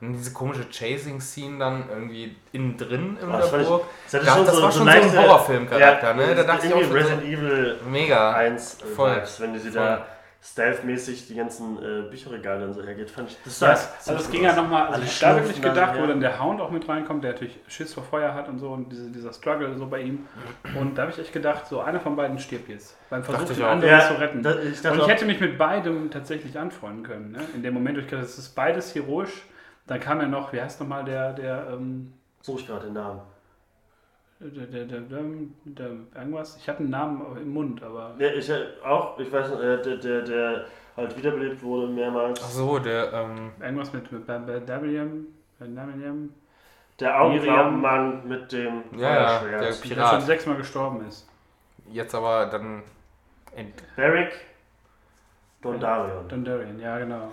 [0.06, 3.84] Und diese komische Chasing-Scene dann irgendwie innen drin in Ah, der das fand ich- Burg.
[4.06, 6.28] das hatte Da- schon das so- war so schon so ein leichte- Horrorfilm-Charakter, ne?
[6.28, 8.32] Da das dachte ist ich auch schon so- Resident Evil Mega.
[8.34, 9.16] 1 äh, Voll.
[9.16, 9.72] Vibes, wenn sie Voll.
[9.82, 10.06] da
[10.46, 13.38] stealth-mäßig die ganzen äh, Bücherregale dann so hergeht, fand ich.
[13.46, 15.96] Das Ja, also ziemlich es gut ging ja nochmal, also ich da wirklich gedacht, dann,
[15.98, 16.08] wo ja.
[16.08, 18.92] dann der Hound auch mit reinkommt, der natürlich Schiss vor Feuer hat und so und
[18.92, 20.28] diese, dieser Struggle so bei ihm.
[20.78, 22.98] Und da habe ich echt gedacht, so einer von beiden stirbt jetzt.
[23.10, 24.44] Beim Versuch, den anderen Ja, zu retten.
[24.44, 27.32] da- ich und ich auch- hätte mich mit beidem tatsächlich anfreunden können.
[27.32, 27.40] Ne?
[27.56, 29.44] In dem Moment, wo ich gedacht das ist beides heroisch.
[29.88, 33.22] Dann kam ja noch, wie heißt nochmal der, der, ähm, Suche ich gerade den Namen.
[34.40, 35.22] der, der, der, der,
[35.66, 36.58] der, irgendwas?
[36.58, 38.16] Ich habe einen Namen im Mund, aber.
[38.18, 40.66] Ja, ich äh, auch, ich weiß nicht, äh, der, der, der
[40.98, 42.42] halt wiederbelebt wurde mehrmals.
[42.44, 46.34] Ach so, der, ähm, Irgendwas mit, mit Babylon, Babylon,
[47.00, 49.62] Der Augenklaubenmann mit dem Ja, ja, Feuerschwert.
[49.62, 50.10] der der Pirat.
[50.12, 51.28] schon sechsmal gestorben ist.
[51.90, 52.84] jetzt aber dann.
[53.56, 54.34] ent- Beric
[55.62, 56.28] Dondarrion.
[56.28, 57.30] Dondarrion, ja genau.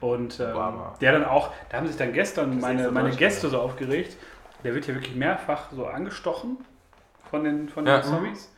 [0.00, 0.54] Und ähm,
[1.00, 4.16] der dann auch, da haben sich dann gestern Das meine, so meine Gäste so aufgeregt.
[4.64, 6.58] Der wird hier wirklich mehrfach so angestochen
[7.30, 7.98] von den, von Ja.
[8.00, 8.52] den Zombies.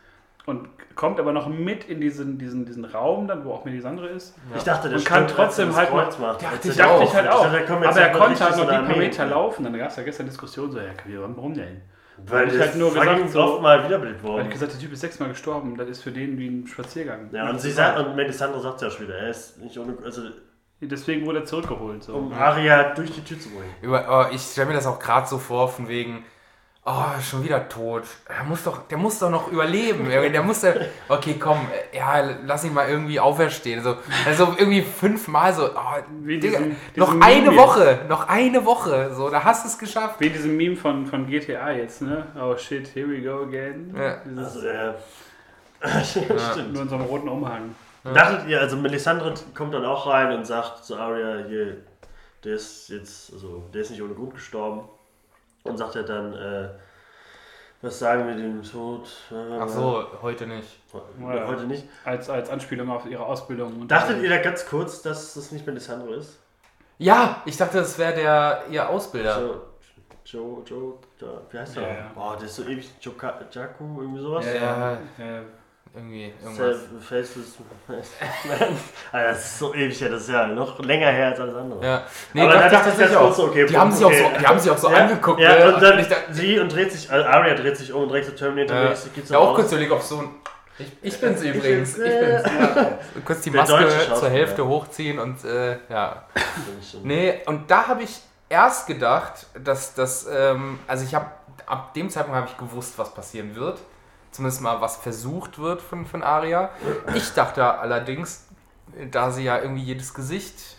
[0.47, 4.35] Und kommt aber noch mit in diesen, diesen, diesen Raum, dann, wo auch Melisandre ist.
[4.57, 6.43] Ich dachte, der Und kann trotzdem er das halt noch- macht.
[6.43, 7.43] Dachte ich er Dachte ich halt Ich auch.
[7.45, 8.97] dachte, Aber er konnte halt noch die paar.
[8.97, 9.65] Meter laufen.
[9.65, 10.85] Dann gab es ja gestern Diskussion, so, ja,
[11.37, 11.83] warum denn?
[12.27, 14.47] Weil ich halt nur gesagt, so- oft mal wiederbelebt Weil worden.
[14.47, 17.31] ich gesagt, der Typ ist sechsmal gestorben, das ist für den wie ein Spaziergang.
[17.33, 20.23] Ja, und sie sagt, und Melisandre sagt ja schon wieder, er ist nicht ohne, also
[20.83, 22.03] Deswegen wurde er zurückgeholt.
[22.05, 22.15] So.
[22.15, 23.75] um Arya durch die Tür zu bringen.
[23.83, 26.25] Über, oh, ich stelle mir das auch gerade so vor, von wegen,
[26.87, 28.05] oh, schon wieder tot.
[28.29, 30.09] Der muss doch, der muss doch noch überleben.
[30.09, 30.73] Der muss ja,
[31.09, 31.59] okay, komm,
[31.93, 33.83] ja, lass ihn mal irgendwie auferstehen.
[33.83, 38.29] So, also irgendwie fünfmal so, oh, Wie Digga, diesen- noch diesen eine Meme Woche, noch
[38.29, 40.17] eine Woche, so, da hast du es geschafft.
[40.21, 42.25] Wie diesem Meme von, von GTA jetzt, ne?
[42.41, 43.95] Oh shit, here we go again.
[43.95, 44.17] Ja.
[44.25, 44.95] Dieses, Also, äh,
[46.05, 46.73] stimmt.
[46.73, 47.75] nur in so einem roten Umhang.
[48.05, 51.77] Dachtet ihr, also Melisandre kommt dann auch rein und sagt zu Arya, hier,
[52.45, 54.89] der ist jetzt, also der ist nicht ohne Grund gestorben.
[55.65, 56.69] Und sagt er dann, äh,
[57.83, 59.07] was sagen wir dem Tod?
[59.31, 60.79] Äh, Ach so, heute nicht.
[60.95, 61.85] äh, Heute nicht.
[62.05, 63.81] Als, als Anspielung auf ihre Ausbildung.
[63.83, 66.39] Und Dachtet ihr da ganz kurz, dass das nicht Melisandre ist?
[66.99, 69.35] Ja, ich dachte, das wäre der ihr Ausbilder.
[69.35, 69.61] So,
[70.25, 71.83] Joe, Joe, da, wie heißt der?
[71.83, 72.11] Ja, ja.
[72.15, 74.47] Boah, der ist so ewig, Joka- Jakku, irgendwie sowas.
[74.47, 74.99] Ja, ja.
[75.19, 75.43] ja.
[75.93, 76.77] Irgendwie, irgendwas.
[77.01, 77.99] Faceless Man.
[79.11, 81.85] Alter, das ist so ewig her, das ist ja noch länger her als alles andere.
[81.85, 82.03] Ja.
[82.33, 83.35] Nee, Aber da ich dachte ich ganz auch.
[83.35, 84.31] so, okay, die, haben sich auch okay.
[84.33, 85.41] so, die haben sich auch so ja, angeguckt.
[85.41, 85.75] Ja, ne?
[85.75, 88.33] und dann ich sie und dreht sich, also Arya dreht sich um und direkt so
[88.33, 88.93] Terminator Ja.
[89.31, 89.57] ja, auch raus.
[89.57, 90.29] kurz überlegt, ob so ein.
[90.79, 91.95] Ich, ich bin's Ich übrigens.
[91.95, 92.41] bin's, Ich äh.
[92.43, 92.77] bin's.
[92.77, 92.99] Ja.
[93.25, 94.31] Kurz die Maske zur.
[94.31, 96.25] Hälfte hochziehen und äh, ja.
[96.81, 96.97] Ich.
[97.03, 101.27] Nee, und da habe ich erst gedacht, dass das, ähm, also ich habe,
[101.67, 103.79] ab dem Zeitpunkt habe ich gewusst, was passieren wird.
[104.31, 106.71] Zumindest mal, was versucht wird von, von Aria.
[107.15, 108.47] Ich dachte allerdings,
[109.11, 110.77] da sie ja irgendwie jedes Gesicht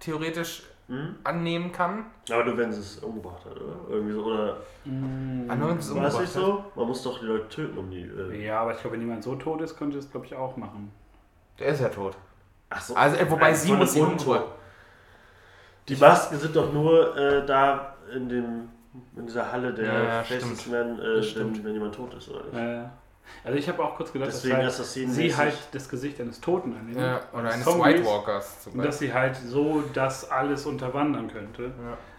[0.00, 1.16] theoretisch Hm?
[1.22, 2.06] annehmen kann.
[2.30, 3.76] Aber nur wenn sie es umgebracht hat, oder?
[3.90, 4.56] Irgendwie so, oder?
[4.86, 6.64] Es War es nicht so?
[6.74, 8.04] Man muss doch die Leute töten, um die.
[8.04, 10.56] Äh Ja, aber ich glaube, wenn jemand so tot ist, könnte es, glaube ich, auch
[10.56, 10.90] machen.
[11.58, 12.16] Der ist ja tot.
[12.70, 12.94] Ach so.
[12.94, 14.16] Also, äh, wobei sie muss ihn.
[15.88, 18.68] Die Masken sind doch nur äh, da in dem
[19.16, 20.24] in dieser Halle der Ja, ja.
[20.70, 22.54] Men, äh, wenn, wenn jemand tot ist, oder nicht?
[22.54, 22.84] Äh,
[23.44, 26.74] also ich habe auch kurz gedacht, Deswegen dass halt sie halt das Gesicht eines Toten
[26.74, 26.98] annimmt.
[26.98, 27.84] Ja, oder eines Zombies.
[27.84, 29.08] White Walkers zum Und dass Beispiel.
[29.08, 31.70] sie halt so das alles unterwandern könnte.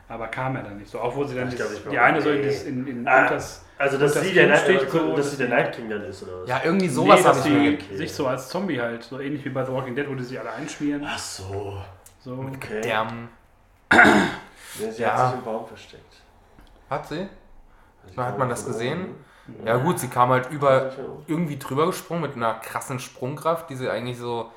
[0.07, 0.99] Aber kam er dann nicht so.
[1.01, 3.27] Obwohl sie dann Ich glaub, das, ich die glaub, eine so in, in, in Ah,
[3.27, 6.41] Unters- Also, dass sie der, äh, so, dass sie der Night King dann ist, oder
[6.41, 6.49] was?
[6.49, 7.95] Ja, irgendwie sowas nee, dass sie okay.
[7.97, 10.39] sich so als Zombie halt, so ähnlich wie bei The Walking Dead, wo die sich
[10.39, 11.03] alle einschmieren.
[11.05, 11.77] Ach so.
[12.23, 12.33] So.
[12.55, 12.81] Okay.
[12.81, 13.07] Der,
[13.91, 15.17] Nee, sie Ja.
[15.17, 16.08] hat sich im Baum versteckt.
[16.89, 17.27] Hat sie?
[18.15, 19.15] Na, hat man das gesehen?
[19.47, 19.67] oben.
[19.67, 20.93] Ja gut, sie kam halt über Ja.
[21.27, 24.51] irgendwie drüber gesprungen mit einer krassen Sprungkraft, die sie eigentlich so.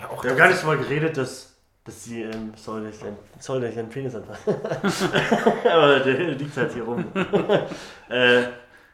[0.00, 3.16] Ja, auch Wir haben gar nicht mal geredet, dass, dass sie, ähm, soll ich dein,
[3.38, 4.54] soll ich deinen Penis anfassen?
[5.70, 7.04] Aber der liegt halt hier rum.
[8.08, 8.42] äh,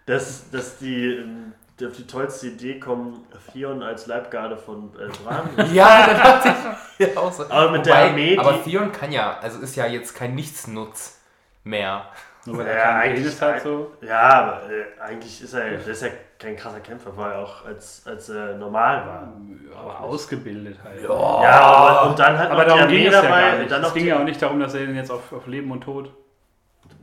[0.06, 5.50] dass, dass die ähm, auf die tollste Idee kommen, Fion als Leibgarde von äh, Bran.
[5.72, 6.54] Ja, das dachte
[6.98, 7.44] ich ja auch so.
[7.50, 11.18] Aber mit der Armee, Aber Theon kann ja, also ist ja jetzt kein Nichtsnutz
[11.64, 12.06] mehr.
[12.46, 13.92] Nur weil Ja, er keinen eigentlich- hat, so.
[14.02, 18.02] ja, aber äh, eigentlich ist er, ist ja kein krasser Kämpfer, weil er auch als,
[18.06, 19.32] als er normal war.
[19.80, 21.02] Aber ausgebildet halt.
[21.02, 23.40] Ja, aber, und dann hat Aber darum ging es ja dabei.
[23.40, 23.70] gar nicht.
[23.70, 25.80] dann Es ging ja auch nicht darum, dass er den jetzt auf, auf Leben und
[25.82, 26.12] Tod.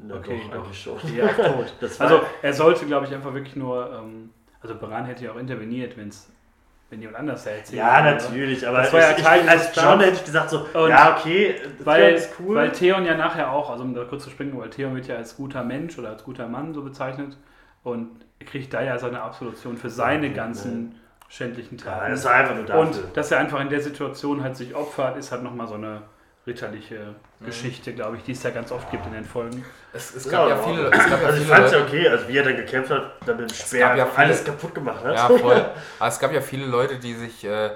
[0.04, 0.74] Na Okay, doch, doch.
[0.74, 0.98] schon.
[1.16, 1.74] Ja, auf Tod.
[2.00, 3.92] Also er sollte, glaube ich, einfach wirklich nur.
[4.00, 4.30] Ähm,
[4.62, 6.31] also Bran hätte ja auch interveniert, wenn's,
[6.92, 7.80] wenn jemand anders erzählt.
[7.80, 10.66] Ja, natürlich, aber Das war ja ich, Teil ich, als John hätte ich gesagt so,
[10.74, 12.56] Und ja okay, das Weil, ist cool.
[12.56, 15.16] weil Theon ja nachher auch, also um da kurz zu springen, weil Theon wird ja
[15.16, 17.38] als guter Mensch oder als guter Mann so bezeichnet
[17.84, 20.96] und er kriegt da ja seine Absolution für seine Ja, ganzen
[21.30, 22.12] schändlichen ja, Taten.
[22.12, 22.82] das war einfach nur dafür.
[22.82, 26.02] und dass er einfach in der Situation halt sich opfert, ist halt nochmal so eine
[26.48, 27.16] ritterliche
[27.46, 29.64] Geschichte, glaube ich, die es ja ganz oft gibt in den Folgen.
[29.94, 31.72] Es, es Ja, gab ja aber- viele, es gab ja also ich viele fand es
[31.72, 34.18] ja Leute, okay, also wie er dann gekämpft hat, dann mit dem Speer ja einfach
[34.18, 35.16] alles viele- kaputt gemacht hat.
[35.16, 35.66] ja voll.
[36.00, 37.72] Aber es gab ja viele Leute, die sich äh,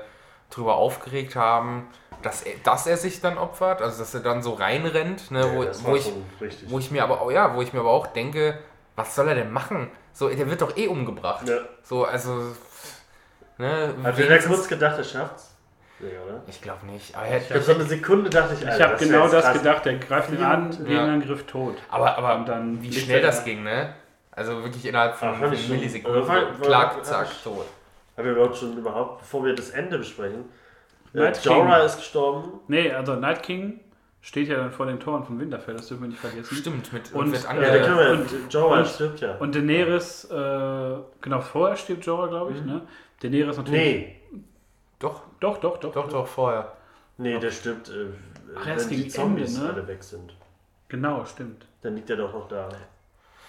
[0.50, 1.88] darüber aufgeregt haben,
[2.24, 5.62] dass er, dass er sich dann opfert, also dass er dann so reinrennt, ne, wo,
[5.62, 6.12] Ja, das wo, ich,
[6.42, 6.70] richtig.
[6.72, 8.58] wo ich mir aber auch, ja, wo ich mir aber auch denke,
[8.96, 9.92] was soll er denn machen?
[10.14, 11.48] So, der wird doch eh umgebracht.
[11.48, 11.58] ja.
[11.84, 12.56] So, also,
[13.60, 15.52] ne, Hat der kurz gedacht, er schafft's?
[16.00, 16.42] Ja, oder?
[16.48, 17.16] ich glaube nicht.
[17.16, 19.58] Aber, er Ich habe so eine Sekunde dachte ich, Ich habe genau das krass.
[19.58, 20.78] gedacht, der greift ihn an, Ja.
[20.86, 21.76] Gegenangriff tot.
[21.90, 23.46] aber, aber Und dann wie schnell das da.
[23.46, 23.94] ging, ne?
[24.32, 25.50] Also wirklich innerhalb von, von.
[25.50, 26.26] Millisekunden.
[26.62, 27.66] Klack, zack, ich- tot.
[28.18, 30.46] Haben wir überhaupt schon überhaupt, bevor wir das Ende besprechen,
[31.14, 31.86] äh, Night Jorah King.
[31.86, 32.60] ist gestorben.
[32.68, 33.80] Nee, also Night King
[34.22, 36.56] steht ja dann vor den Toren von Winterfell, das dürfen wir nicht vergessen.
[36.56, 39.36] Stimmt, mit Und, wird äh, Ja, wir, und- Jorah und- stirbt ja.
[39.36, 42.82] Und Daenerys, äh, genau, vorher stirbt Jorah, glaube ich, ne?
[43.22, 43.82] Daenerys natürlich.
[43.82, 44.16] nee,
[45.00, 45.92] Doch, Doch, doch, doch.
[45.94, 46.74] doch, doch, vorher.
[47.18, 48.08] nee, der stirbt, äh,
[48.58, 49.74] Ach, erst wenn die gegen Zombies Ende, ne?
[49.74, 50.36] alle weg sind.
[50.88, 51.66] Genau, stimmt.
[51.82, 52.70] Dann liegt er doch noch da.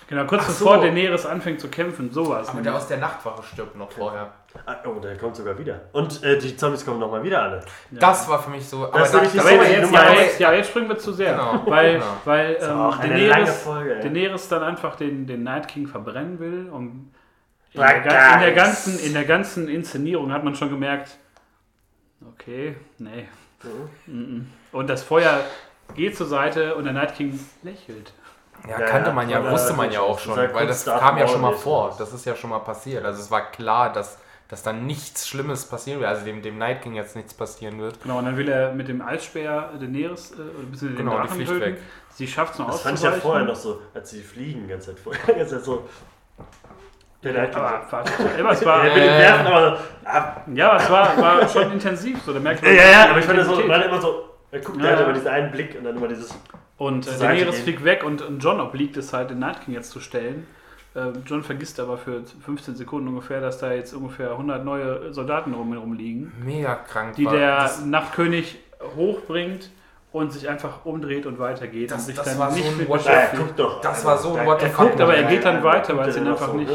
[0.09, 0.65] Genau, kurz Ach so.
[0.65, 2.49] bevor Daenerys anfängt zu kämpfen, sowas.
[2.49, 4.33] Aber der aus der Nachtwache stirbt noch vorher.
[4.65, 5.81] Ah, oh, der kommt sogar wieder.
[5.93, 7.57] Und äh, die Zombies kommen nochmal wieder alle.
[7.91, 7.99] Ja.
[7.99, 8.87] Das war für mich so.
[8.87, 11.33] Aber ist nämlich das aber jetzt, ja, jetzt, ja, jetzt springen wir zu sehr.
[11.33, 12.07] Genau, Weil, genau.
[12.25, 14.01] weil Das ähm, auch eine lange Daenerys, Folge.
[14.01, 16.69] Daenerys dann einfach den, den Night King verbrennen will.
[16.71, 17.13] Und
[17.73, 21.19] in, Black der, in, der ganzen, in der ganzen Inszenierung hat man schon gemerkt,
[22.33, 23.29] okay, nee.
[24.07, 24.19] Mhm.
[24.19, 24.53] mhm.
[24.73, 25.41] Und das Feuer
[25.95, 28.13] geht zur Seite und der Night King lächelt.
[28.69, 31.29] Ja, Ja, kannte ja, man ja, wusste man ja auch schon, weil das kam ja
[31.29, 31.95] schon mal vor.
[31.99, 33.05] Das ist ja schon mal passiert.
[33.05, 34.19] Also es war klar, dass,
[34.49, 36.09] dass dann nichts Schlimmes passieren wird.
[36.09, 38.03] Also dem, dem Night King jetzt nichts passieren wird.
[38.03, 41.37] Genau, und dann will er mit dem Eisspeer Daenerys, äh, oder den Genau, die Drachen
[41.37, 41.61] fliegt töten.
[41.61, 41.79] weg.
[42.11, 44.69] Sie schafft es noch Das fand ich ja vorher noch so, als sie fliegen, die
[44.69, 45.35] ganze Zeit vorher.
[45.35, 45.87] Die ganze Zeit so.
[47.23, 47.63] Der Night King.
[47.63, 47.83] Aber,
[48.39, 48.83] aber es war,
[49.47, 49.79] aber.
[50.05, 52.23] Ah, ja, aber es war, war schon intensiv.
[52.23, 54.25] So, da merkt ja, man ja, ja, aber ich fand das so, man immer so.
[54.51, 55.01] Er guckt, Ja, ja.
[55.01, 56.37] immer diesen einen Blick und dann immer dieses.
[56.79, 59.91] Und äh, Daenerys fliegt weg und, und John obliegt es halt, den Night King jetzt
[59.91, 60.47] zu stellen.
[60.95, 65.53] Äh, John vergisst aber für 15 Sekunden ungefähr, dass da jetzt ungefähr 100 neue Soldaten
[65.55, 67.17] rum, rumliegen, Mega krank.
[67.17, 67.33] die war.
[67.35, 68.59] der das, Nachtkönig
[68.97, 69.71] hochbringt
[70.17, 72.77] und sich einfach umdreht und weitergeht Das- und sich das dann war so nicht ein
[72.79, 73.03] mit What
[73.37, 73.81] guck doch.
[73.81, 75.97] Das war so ein What the er fuck Guckt, aber er geht dann Ja, weiter,
[75.97, 76.75] weil es er ihn einfach so, nicht so...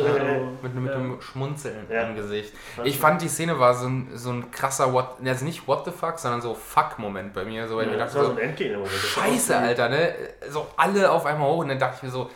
[0.62, 0.98] mit, mit ja.
[0.98, 2.04] einem Schmunzeln Ja.
[2.04, 2.54] im Gesicht.
[2.84, 5.86] Ich ich- fand die Szene war so ein, so ein krasser What, also nicht What
[5.86, 7.68] the fuck, sondern so Fuck-Moment bei mir.
[7.68, 8.86] So, weil ich mir Das dachte war so so, ein Endgegner.
[8.88, 10.14] Scheiße, Alter, ne?
[10.50, 12.30] So alle auf einmal hoch und dann dachte ich mir so,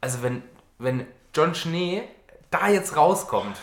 [0.00, 0.42] also wenn,
[0.78, 2.02] wenn John Schnee
[2.50, 3.56] da jetzt rauskommt,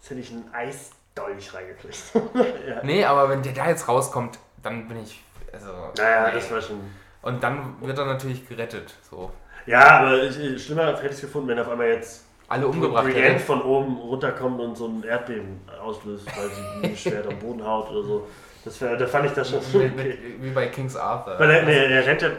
[0.00, 1.96] Jetzt hätte ich einen Eisdolch reingekriegt.
[2.68, 2.82] ja.
[2.82, 6.34] nee, aber wenn der da jetzt rauskommt, dann bin ich, also, Naja, nee.
[6.34, 6.80] das war schon.
[7.22, 9.30] Und dann wird er natürlich gerettet, so.
[9.66, 13.38] Ja, aber ich, schlimmer hätte ich es gefunden, wenn auf einmal jetzt Alle umgebracht Brienne
[13.38, 17.90] von oben runterkommt und so ein Erdbeben auslöst, weil sie ein Schwert am Boden haut
[17.90, 18.28] oder so.
[18.64, 20.18] Das wär, da fand ich das schon Mit, okay.
[20.18, 21.38] mit, wie bei King's Arthur.
[21.38, 22.30] Weil er, nee, er rennt ja.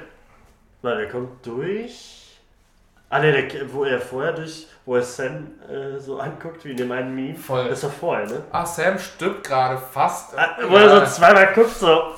[0.81, 2.39] Nein, er kommt durch.
[3.09, 6.77] Ah, ne, der, wo er vorher durch, wo er Sam äh, so anguckt, wie in
[6.77, 7.35] dem einen Meme.
[7.35, 7.69] Voll.
[7.69, 8.43] Das war vorher, ne?
[8.51, 10.37] Ah, Sam stirbt gerade fast.
[10.37, 12.15] Ah, Wo er so zweimal guckt, so.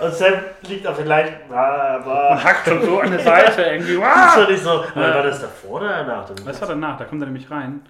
[0.00, 0.34] Und Sam
[0.68, 1.34] liegt auf den Leichen.
[1.50, 1.96] Ah,
[2.32, 3.94] Und hackt schon so an der Seite irgendwie.
[3.96, 4.36] Das Wow!
[4.36, 4.70] war nicht so.
[4.70, 6.30] Aber War das davor oder danach?
[6.44, 6.98] Was war danach?
[6.98, 7.80] Da kommt er nämlich rein.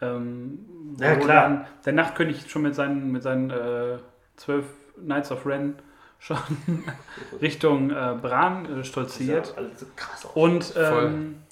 [0.00, 1.42] Ähm, Ja, wo klar.
[1.42, 3.98] Dann der Nachtkönig schon mit seinen, mit seinen äh,
[4.36, 4.64] zwölf
[4.96, 5.74] Knights of Ren
[6.18, 6.38] schon
[7.42, 9.46] Richtung äh, Bran äh, Das stolziert.
[9.48, 10.32] sah alles so krass aus.
[10.34, 11.04] Und Voll.
[11.04, 11.42] ähm,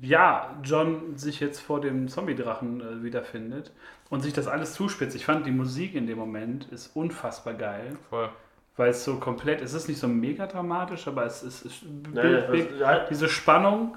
[0.00, 3.72] ja, John sich jetzt vor dem Zombie-Drachen äh, wiederfindet
[4.08, 5.16] und sich das alles zuspitzt.
[5.16, 8.28] Ich fand die Musik in dem Moment ist unfassbar geil, Voll.
[8.76, 12.48] weil es so komplett, es ist nicht so mega dramatisch, aber es ist, es bildet
[12.80, 13.96] was- halt- diese Spannung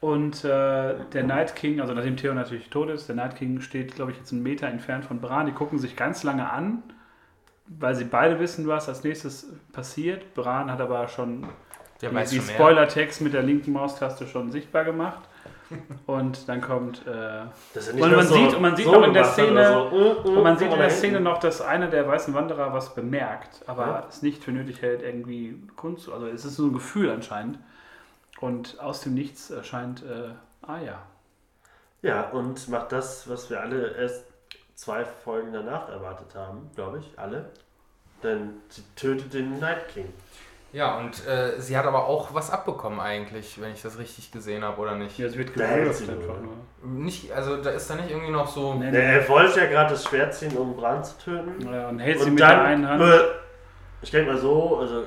[0.00, 3.94] und äh, der Night King, also nachdem Theo natürlich tot ist, der Night King steht,
[3.94, 5.46] glaube ich, jetzt einen Meter entfernt von Bran.
[5.46, 6.82] Die gucken sich ganz lange an,
[7.66, 10.34] weil sie beide wissen, was als nächstes passiert.
[10.34, 11.46] Bran hat aber schon
[12.00, 12.40] Der die, die.
[12.40, 15.20] Spoiler-Text mit der linken Maustaste schon sichtbar gemacht.
[16.06, 17.06] Und dann kommt.
[17.06, 17.46] Äh, ja
[17.92, 19.96] Und man sieht- und man sieht auch in der Szene- so.
[19.96, 22.72] Äh, äh, und man sieht guck in der Szene noch, dass einer der weißen Wanderer
[22.72, 24.06] was bemerkt, aber Ja.
[24.08, 26.08] es nicht für nötig hält, irgendwie Kunst.
[26.10, 27.58] Also es ist so ein Gefühl anscheinend.
[28.40, 30.30] Und aus dem Nichts erscheint äh,
[30.66, 30.98] Aya.
[32.02, 34.24] Ja, und macht das, was wir alle erst
[34.74, 37.50] zwei Folgen danach erwartet haben, glaube ich, alle.
[38.24, 40.12] Denn sie tötet den Night King.
[40.72, 44.64] Ja, und äh, sie hat aber auch was abbekommen eigentlich, wenn ich das richtig gesehen
[44.64, 45.18] habe, oder nicht?
[45.18, 46.54] Ja, es wird Da hält gewürgt sie einfach nur.
[46.82, 47.02] nur.
[47.04, 48.74] Nicht, also da ist da nicht irgendwie noch so.
[48.74, 48.98] Nee, Ja, nee.
[49.16, 51.56] er wollte ja gerade das Schwert ziehen, um Bran zu töten.
[51.70, 53.02] Ja, und hält sie Und mit der dann, einen Hand.
[53.02, 53.18] äh,
[54.00, 55.04] ich denke mal so, also,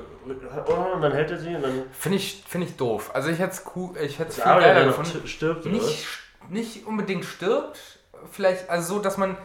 [0.68, 3.10] oh, und dann hält er sie und dann Finde ich, find ich doof.
[3.12, 5.26] Also ich hätte es cool, ich hätte es viel aber geiler gefunden.
[5.26, 5.66] stirbt.
[5.66, 5.74] Oder?
[5.74, 6.06] Nicht,
[6.48, 7.78] nicht unbedingt stirbt,
[8.30, 9.36] vielleicht, also so, dass man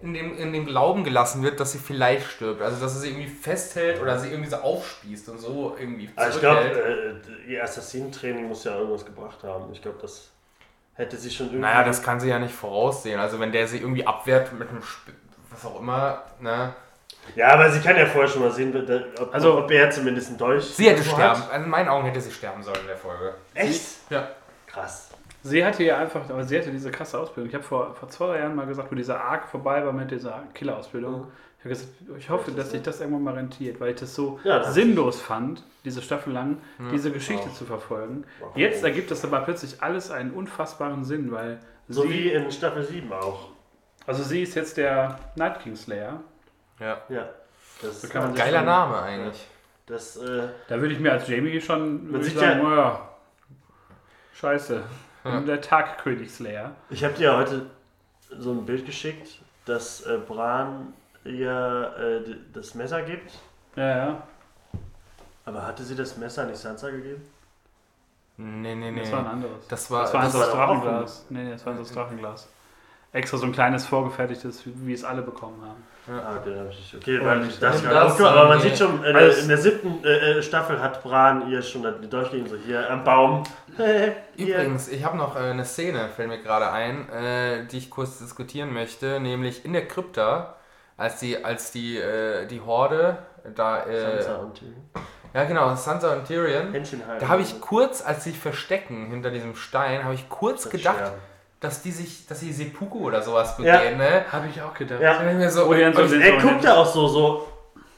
[0.00, 2.60] in dem, in dem Glauben gelassen wird, dass sie vielleicht stirbt.
[2.60, 6.36] Also dass er sie irgendwie festhält oder sie irgendwie so aufspießt und so irgendwie Also
[6.36, 9.72] ich glaube, äh, ihr Assassinentraining muss ja irgendwas gebracht haben.
[9.72, 10.30] Ich glaube, das
[10.94, 11.62] hätte sie schon irgendwie...
[11.62, 13.18] Naja, das kann sie ja nicht voraussehen.
[13.18, 15.12] Also wenn der sie irgendwie abwehrt mit einem Sp
[15.50, 16.74] was auch immer, ne?
[17.34, 18.74] Ja, aber sie kann ja vorher schon mal sehen,
[19.18, 21.22] ob, Also- ob er zumindest einen Dolch Sie hätte sterben.
[21.42, 21.50] hat.
[21.50, 23.34] Also in meinen Augen hätte sie sterben sollen in der Folge.
[23.54, 23.82] Echt?
[24.10, 24.28] Ja.
[24.66, 25.08] Krass.
[25.48, 27.48] Sie hatte ja einfach, aber sie hatte diese krasse Ausbildung.
[27.48, 30.42] Ich habe vor, vor zwei Jahren mal gesagt, wo dieser Arc vorbei war mit dieser
[30.54, 31.20] Killer-Ausbildung.
[31.20, 31.26] Mhm.
[31.58, 34.38] Ich habe gesagt, ich hoffe, dass sich das irgendwann mal rentiert, weil ich das so
[34.44, 36.58] Ja, das- sinnlos fand, diese Staffel lang,
[36.92, 37.54] diese Geschichte Auch.
[37.54, 38.24] zu verfolgen.
[38.42, 38.56] Auch.
[38.56, 42.82] Jetzt ergibt das aber plötzlich alles einen unfassbaren Sinn, weil So sie, wie in Staffel
[42.84, 43.48] 7 auch.
[44.06, 46.20] also sie ist jetzt der Night King Slayer.
[46.80, 46.98] Ja.
[47.08, 47.28] Ja.
[47.82, 49.46] Das, So man sich- Geiler Name eigentlich.
[49.86, 52.74] das äh, Da würde ich mir als Jamie schon würde ich sieht sagen, ja- oh
[52.76, 53.08] ja,
[54.34, 54.82] scheiße.
[55.26, 55.40] Ja.
[55.40, 56.72] Der Tagkönig Slayer.
[56.90, 57.66] Ich habe dir heute
[58.38, 60.92] so ein Bild geschickt, dass äh, Bran
[61.24, 63.32] ihr äh, das Messer gibt.
[63.74, 64.22] Ja, ja.
[65.44, 67.22] Aber hatte sie das Messer nicht Sansa gegeben?
[68.38, 69.00] Nee, nee, nee.
[69.00, 69.66] Das war ein anderes.
[69.68, 71.26] Das war, Das war das eins aus war auch Drachenglas.
[71.30, 72.48] Nee, nee, das war eins aus Drachenglas.
[73.16, 75.82] Extra so ein kleines vorgefertigtes, wie wie es alle bekommen haben.
[76.08, 76.54] Ah, okay.
[76.98, 80.04] Okay, weil Und gerade, das- okay, aber man sieht schon, äh, Also- in der siebten
[80.04, 83.42] äh, äh, Staffel hat Bran ihr schon die durchgehen, so hier am Baum.
[84.36, 88.18] Übrigens, ich habe noch äh, eine Szene, fällt mir gerade ein, äh, die ich kurz
[88.18, 90.54] diskutieren möchte, nämlich in der Krypta,
[90.96, 93.18] als die, als die, äh, die Horde
[93.54, 94.84] da, äh, Sansa und Tyrion.
[95.34, 96.72] ja genau, Sansa und Tyrion,
[97.20, 100.72] da habe ich kurz, als sie sich verstecken hinter diesem Stein, habe ich kurz Das
[100.72, 101.16] gedacht, Sterben.
[101.60, 103.78] Dass die sich, dass sie Seppuku oder sowas Ja.
[103.78, 104.24] begehen, ne?
[104.30, 105.00] Habe ich auch gedacht.
[105.00, 105.16] Ja.
[105.28, 105.78] Ich mir so, so und-
[106.10, 107.48] den- Er guckt da auch so, so,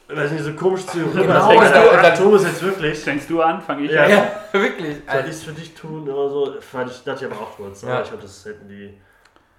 [0.09, 1.23] weiß nicht, so komisch zu ihm rüber.
[1.23, 2.99] Genau, Denkst und du, tu es jetzt wirklich.
[3.01, 4.05] Fängst du an, fange ich Ja.
[4.05, 4.11] an.
[4.11, 4.97] ja, wirklich.
[5.11, 6.61] Soll ich es für dich tun oder so?
[6.61, 7.83] Fand ich, dachte ich aber auch kurz.
[7.83, 7.89] Ja.
[7.95, 8.99] Aber ich glaube, das hätten die.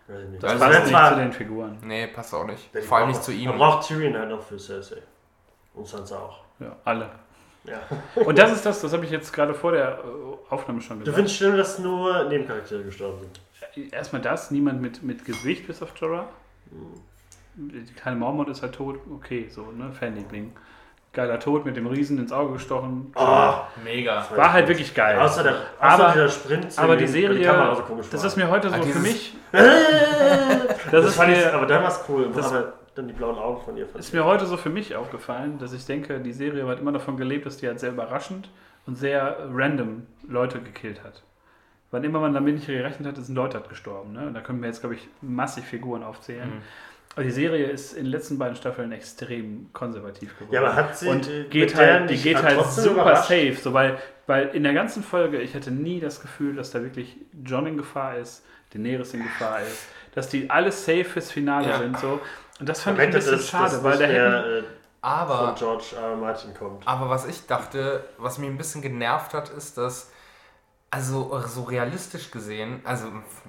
[0.07, 0.43] Weiß ich nicht.
[0.43, 1.77] Das Das Also passt nicht war- zu den Figuren.
[1.83, 2.73] Nee, passt auch nicht.
[2.73, 3.57] Ja, Vor allem nicht zu Man ihm.
[3.57, 4.97] braucht Tyrion halt noch für Cersei.
[5.75, 6.39] Und Sansa auch.
[6.59, 7.09] Ja, alle.
[7.65, 7.77] Ja.
[8.15, 11.01] Und das ist das, das habe ich jetzt gerade vor der äh, Aufnahme schon Du
[11.01, 11.15] gesagt.
[11.17, 13.39] findest schlimm, dass nur Nebencharaktere gestorben sind.
[13.91, 16.27] Erstmal das, niemand mit, mit Gewicht bis auf Jorah.
[17.55, 20.53] Die kleine Mormont ist halt tot, okay, so, ne, Fanliebling.
[21.11, 23.11] Geiler Tod mit dem Riesen ins Auge gestochen.
[23.15, 23.53] Oh,
[23.83, 24.25] Mega.
[24.35, 25.17] War halt wirklich geil.
[25.19, 26.67] Außer, der, außer Aber- dieser Sprint.
[26.77, 28.27] aber die Serie, Kamera so komisch Das war.
[28.27, 31.81] ist mir heute so Ah, für mich, das, das ist fand ich, mir, aber dann
[31.81, 32.29] war es cool.
[32.33, 33.87] das- aber dann die blauen Augen von ihr.
[33.87, 36.79] fand ist ich- mir heute so für mich aufgefallen, dass ich denke, die Serie hat
[36.79, 38.49] immer davon gelebt, dass die halt sehr überraschend
[38.85, 41.23] und sehr random Leute gekillt hat.
[41.91, 44.13] Wann immer man damit nicht gerechnet hat, sind Leute halt gestorben.
[44.13, 44.27] Ne?
[44.27, 46.49] Und da können wir jetzt, glaube ich, massig Figuren aufzählen.
[46.49, 46.61] Mhm.
[47.15, 50.53] Aber die Serie ist in den letzten beiden Staffeln extrem konservativ geworden.
[50.53, 53.29] Ja, aber hat sie und geht der halt, die geht halt super überrascht?
[53.29, 53.97] safe, so weil,
[54.27, 57.77] weil in der ganzen Folge, ich hatte nie das Gefühl, dass da wirklich John in
[57.77, 61.79] Gefahr ist, Daenerys in Gefahr ist, dass die alles safe fürs Finale Ja.
[61.79, 62.21] sind, so.
[62.59, 64.67] Und das fand ich ein bisschen das, schade, das weil da hätten, äh,
[65.01, 66.09] Aber von George R.
[66.11, 66.15] R.
[66.15, 66.87] Martin kommt.
[66.87, 70.11] Aber was ich dachte, was mich ein bisschen genervt hat, ist, dass,
[70.91, 73.07] also so realistisch gesehen, also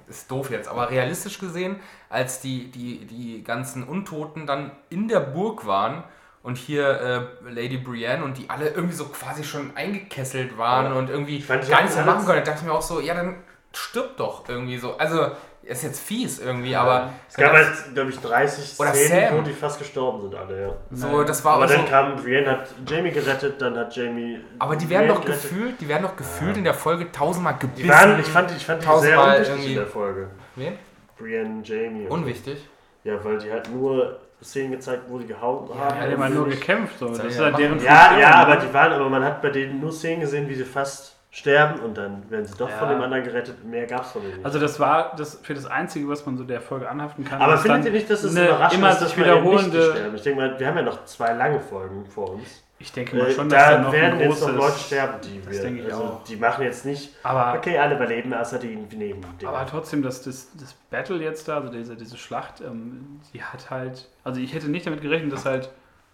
[0.09, 1.77] ist doof jetzt, aber realistisch gesehen,
[2.09, 6.05] als die, die, die ganzen Untoten dann in der Burg waren
[6.43, 7.01] und hier
[7.47, 10.99] äh, Lady Brienne und die alle irgendwie so quasi schon eingekesselt waren Ja.
[10.99, 13.37] und irgendwie gar nichts mehr machen können, da dachte ich mir auch so, ja, dann
[13.73, 14.97] stirbt doch irgendwie so.
[14.99, 15.31] Also
[15.63, 19.39] ist jetzt fies irgendwie, aber Es gab halt, glaube ich, 30 Oder Szenen, Sam.
[19.39, 20.73] wo die fast gestorben sind alle, ja.
[20.91, 24.41] so, das war Aber dann so, kam Brienne, hat Jamie gerettet, dann hat Jamie.
[24.59, 27.89] aber die werden doch gefühlt, die werden doch gefühlt in der Folge tausendmal Die gebissen.
[27.89, 30.31] waren, ich fand, ich fand die sehr tausendmal unwichtig in der Folge.
[30.57, 30.79] Wen?
[31.19, 32.07] Brienne, Jamie.
[32.09, 32.67] Unwichtig.
[33.05, 36.01] Ja, weil die halt nur Szenen gezeigt, wo die gehauen haben.
[36.01, 36.99] Ja, die haben nur gekämpft.
[36.99, 37.09] So.
[37.09, 37.83] Das Soll ist ja halt deren.
[37.83, 38.37] Ja, ja, ne?
[38.37, 41.81] aber die waren, aber man hat bei denen nur Szenen gesehen, wie sie fast sterben
[41.81, 42.77] und dann werden sie doch Ja.
[42.77, 43.65] von dem anderen gerettet.
[43.65, 44.45] Mehr gab es von denen nicht.
[44.45, 47.41] Also das war das für das Einzige, was man so der Folge anhaften kann.
[47.41, 49.91] aber dass findet ihr nicht, dass es überraschend immer ist, dass nicht wiederholende.
[49.93, 50.15] sterben?
[50.17, 52.65] Ich denke mal, wir haben ja noch zwei lange Folgen vor uns.
[52.83, 54.47] Ich denke mal Äh, schon, dass da da noch werden ein jetzt großes.
[54.49, 55.63] noch Leute sterben, die Das wir.
[55.63, 56.25] denke ich also, auch.
[56.25, 59.47] Die machen jetzt nicht, aber okay, alle überleben, außer die neben dem.
[59.49, 63.71] Aber trotzdem, das, das, das Battle jetzt da, also diese, diese Schlacht, ähm, die hat
[63.71, 64.09] halt.
[64.25, 65.71] Also ich hätte nicht damit gerechnet, dass halt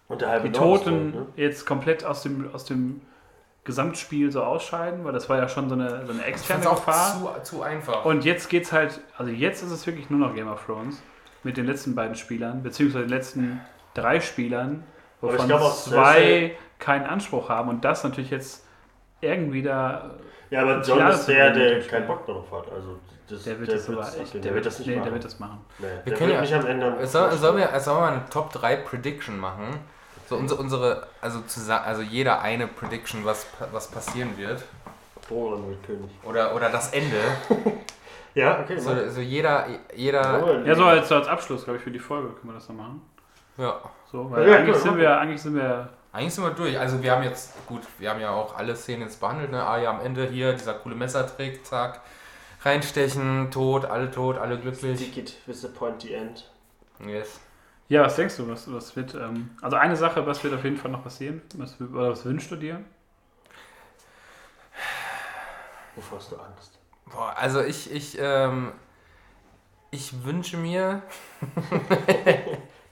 [0.09, 0.85] die Toten tot,
[1.15, 1.25] ne?
[1.37, 3.01] jetzt komplett aus dem, aus dem
[3.67, 6.79] Gesamtspiel so ausscheiden, weil das war ja schon so eine, so eine Ich externe fand's
[6.81, 7.43] auch Gefahr.
[7.43, 8.03] zu, zu einfach.
[8.05, 10.99] Und jetzt geht's halt, also jetzt ist es wirklich nur noch Game of Thrones
[11.43, 13.61] mit den letzten beiden Spielern, beziehungsweise den letzten
[13.93, 14.83] drei Spielern,
[15.17, 18.65] ich wovon glaub zwei keinen Anspruch haben und das natürlich jetzt
[19.21, 20.11] irgendwie da
[20.49, 22.07] Ja, aber Das John ist der, der keinen.
[22.07, 22.71] Bock darauf hat.
[22.71, 22.99] Also,
[23.29, 25.03] das, der wird das aber echt, der wird das nicht nee, machen.
[25.05, 25.59] der wird das machen.
[25.79, 27.07] Nee, Wir der können wird ja- nicht am Ende.
[27.07, 29.65] Sollen soll wir, sollen wir mal eine Top 3 Prediction machen?
[30.29, 31.39] So unsere, unsere also,
[31.69, 34.63] also jeder eine Prediction, was, was passieren wird.
[35.29, 36.11] Roland wird König.
[36.23, 37.17] Oder, oder das Ende.
[38.37, 38.77] Ja, okay.
[38.79, 42.27] So, so jeder, jeder, Ja, so als, so als Abschluss, glaube ich, für die Folge
[42.29, 43.01] können wir das dann machen.
[43.57, 43.81] ja.
[44.11, 45.89] So, weil Ja, eigentlich, klar, sind wir, eigentlich sind wir.
[46.13, 46.77] Eigentlich sind wir durch.
[46.79, 49.51] Also wir haben jetzt, gut, wir haben ja auch alle Szenen jetzt behandelt.
[49.51, 49.61] Ne?
[49.63, 52.01] Arya am Ende hier, dieser coole Messertrick, zack.
[52.63, 54.99] Reinstechen, tot, alle tot, alle glücklich.
[54.99, 56.49] Ticket with the pointy end.
[57.05, 57.39] Yes.
[57.89, 59.15] Ja, was denkst du, was, was wird.
[59.15, 61.41] Ähm, also eine Sache, was wird auf jeden Fall noch passieren?
[61.55, 62.81] Was, oder was wünschst du dir?
[65.95, 66.77] Wovor hast du Angst?
[67.11, 68.71] Boah, also ich, ich, ähm,
[69.91, 71.01] ich wünsche mir,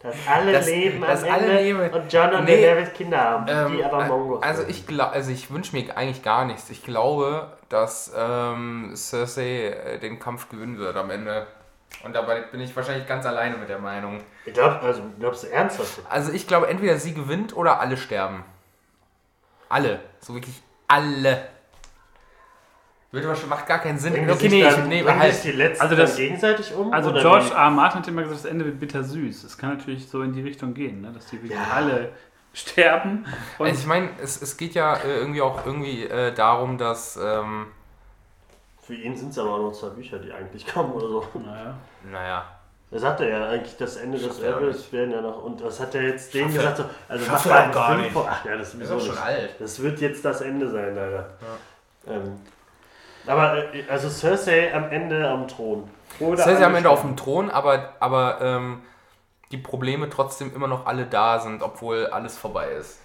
[0.02, 1.94] Dass alle Dass- leben dass am alle Ende leben.
[1.94, 2.62] und John und Nee.
[2.62, 4.70] Daenerys Kinder haben, Ähm, die aber Mongos also sind.
[4.70, 6.70] ich glaube, also ich wünsche mir eigentlich gar nichts.
[6.70, 11.48] Ich glaube, dass ähm, Cersei äh, den Kampf gewinnen wird am Ende.
[12.04, 14.22] Und dabei bin ich wahrscheinlich ganz alleine mit der Meinung.
[14.46, 16.02] Ich glaub, also glaubst du ernsthaft?
[16.10, 18.44] Also ich glaube, entweder sie gewinnt oder alle sterben.
[19.70, 20.00] Alle.
[20.20, 21.48] So wirklich alle.
[23.12, 24.14] Wird aber schon, macht gar keinen Sinn.
[24.14, 25.34] Bringen die Okay, nee, dann- bringen halt.
[25.34, 26.92] sich die letzten Also das- gegenseitig um?
[26.94, 27.52] Also oder George wie?
[27.52, 27.58] R.
[27.58, 27.70] R.
[27.72, 29.44] Martin hat immer gesagt, das Ende wird bittersüß.
[29.46, 31.12] Es kann natürlich so in die Richtung gehen, ne?
[31.14, 31.74] dass die wirklich Ja.
[31.74, 32.12] alle
[32.54, 33.26] sterben.
[33.58, 37.18] Und Also ich meine, es, es geht ja äh, irgendwie auch irgendwie äh, darum, dass,
[37.18, 37.68] ähm,
[38.86, 41.28] Für ihn sind es aber auch noch zwei Bücher, die eigentlich kommen oder so.
[41.44, 41.74] naja.
[42.04, 42.46] naja,
[42.92, 45.44] Er sagte ja eigentlich, das Ende des Schafft er Erbes werden ja noch.
[45.44, 46.78] Und was hat er jetzt denen er- gesagt?
[46.78, 48.12] So, also mach er mal gar nicht.
[48.12, 49.24] vor- Ach ja, das ist ist sowieso auch schon nicht.
[49.24, 49.56] alt.
[49.60, 51.30] Das wird jetzt das Ende sein, leider.
[52.08, 52.40] Ähm,
[53.26, 55.90] aber äh, also Cersei am Ende am Thron.
[56.20, 58.84] Oder Cersei am Ende auf dem Thron, aber, aber ähm,
[59.52, 63.00] die Probleme trotzdem immer noch alle da sind, obwohl alles vorbei ist.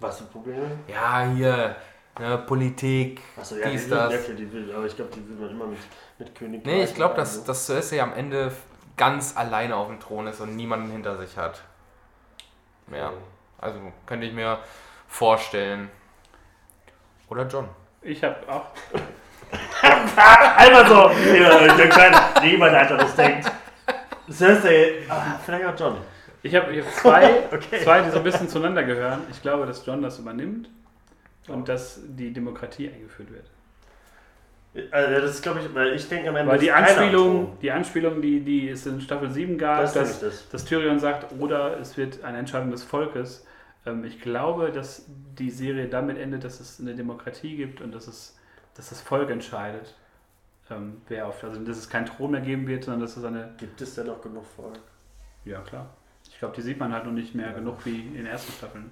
[0.00, 0.66] Was für Probleme?
[0.88, 1.76] Ja, hier,
[2.18, 4.22] ne, Politik, Achso, ja, die dies, will, ja, das.
[4.24, 5.78] okay, die will, aber ich glaube, die will man immer mit,
[6.18, 6.64] mit König.
[6.64, 8.52] Nee, ich glaube, dass, dass Cersei am Ende
[8.96, 11.62] ganz alleine auf dem Thron ist und niemanden hinter sich hat.
[12.92, 13.12] Ja,
[13.58, 14.58] also könnte ich mir
[15.08, 15.90] vorstellen.
[17.28, 17.68] Oder John.
[18.02, 18.66] Ich habe auch.
[20.56, 23.50] Einfach so, ja, der kleine niemand einfach das denkt.
[24.30, 25.98] Cersei, ah, vielleicht auch John.
[26.42, 27.82] Ich habe hab zwei, Okay.
[27.82, 29.22] zwei, die so ein bisschen zueinander gehören.
[29.30, 30.68] Ich glaube, dass John das übernimmt
[31.48, 33.50] und dass die Demokratie eingeführt wird.
[34.90, 36.50] Also das ist, glaube ich, weil ich denke am Ende.
[36.50, 40.48] Weil die Anspielung, die Anspielung, die, die es in Staffel 7 gab, Das dass, das.
[40.48, 43.46] dass Tyrion sagt, oder es wird eine Entscheidung des Volkes.
[43.84, 45.04] Ähm, ich glaube, dass
[45.38, 48.38] die Serie damit endet, dass es eine Demokratie gibt und dass, es,
[48.74, 49.94] dass das Volk entscheidet,
[50.70, 51.44] ähm, wer auf.
[51.44, 53.52] Also, dass es keinen Thron mehr geben wird, sondern dass es eine.
[53.58, 54.78] Gibt es denn noch genug Volk?
[55.44, 55.90] Ja, klar.
[56.30, 58.90] Ich glaube, die sieht man halt noch nicht mehr genug wie in den ersten Staffeln.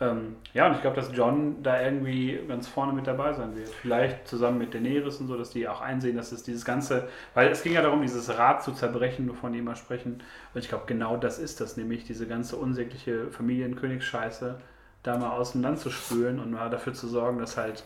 [0.00, 3.68] Ähm, ja, und ich glaube, dass John da irgendwie ganz vorne mit dabei sein wird.
[3.68, 7.48] Vielleicht zusammen mit Daenerys und so, dass die auch einsehen, dass es dieses ganze, weil
[7.48, 10.22] es ging ja darum, dieses Rad zu zerbrechen, wovon die immer sprechen.
[10.54, 14.58] Und ich glaube, genau das ist das, nämlich diese ganze unsägliche Familienkönigsscheiße
[15.02, 17.84] da mal aus dem Land zu spülen und mal dafür zu sorgen, dass halt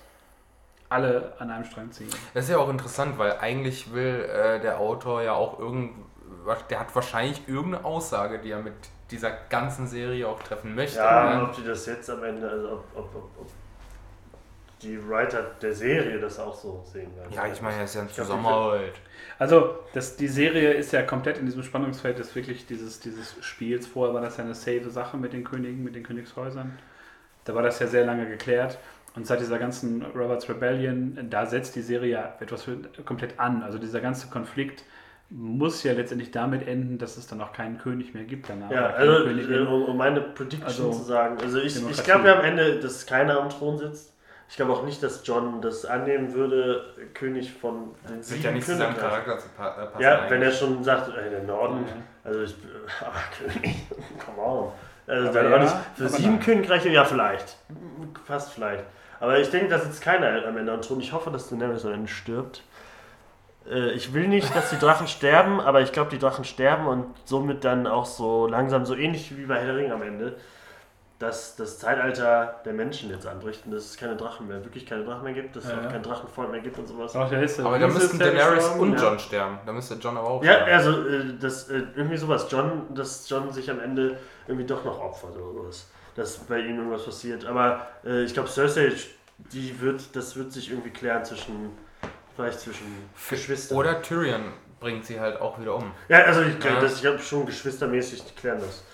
[0.88, 2.08] alle an einem Strang ziehen.
[2.34, 5.92] Das ist ja auch interessant, weil eigentlich will äh, der Autor ja auch irgend,
[6.70, 8.74] der hat wahrscheinlich irgendeine Aussage, die er mit
[9.10, 10.98] dieser ganzen Serie auch treffen möchte.
[10.98, 11.42] Ja, ne?
[11.44, 13.50] ob die das jetzt am Ende, also ob, ob, ob, ob
[14.82, 17.32] die Writer der Serie das auch so sehen werden.
[17.32, 18.94] ja, ich meine, das ist ja ein Zusammenhalt.
[19.38, 23.86] Also, das, die Serie ist ja komplett in diesem Spannungsfeld des wirklich dieses, dieses Spiels.
[23.86, 26.78] Vorher war das ja eine safe Sache mit den Königen, mit den Königshäusern.
[27.44, 28.78] Da war das ja sehr lange geklärt.
[29.14, 32.68] Und seit dieser ganzen Roberts Rebellion, da setzt die Serie ja etwas
[33.06, 33.62] komplett an.
[33.62, 34.84] Also dieser ganze Konflikt
[35.30, 38.70] muss ja letztendlich damit enden, dass es dann auch keinen König mehr gibt danach.
[38.70, 39.52] Ja, also Königin.
[39.52, 41.38] äh, um, um meine Prediction Also, zu sagen.
[41.42, 44.12] Also ich, ich glaube ja am Ende, dass keiner am Thron sitzt.
[44.48, 46.84] Ich glaube auch nicht, dass John das annehmen würde,
[47.14, 50.02] König von den Das wird ja nicht zu seinem Charakter zu pa äh, passen.
[50.02, 50.58] Ja, wenn er eigentlich.
[50.60, 51.94] schon sagt, äh, der Norden, Ja.
[52.22, 52.54] also ich,
[53.00, 53.76] aber König,
[54.24, 54.72] come on.
[55.08, 56.40] Also Aber dann ja, auch nicht, für sieben nein.
[56.40, 57.56] Königreiche, ja vielleicht,
[58.24, 58.84] fast vielleicht.
[59.18, 61.00] Aber ich denke, da sitzt keiner am Ende am Thron.
[61.00, 62.62] Ich hoffe, dass Daenerys am Ende stirbt.
[63.70, 67.06] Äh, Ich will nicht, dass die Drachen sterben, aber ich glaube, die Drachen sterben und
[67.24, 70.36] somit dann auch so langsam, so ähnlich wie bei Herr der Ring am Ende,
[71.18, 75.02] dass das Zeitalter der Menschen jetzt anbricht und dass es keine Drachen mehr, wirklich keine
[75.04, 75.88] Drachen mehr gibt, dass es Ja, auch ja.
[75.88, 77.16] kein Drachenvolk mehr gibt und sowas.
[77.16, 79.02] Ach, der ist, Aber da müssten Daenerys und ja.
[79.02, 79.58] John sterben.
[79.64, 80.72] Da müsste John aber auch Ja, sterben.
[80.72, 82.46] also äh, das, äh, irgendwie sowas.
[82.50, 85.88] John, dass John sich am Ende irgendwie doch noch opfert oder sowas.
[86.16, 87.46] Dass bei ihm irgendwas passiert.
[87.46, 88.92] Aber äh, ich glaube, Cersei,
[89.52, 91.70] die wird, das wird sich irgendwie klären zwischen,
[92.36, 92.86] vielleicht zwischen
[93.28, 93.76] Geschwistern.
[93.78, 95.90] Oder Tyrion bringt sie halt auch wieder um.
[96.08, 96.80] Ja, also ich, Ja.
[96.80, 98.84] das- ich glaube schon geschwistermäßig, klären das.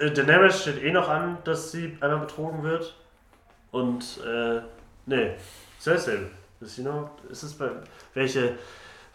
[0.00, 2.96] Äh, Daenerys steht eh noch an, dass sie einmal betrogen wird.
[3.70, 4.62] Und, äh,
[5.06, 5.36] nee,
[5.78, 6.30] Cersei.
[6.60, 7.68] Ist sie noch, ist es bei,
[8.14, 8.56] welche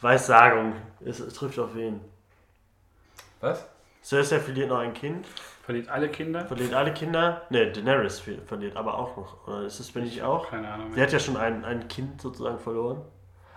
[0.02, 2.00] Weissagung ist, es trifft auf wen?
[3.42, 3.66] Was?
[4.04, 5.26] Cersei verliert noch ein Kind,
[5.70, 6.46] Verliert alle Kinder.
[6.48, 7.44] verliert alle Kinder.
[7.52, 9.48] Ne, Daenerys ver- verliert aber auch noch.
[9.48, 10.50] Oder ist es, bin ich auch?
[10.50, 10.92] Keine Ahnung.
[10.96, 13.04] Sie hat ja schon ein, ein Kind sozusagen verloren.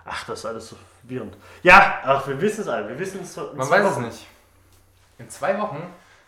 [0.05, 1.39] Ach, das ist alles so verwirrend.
[1.63, 2.87] Ja, ach, wir wissen es alle.
[2.91, 3.35] Wir wissen es.
[3.35, 4.05] Man weiß es Wochen.
[4.05, 4.27] nicht.
[5.17, 5.83] In zwei Wochen?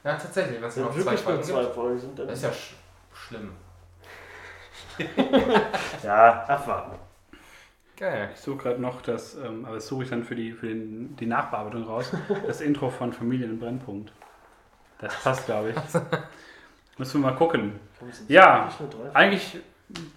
[0.04, 0.58] Ja, tatsächlich.
[0.58, 1.64] Wenn es nur noch zwei Folgen zwei.
[1.64, 2.74] Folgen sind, dann Das ist ja sch
[3.12, 3.52] schlimm.
[6.02, 6.96] ja, abwarten.
[7.98, 8.30] Geil.
[8.32, 11.14] Ich suche gerade noch das, ähm, aber das suche ich dann für die, für den,
[11.16, 12.10] die Nachbearbeitung raus,
[12.46, 14.12] das Intro von Familien im Brennpunkt.
[15.04, 15.76] Das passt, glaube ich.
[16.98, 17.78] Müssen wir mal gucken.
[18.28, 18.70] Ja?
[19.12, 19.58] Eigentlich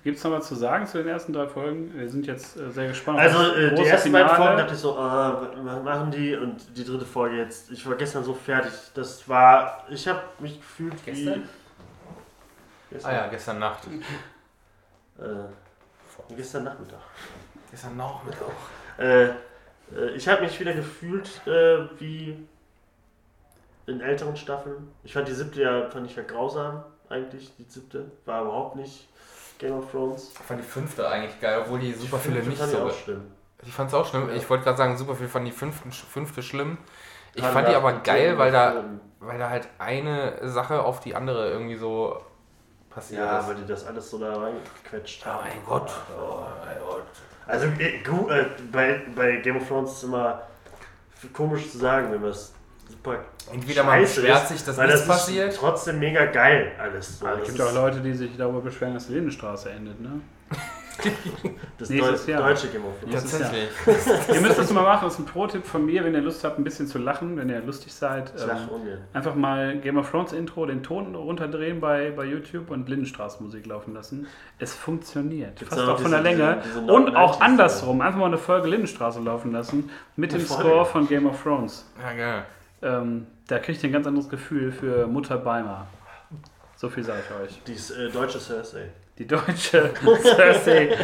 [0.04, 1.94] gibt es noch was zu sagen zu den ersten drei Folgen.
[1.94, 3.20] Wir sind jetzt äh, sehr gespannt.
[3.20, 4.30] Also äh, die ersten beiden.
[4.30, 6.36] Folgen dachte ich so, äh, was machen die?
[6.36, 8.72] Und die dritte Folge jetzt, ich war gestern so fertig.
[8.94, 11.44] Das war, ich habe mich gefühlt Gestern?
[11.44, 11.48] wie...
[12.92, 13.12] Gestern?
[13.12, 13.88] Ah ja, gestern Nacht.
[15.20, 17.00] Äh, gestern Nachmittag.
[17.70, 18.48] Gestern Nachmittag.
[18.98, 19.32] Äh, äh,
[20.16, 22.48] ich habe mich wieder gefühlt äh, wie
[23.88, 24.92] in älteren Staffeln.
[25.04, 27.52] Ich fand die siebte ja, fand ich ja grausam eigentlich.
[27.58, 29.08] Die siebte war überhaupt nicht
[29.60, 30.32] Game of Thrones.
[30.34, 32.78] Ich fand die fünfte eigentlich geil, obwohl die super viele nicht fand so.
[32.78, 33.22] ich auch schlimm.
[33.64, 34.30] Ich fand's auch schlimm.
[34.30, 34.36] Ja.
[34.36, 36.78] Ich wollte gerade sagen, super viel fand die fünften, fünfte schlimm.
[37.34, 38.84] Ich Gerade fand die aber geil, weil da,
[39.20, 42.20] weil da halt eine Sache auf die andere irgendwie so
[42.90, 43.48] passiert Ja, ist.
[43.48, 45.48] weil die das alles so da reingequetscht Oh haben.
[45.48, 45.92] mein Gott.
[46.20, 47.04] Oh mein Gott.
[47.48, 50.42] Also äh, gu- äh, bei, bei Game of Thrones ist es immer
[51.34, 52.54] komisch zu sagen, wenn was
[52.90, 53.18] super
[53.52, 55.56] Entweder man beschwert sich, dass weil nichts das passiert.
[55.56, 57.20] Trotzdem mega geil alles.
[57.20, 60.02] So, Aber es gibt auch Leute, die sich darüber beschweren, dass die Lindenstraße endet.
[60.02, 60.22] Ne?
[61.78, 62.48] das nächstes Deu Jahr.
[62.50, 62.82] deutsche Game.
[63.12, 63.70] Tatsächlich.
[64.34, 65.06] Ihr müsst das mal machen.
[65.06, 67.50] Das ist ein Pro-Tipp von mir, wenn ihr Lust habt, ein bisschen zu lachen, wenn
[67.50, 68.34] ihr lustig seid.
[68.42, 68.58] Ähm,
[69.14, 73.66] einfach mal Game of Thrones Intro, den Ton runterdrehen bei, bei YouTube und Lindenstraße Musik
[73.68, 74.28] laufen lassen.
[74.60, 75.58] Es funktioniert.
[75.60, 76.62] Gibt's Fast auch von der Länge.
[76.66, 78.02] diese- diese und auch 90s, andersrum.
[78.02, 80.64] Einfach mal eine Folge Lindenstraße laufen lassen mit Eine dem Folge?
[80.64, 81.86] Score von Game of Thrones.
[82.02, 82.46] Ja, geil.
[82.82, 85.88] Ähm, da kriegt ihr ein ganz anderes Gefühl für Mutter Beimer.
[86.76, 87.64] So viel sage ich euch.
[87.66, 88.90] Die ist, äh, deutsche Cersei.
[89.18, 89.92] Die deutsche
[90.22, 90.96] Cersei.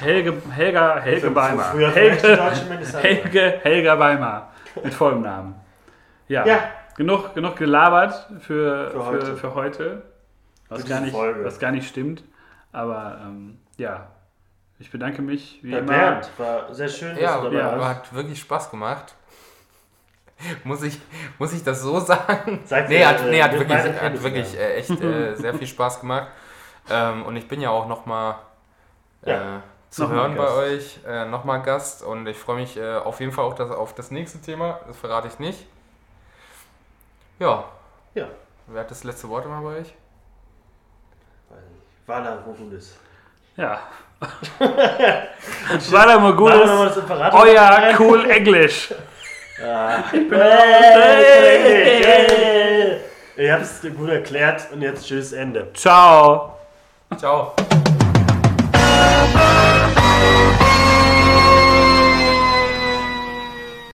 [0.00, 1.64] Helge, Helga, Helge Beimer.
[1.64, 2.98] Früher vielleicht die Helge.
[3.02, 4.48] Helge, Helga Beimer.
[4.82, 5.54] Mit vollem Namen.
[6.28, 6.46] Ja.
[6.46, 6.58] Ja.
[6.96, 9.36] Genug, genug gelabert für, Für für, heute.
[9.36, 10.02] für heute.
[10.68, 11.44] Was, Für gar nicht, Folge.
[11.44, 12.24] was gar nicht stimmt.
[12.72, 14.08] Aber ähm, ja,
[14.78, 15.92] ich bedanke mich wie Bei immer.
[15.92, 19.14] Bernd war sehr schön, dass Ja, du dabei ja, hat wirklich Spaß gemacht.
[20.64, 21.00] Muss ich,
[21.38, 22.60] muss ich das so sagen?
[22.64, 26.28] Sag Nee, hat, nee, hat wirklich, hat wirklich äh, echt äh, sehr viel Spaß gemacht.
[26.90, 28.36] Ähm, und ich bin ja auch nochmal
[29.22, 31.00] äh, Ja, zu noch mal hören bei euch.
[31.06, 32.02] Äh, nochmal Gast.
[32.02, 34.80] Und ich freue mich äh, auf jeden Fall auch das, auf das nächste Thema.
[34.86, 35.66] Das verrate ich nicht.
[37.38, 37.64] Ja.
[38.14, 38.26] Ja.
[38.66, 39.94] Wer hat das letzte Wort immer bei euch?
[42.06, 42.96] Vala Mogulis.
[43.56, 43.80] Ja.
[44.58, 46.70] Wir Mogulis.
[47.32, 48.94] Euer cool Englisch.
[49.58, 52.96] Ich bin Hey, hey.
[53.38, 55.68] Ihr habt es gut erklärt und jetzt tschüss, Ende.
[55.72, 56.58] Ciao.
[57.16, 57.54] Ciao.